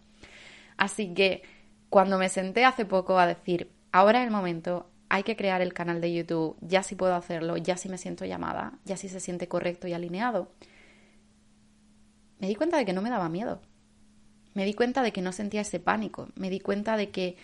Así 0.76 1.14
que 1.14 1.42
cuando 1.88 2.18
me 2.18 2.28
senté 2.28 2.66
hace 2.66 2.84
poco 2.84 3.18
a 3.18 3.26
decir, 3.26 3.70
ahora 3.92 4.20
es 4.20 4.26
el 4.26 4.30
momento, 4.30 4.90
hay 5.14 5.22
que 5.22 5.36
crear 5.36 5.62
el 5.62 5.72
canal 5.72 6.00
de 6.00 6.12
YouTube, 6.12 6.56
ya 6.60 6.82
si 6.82 6.96
puedo 6.96 7.14
hacerlo, 7.14 7.56
ya 7.56 7.76
si 7.76 7.88
me 7.88 7.98
siento 7.98 8.24
llamada, 8.24 8.72
ya 8.84 8.96
si 8.96 9.08
se 9.08 9.20
siente 9.20 9.46
correcto 9.46 9.86
y 9.86 9.92
alineado, 9.92 10.50
me 12.40 12.48
di 12.48 12.56
cuenta 12.56 12.76
de 12.76 12.84
que 12.84 12.92
no 12.92 13.00
me 13.00 13.10
daba 13.10 13.28
miedo. 13.28 13.60
Me 14.54 14.64
di 14.64 14.74
cuenta 14.74 15.04
de 15.04 15.12
que 15.12 15.22
no 15.22 15.30
sentía 15.30 15.60
ese 15.60 15.78
pánico. 15.78 16.30
Me 16.34 16.50
di 16.50 16.58
cuenta 16.58 16.96
de 16.96 17.10
que 17.10 17.36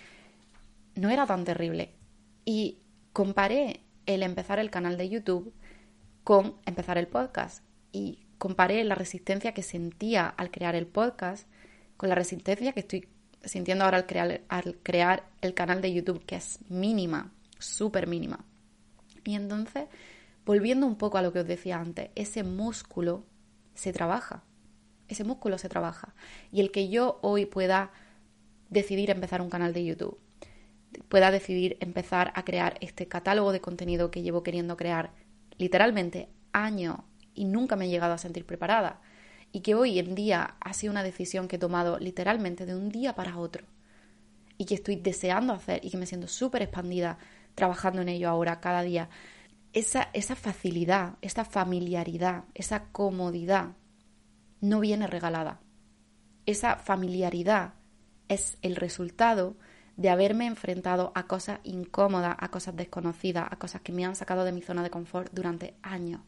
no 0.97 1.11
era 1.11 1.27
tan 1.27 1.45
terrible. 1.45 1.95
Y 2.45 2.79
comparé 3.13 3.85
el 4.05 4.25
empezar 4.25 4.59
el 4.59 4.73
canal 4.73 4.99
de 4.99 5.09
YouTube 5.09 5.55
con 6.25 6.57
empezar 6.67 6.99
el 6.99 7.07
podcast. 7.07 7.65
Y 7.93 8.27
comparé 8.39 8.83
la 8.83 8.97
resistencia 8.97 9.55
que 9.55 9.63
sentía 9.63 10.27
al 10.27 10.51
crear 10.51 10.75
el 10.75 10.89
podcast 10.89 11.47
con 11.97 12.09
la 12.09 12.17
resistencia 12.17 12.73
que 12.73 12.81
estoy 12.81 13.09
sintiendo 13.45 13.85
ahora 13.85 13.99
al 13.99 14.07
crear, 14.07 14.41
al 14.49 14.77
crear 14.83 15.23
el 15.41 15.55
canal 15.55 15.81
de 15.81 15.93
YouTube, 15.93 16.25
que 16.27 16.35
es 16.35 16.59
mínima, 16.69 17.31
súper 17.61 18.07
mínima. 18.07 18.45
Y 19.25 19.35
entonces, 19.35 19.87
volviendo 20.45 20.87
un 20.87 20.97
poco 20.97 21.19
a 21.19 21.23
lo 21.23 21.33
que 21.33 21.41
os 21.41 21.47
decía 21.47 21.79
antes, 21.79 22.11
ese 22.15 22.43
músculo 22.43 23.25
se 23.75 23.93
trabaja 23.93 24.45
ese 25.11 25.25
músculo 25.25 25.59
se 25.59 25.69
trabaja. 25.69 26.15
Y 26.51 26.61
el 26.61 26.71
que 26.71 26.89
yo 26.89 27.19
hoy 27.23 27.45
pueda 27.45 27.91
decidir 28.71 29.11
empezar 29.11 29.43
un 29.43 29.51
canal 29.51 29.73
de 29.73 29.85
YouTube, 29.85 30.19
pueda 31.09 31.31
decidir 31.31 31.77
empezar 31.81 32.33
a 32.35 32.45
crear 32.45 32.79
este 32.81 33.07
catálogo 33.07 33.53
de 33.53 33.61
contenido 33.61 34.11
que 34.11 34.23
llevo 34.23 34.43
queriendo 34.43 34.77
crear 34.77 35.13
literalmente 35.59 36.29
años 36.53 36.99
y 37.35 37.45
nunca 37.45 37.77
me 37.77 37.87
he 37.87 37.89
llegado 37.89 38.15
a 38.15 38.19
sentir 38.19 38.47
preparada. 38.47 39.01
Y 39.53 39.61
que 39.61 39.75
hoy 39.75 39.99
en 39.99 40.15
día 40.15 40.55
ha 40.61 40.73
sido 40.73 40.93
una 40.93 41.03
decisión 41.03 41.49
que 41.49 41.57
he 41.57 41.59
tomado 41.59 41.99
literalmente 41.99 42.67
de 42.67 42.77
un 42.77 42.89
día 42.89 43.17
para 43.17 43.37
otro. 43.37 43.65
Y 44.59 44.67
que 44.67 44.75
estoy 44.75 44.97
deseando 44.97 45.53
hacer 45.53 45.85
y 45.85 45.91
que 45.91 45.97
me 45.97 46.07
siento 46.07 46.29
súper 46.29 46.63
expandida 46.63 47.19
trabajando 47.55 48.03
en 48.03 48.09
ello 48.09 48.29
ahora 48.29 48.61
cada 48.61 48.83
día. 48.83 49.09
Esa, 49.73 50.09
esa 50.13 50.35
facilidad, 50.37 51.15
esa 51.21 51.45
familiaridad, 51.45 52.45
esa 52.55 52.85
comodidad 52.93 53.77
no 54.61 54.81
viene 54.81 55.07
regalada. 55.07 55.61
Esa 56.47 56.77
familiaridad 56.77 57.75
es 58.29 58.59
el 58.63 58.77
resultado 58.77 59.57
de 59.97 60.09
haberme 60.09 60.47
enfrentado 60.47 61.13
a 61.15 61.27
cosas 61.27 61.61
incómodas, 61.63 62.37
a 62.39 62.51
cosas 62.51 62.75
desconocidas, 62.75 63.47
a 63.51 63.57
cosas 63.57 63.83
que 63.83 63.93
me 63.93 64.05
han 64.05 64.17
sacado 64.17 64.45
de 64.45 64.53
mi 64.53 64.63
zona 64.63 64.83
de 64.83 64.91
confort 64.91 65.33
durante 65.33 65.75
años. 65.83 66.23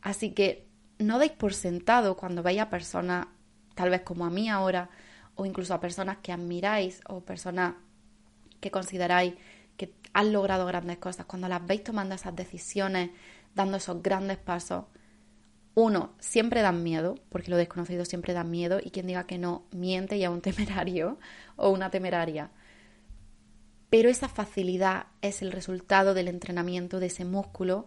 Así 0.00 0.30
que 0.30 0.68
no 0.98 1.18
deis 1.18 1.32
por 1.32 1.54
sentado 1.54 2.16
cuando 2.16 2.42
veis 2.42 2.60
a 2.60 2.70
personas, 2.70 3.26
tal 3.74 3.90
vez 3.90 4.02
como 4.02 4.24
a 4.24 4.30
mí 4.30 4.48
ahora, 4.48 4.90
o 5.34 5.46
incluso 5.46 5.74
a 5.74 5.80
personas 5.80 6.18
que 6.18 6.30
admiráis 6.30 7.00
o 7.08 7.24
personas 7.24 7.74
que 8.64 8.70
consideráis 8.70 9.34
que 9.76 9.92
han 10.14 10.32
logrado 10.32 10.64
grandes 10.64 10.96
cosas, 10.96 11.26
cuando 11.26 11.48
las 11.48 11.66
veis 11.66 11.84
tomando 11.84 12.14
esas 12.14 12.34
decisiones, 12.34 13.10
dando 13.54 13.76
esos 13.76 14.02
grandes 14.02 14.38
pasos, 14.38 14.86
uno, 15.74 16.14
siempre 16.18 16.62
dan 16.62 16.82
miedo, 16.82 17.16
porque 17.28 17.50
lo 17.50 17.58
desconocido 17.58 18.06
siempre 18.06 18.32
da 18.32 18.42
miedo, 18.42 18.80
y 18.82 18.90
quien 18.90 19.06
diga 19.06 19.26
que 19.26 19.36
no 19.36 19.66
miente 19.70 20.16
y 20.16 20.24
a 20.24 20.30
un 20.30 20.40
temerario 20.48 21.18
o 21.56 21.68
una 21.68 21.90
temeraria. 21.90 22.52
Pero 23.90 24.08
esa 24.08 24.30
facilidad 24.30 25.08
es 25.20 25.42
el 25.42 25.52
resultado 25.52 26.14
del 26.14 26.28
entrenamiento 26.28 27.00
de 27.00 27.06
ese 27.06 27.26
músculo 27.26 27.86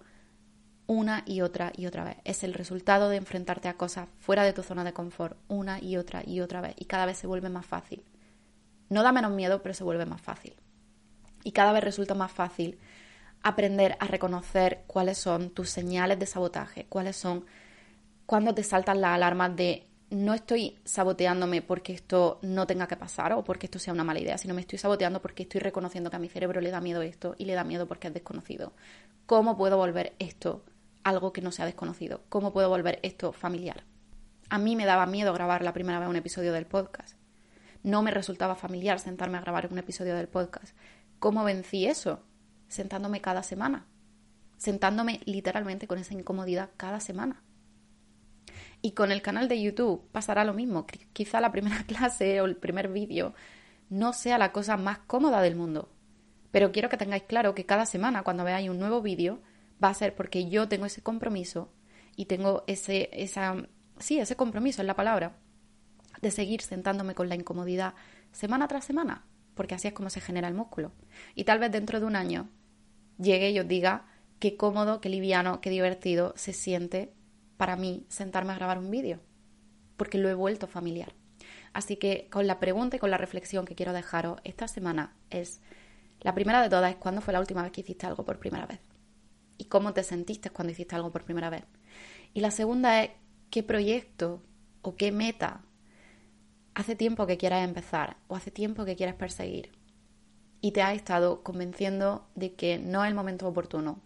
una 0.85 1.23
y 1.25 1.41
otra 1.41 1.73
y 1.75 1.87
otra 1.87 2.03
vez. 2.03 2.17
Es 2.23 2.43
el 2.43 2.53
resultado 2.53 3.09
de 3.09 3.17
enfrentarte 3.17 3.67
a 3.67 3.77
cosas 3.77 4.09
fuera 4.19 4.43
de 4.43 4.53
tu 4.53 4.61
zona 4.61 4.83
de 4.83 4.93
confort 4.93 5.37
una 5.47 5.81
y 5.81 5.97
otra 5.97 6.21
y 6.23 6.39
otra 6.39 6.61
vez. 6.61 6.75
Y 6.77 6.85
cada 6.85 7.07
vez 7.07 7.17
se 7.17 7.27
vuelve 7.27 7.49
más 7.49 7.65
fácil. 7.65 8.03
No 8.89 9.01
da 9.01 9.11
menos 9.11 9.31
miedo, 9.31 9.61
pero 9.63 9.73
se 9.73 9.83
vuelve 9.83 10.05
más 10.05 10.21
fácil. 10.21 10.55
Y 11.43 11.51
cada 11.51 11.71
vez 11.71 11.83
resulta 11.83 12.13
más 12.13 12.31
fácil 12.31 12.77
aprender 13.43 13.97
a 13.99 14.07
reconocer 14.07 14.83
cuáles 14.87 15.17
son 15.17 15.49
tus 15.49 15.69
señales 15.69 16.19
de 16.19 16.25
sabotaje, 16.25 16.85
cuáles 16.89 17.15
son 17.15 17.45
cuando 18.25 18.53
te 18.53 18.63
saltan 18.63 19.01
las 19.01 19.11
alarmas 19.11 19.55
de 19.55 19.87
no 20.09 20.33
estoy 20.33 20.77
saboteándome 20.85 21.61
porque 21.61 21.93
esto 21.93 22.39
no 22.41 22.65
tenga 22.65 22.87
que 22.87 22.95
pasar 22.95 23.33
o 23.33 23.43
porque 23.43 23.65
esto 23.65 23.79
sea 23.79 23.93
una 23.93 24.03
mala 24.03 24.19
idea, 24.19 24.37
sino 24.37 24.53
me 24.53 24.61
estoy 24.61 24.79
saboteando 24.79 25.21
porque 25.21 25.43
estoy 25.43 25.59
reconociendo 25.59 26.09
que 26.09 26.15
a 26.15 26.19
mi 26.19 26.29
cerebro 26.29 26.61
le 26.61 26.71
da 26.71 26.79
miedo 26.79 27.01
esto 27.01 27.35
y 27.37 27.45
le 27.45 27.53
da 27.53 27.63
miedo 27.63 27.87
porque 27.87 28.07
es 28.07 28.13
desconocido. 28.13 28.73
¿Cómo 29.25 29.57
puedo 29.57 29.77
volver 29.77 30.13
esto 30.19 30.63
algo 31.03 31.33
que 31.33 31.41
no 31.41 31.51
sea 31.51 31.65
desconocido? 31.65 32.21
¿Cómo 32.29 32.53
puedo 32.53 32.69
volver 32.69 32.99
esto 33.03 33.33
familiar? 33.33 33.83
A 34.49 34.57
mí 34.57 34.77
me 34.77 34.85
daba 34.85 35.05
miedo 35.05 35.33
grabar 35.33 35.61
la 35.61 35.73
primera 35.73 35.99
vez 35.99 36.07
un 36.07 36.15
episodio 36.15 36.53
del 36.53 36.65
podcast. 36.65 37.17
No 37.83 38.01
me 38.01 38.11
resultaba 38.11 38.55
familiar 38.55 38.99
sentarme 38.99 39.37
a 39.37 39.41
grabar 39.41 39.67
un 39.71 39.77
episodio 39.77 40.15
del 40.15 40.27
podcast. 40.29 40.75
¿Cómo 41.19 41.43
vencí 41.43 41.85
eso? 41.85 42.23
Sentándome 42.67 43.21
cada 43.21 43.43
semana. 43.43 43.85
Sentándome 44.57 45.21
literalmente 45.25 45.87
con 45.87 45.99
esa 45.99 46.13
incomodidad 46.13 46.71
cada 46.77 46.99
semana 46.99 47.43
y 48.81 48.91
con 48.91 49.11
el 49.11 49.21
canal 49.21 49.47
de 49.47 49.61
YouTube 49.61 50.07
pasará 50.11 50.43
lo 50.43 50.53
mismo. 50.53 50.85
Quizá 51.13 51.41
la 51.41 51.51
primera 51.51 51.83
clase 51.87 52.41
o 52.41 52.45
el 52.45 52.55
primer 52.55 52.89
vídeo 52.89 53.33
no 53.89 54.13
sea 54.13 54.37
la 54.37 54.51
cosa 54.51 54.77
más 54.77 54.99
cómoda 54.99 55.41
del 55.41 55.55
mundo. 55.55 55.89
Pero 56.51 56.71
quiero 56.71 56.89
que 56.89 56.97
tengáis 56.97 57.23
claro 57.23 57.55
que 57.55 57.65
cada 57.65 57.85
semana 57.85 58.23
cuando 58.23 58.43
veáis 58.43 58.69
un 58.69 58.79
nuevo 58.79 59.01
vídeo 59.01 59.39
va 59.83 59.89
a 59.89 59.93
ser 59.93 60.15
porque 60.15 60.49
yo 60.49 60.67
tengo 60.67 60.85
ese 60.85 61.01
compromiso 61.01 61.71
y 62.15 62.25
tengo 62.25 62.63
ese, 62.67 63.09
esa, 63.13 63.55
sí, 63.99 64.19
ese 64.19 64.35
compromiso 64.35 64.81
es 64.81 64.87
la 64.87 64.95
palabra, 64.95 65.37
de 66.21 66.31
seguir 66.31 66.61
sentándome 66.61 67.13
con 67.13 67.29
la 67.29 67.35
incomodidad 67.35 67.93
semana 68.31 68.67
tras 68.67 68.85
semana, 68.85 69.23
porque 69.57 69.75
así 69.75 69.89
es 69.89 69.93
como 69.93 70.09
se 70.09 70.21
genera 70.21 70.47
el 70.47 70.53
músculo. 70.53 70.93
Y 71.35 71.43
tal 71.43 71.59
vez 71.59 71.71
dentro 71.71 71.99
de 71.99 72.05
un 72.05 72.15
año 72.15 72.49
llegue 73.17 73.51
y 73.51 73.59
os 73.59 73.67
diga 73.67 74.05
qué 74.39 74.55
cómodo, 74.55 75.01
qué 75.01 75.09
liviano, 75.09 75.59
qué 75.59 75.69
divertido 75.69 76.33
se 76.37 76.53
siente 76.53 77.13
para 77.57 77.75
mí 77.75 78.05
sentarme 78.07 78.53
a 78.53 78.55
grabar 78.55 78.77
un 78.77 78.89
vídeo, 78.89 79.19
porque 79.97 80.17
lo 80.17 80.29
he 80.29 80.33
vuelto 80.33 80.67
familiar. 80.67 81.13
Así 81.73 81.97
que 81.97 82.29
con 82.31 82.47
la 82.47 82.59
pregunta 82.59 82.95
y 82.95 82.99
con 82.99 83.11
la 83.11 83.17
reflexión 83.17 83.65
que 83.65 83.75
quiero 83.75 83.91
dejaros 83.91 84.39
esta 84.45 84.67
semana 84.67 85.17
es, 85.29 85.59
la 86.21 86.33
primera 86.33 86.61
de 86.61 86.69
todas 86.69 86.91
es 86.91 86.97
cuándo 86.97 87.21
fue 87.21 87.33
la 87.33 87.39
última 87.39 87.63
vez 87.63 87.71
que 87.71 87.81
hiciste 87.81 88.05
algo 88.05 88.23
por 88.23 88.39
primera 88.39 88.65
vez 88.65 88.79
y 89.57 89.65
cómo 89.65 89.93
te 89.93 90.03
sentiste 90.03 90.49
cuando 90.49 90.71
hiciste 90.71 90.95
algo 90.95 91.11
por 91.11 91.23
primera 91.23 91.49
vez. 91.49 91.63
Y 92.33 92.41
la 92.41 92.51
segunda 92.51 93.03
es 93.03 93.11
qué 93.49 93.63
proyecto 93.63 94.43
o 94.81 94.95
qué 94.95 95.11
meta 95.11 95.63
hace 96.77 96.95
tiempo 96.95 97.25
que 97.25 97.37
quieras 97.37 97.67
empezar 97.67 98.17
o 98.27 98.35
hace 98.35 98.51
tiempo 98.51 98.85
que 98.85 98.95
quieres 98.95 99.15
perseguir 99.15 99.71
y 100.61 100.73
te 100.73 100.83
ha 100.83 100.93
estado 100.93 101.41
convenciendo 101.41 102.27
de 102.35 102.53
que 102.53 102.77
no 102.77 103.03
es 103.03 103.09
el 103.09 103.15
momento 103.15 103.47
oportuno 103.47 103.99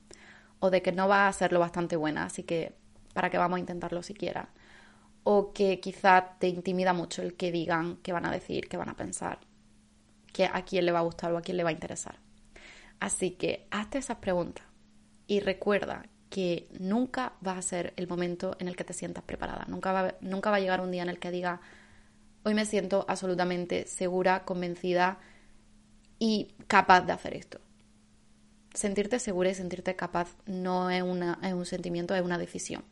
o 0.61 0.69
de 0.69 0.81
que 0.81 0.93
no 0.93 1.09
va 1.09 1.27
a 1.27 1.33
ser 1.33 1.51
lo 1.51 1.59
bastante 1.59 1.97
buena, 1.97 2.23
así 2.23 2.43
que 2.43 2.73
¿para 3.13 3.29
qué 3.29 3.37
vamos 3.37 3.57
a 3.57 3.59
intentarlo 3.59 4.01
siquiera? 4.01 4.51
O 5.23 5.51
que 5.51 5.81
quizá 5.81 6.37
te 6.39 6.47
intimida 6.47 6.93
mucho 6.93 7.21
el 7.21 7.33
que 7.35 7.51
digan, 7.51 7.97
qué 7.97 8.13
van 8.13 8.25
a 8.25 8.31
decir, 8.31 8.69
qué 8.69 8.77
van 8.77 8.87
a 8.87 8.95
pensar, 8.95 9.39
que 10.31 10.45
a 10.45 10.63
quién 10.63 10.85
le 10.85 10.93
va 10.93 10.99
a 10.99 11.03
gustar 11.03 11.33
o 11.33 11.37
a 11.37 11.41
quién 11.41 11.57
le 11.57 11.63
va 11.65 11.71
a 11.71 11.73
interesar. 11.73 12.19
Así 13.01 13.31
que 13.31 13.67
hazte 13.69 13.97
esas 13.97 14.17
preguntas 14.17 14.65
y 15.27 15.41
recuerda 15.41 16.05
que 16.29 16.69
nunca 16.79 17.33
va 17.45 17.57
a 17.57 17.61
ser 17.61 17.91
el 17.97 18.07
momento 18.07 18.55
en 18.59 18.69
el 18.69 18.77
que 18.77 18.85
te 18.85 18.93
sientas 18.93 19.25
preparada. 19.25 19.65
Nunca 19.67 19.91
va, 19.91 20.15
nunca 20.21 20.51
va 20.51 20.55
a 20.55 20.61
llegar 20.61 20.79
un 20.79 20.91
día 20.91 21.03
en 21.03 21.09
el 21.09 21.19
que 21.19 21.31
diga, 21.31 21.59
hoy 22.43 22.53
me 22.53 22.65
siento 22.65 23.05
absolutamente 23.07 23.85
segura, 23.87 24.43
convencida 24.45 25.19
y 26.19 26.53
capaz 26.67 27.01
de 27.01 27.13
hacer 27.13 27.35
esto. 27.35 27.59
Sentirte 28.73 29.19
segura 29.19 29.49
y 29.49 29.55
sentirte 29.55 29.95
capaz 29.95 30.35
no 30.45 30.89
es, 30.89 31.03
una, 31.03 31.39
es 31.43 31.53
un 31.53 31.65
sentimiento, 31.65 32.15
es 32.15 32.21
una 32.21 32.37
decisión. 32.37 32.83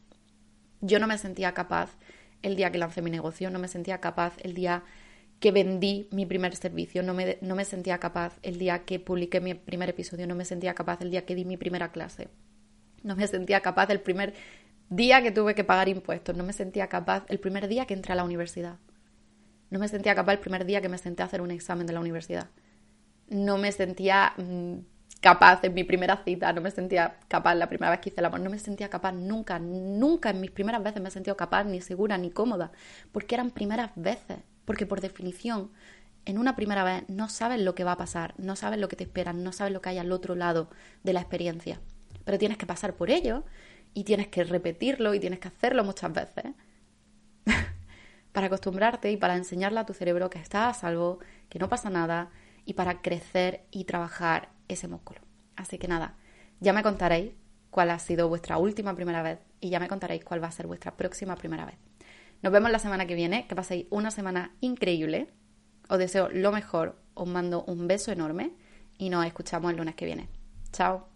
Yo 0.81 0.99
no 0.99 1.07
me 1.07 1.17
sentía 1.17 1.53
capaz 1.53 1.97
el 2.41 2.55
día 2.55 2.71
que 2.71 2.77
lancé 2.77 3.01
mi 3.01 3.11
negocio, 3.11 3.49
no 3.49 3.59
me 3.59 3.67
sentía 3.67 3.99
capaz 3.99 4.33
el 4.43 4.53
día 4.53 4.83
que 5.39 5.51
vendí 5.51 6.07
mi 6.11 6.25
primer 6.25 6.55
servicio, 6.55 7.01
no 7.01 7.13
me, 7.13 7.37
no 7.41 7.55
me 7.55 7.65
sentía 7.65 7.97
capaz 7.97 8.37
el 8.43 8.57
día 8.59 8.83
que 8.85 8.99
publiqué 8.99 9.39
mi 9.39 9.53
primer 9.53 9.89
episodio, 9.89 10.27
no 10.27 10.35
me 10.35 10.45
sentía 10.45 10.73
capaz 10.73 11.01
el 11.01 11.11
día 11.11 11.25
que 11.25 11.35
di 11.35 11.45
mi 11.45 11.55
primera 11.55 11.91
clase, 11.91 12.27
no 13.03 13.15
me 13.15 13.25
sentía 13.27 13.61
capaz 13.61 13.89
el 13.89 14.01
primer 14.01 14.33
día 14.89 15.21
que 15.21 15.31
tuve 15.31 15.55
que 15.55 15.63
pagar 15.63 15.87
impuestos, 15.87 16.35
no 16.35 16.43
me 16.43 16.51
sentía 16.51 16.87
capaz 16.87 17.23
el 17.29 17.39
primer 17.39 17.67
día 17.67 17.85
que 17.85 17.93
entré 17.93 18.13
a 18.13 18.15
la 18.15 18.25
universidad, 18.25 18.79
no 19.69 19.79
me 19.79 19.87
sentía 19.87 20.15
capaz 20.15 20.33
el 20.33 20.39
primer 20.39 20.65
día 20.65 20.81
que 20.81 20.89
me 20.89 20.97
senté 20.97 21.23
a 21.23 21.25
hacer 21.25 21.41
un 21.41 21.51
examen 21.51 21.87
de 21.87 21.93
la 21.93 21.99
universidad. 21.99 22.47
no 23.29 23.57
me 23.57 23.71
sentía 23.71 24.33
mm, 24.37 24.79
capaz 25.21 25.63
en 25.63 25.73
mi 25.73 25.83
primera 25.83 26.17
cita, 26.23 26.53
no 26.53 26.61
me 26.61 26.71
sentía 26.71 27.17
capaz 27.27 27.55
la 27.55 27.67
primera 27.67 27.91
vez 27.91 27.99
que 27.99 28.09
hice 28.09 28.21
el 28.21 28.25
amor, 28.25 28.39
no 28.39 28.49
me 28.49 28.59
sentía 28.59 28.89
capaz 28.89 29.11
nunca, 29.11 29.59
nunca 29.59 30.29
en 30.29 30.41
mis 30.41 30.51
primeras 30.51 30.81
veces 30.83 31.01
me 31.01 31.09
he 31.09 31.11
sentido 31.11 31.35
capaz, 31.37 31.65
ni 31.65 31.81
segura, 31.81 32.17
ni 32.17 32.31
cómoda, 32.31 32.71
porque 33.11 33.35
eran 33.35 33.51
primeras 33.51 33.91
veces, 33.95 34.37
porque 34.65 34.85
por 34.85 35.01
definición, 35.01 35.71
en 36.25 36.37
una 36.37 36.55
primera 36.55 36.83
vez 36.83 37.03
no 37.09 37.29
sabes 37.29 37.59
lo 37.59 37.75
que 37.75 37.83
va 37.83 37.93
a 37.93 37.97
pasar, 37.97 38.33
no 38.37 38.55
sabes 38.55 38.79
lo 38.79 38.87
que 38.87 38.95
te 38.95 39.03
esperan, 39.03 39.43
no 39.43 39.51
sabes 39.51 39.73
lo 39.73 39.81
que 39.81 39.89
hay 39.89 39.97
al 39.97 40.11
otro 40.11 40.35
lado 40.35 40.69
de 41.03 41.13
la 41.13 41.21
experiencia, 41.21 41.81
pero 42.23 42.37
tienes 42.37 42.57
que 42.57 42.65
pasar 42.65 42.95
por 42.95 43.09
ello 43.09 43.43
y 43.93 44.03
tienes 44.03 44.27
que 44.27 44.43
repetirlo 44.43 45.13
y 45.13 45.19
tienes 45.19 45.39
que 45.39 45.47
hacerlo 45.49 45.83
muchas 45.83 46.13
veces 46.13 46.45
para 48.31 48.47
acostumbrarte 48.47 49.11
y 49.11 49.17
para 49.17 49.35
enseñarle 49.35 49.79
a 49.79 49.85
tu 49.85 49.93
cerebro 49.93 50.29
que 50.29 50.39
estás 50.39 50.77
a 50.77 50.79
salvo, 50.79 51.19
que 51.49 51.59
no 51.59 51.69
pasa 51.69 51.89
nada 51.89 52.29
y 52.65 52.73
para 52.73 53.01
crecer 53.01 53.65
y 53.71 53.85
trabajar 53.85 54.49
ese 54.67 54.87
músculo. 54.87 55.21
Así 55.55 55.77
que 55.77 55.87
nada, 55.87 56.15
ya 56.59 56.73
me 56.73 56.83
contaréis 56.83 57.33
cuál 57.69 57.89
ha 57.89 57.99
sido 57.99 58.29
vuestra 58.29 58.57
última 58.57 58.95
primera 58.95 59.21
vez 59.21 59.39
y 59.59 59.69
ya 59.69 59.79
me 59.79 59.87
contaréis 59.87 60.23
cuál 60.23 60.43
va 60.43 60.47
a 60.47 60.51
ser 60.51 60.67
vuestra 60.67 60.95
próxima 60.95 61.35
primera 61.35 61.65
vez. 61.65 61.75
Nos 62.41 62.53
vemos 62.53 62.71
la 62.71 62.79
semana 62.79 63.05
que 63.05 63.15
viene, 63.15 63.47
que 63.47 63.55
paséis 63.55 63.87
una 63.89 64.11
semana 64.11 64.55
increíble. 64.61 65.27
Os 65.89 65.97
deseo 65.97 66.29
lo 66.29 66.51
mejor, 66.51 67.01
os 67.13 67.27
mando 67.27 67.63
un 67.65 67.87
beso 67.87 68.11
enorme 68.11 68.51
y 68.97 69.09
nos 69.09 69.25
escuchamos 69.25 69.71
el 69.71 69.77
lunes 69.77 69.95
que 69.95 70.05
viene. 70.05 70.29
Chao. 70.71 71.08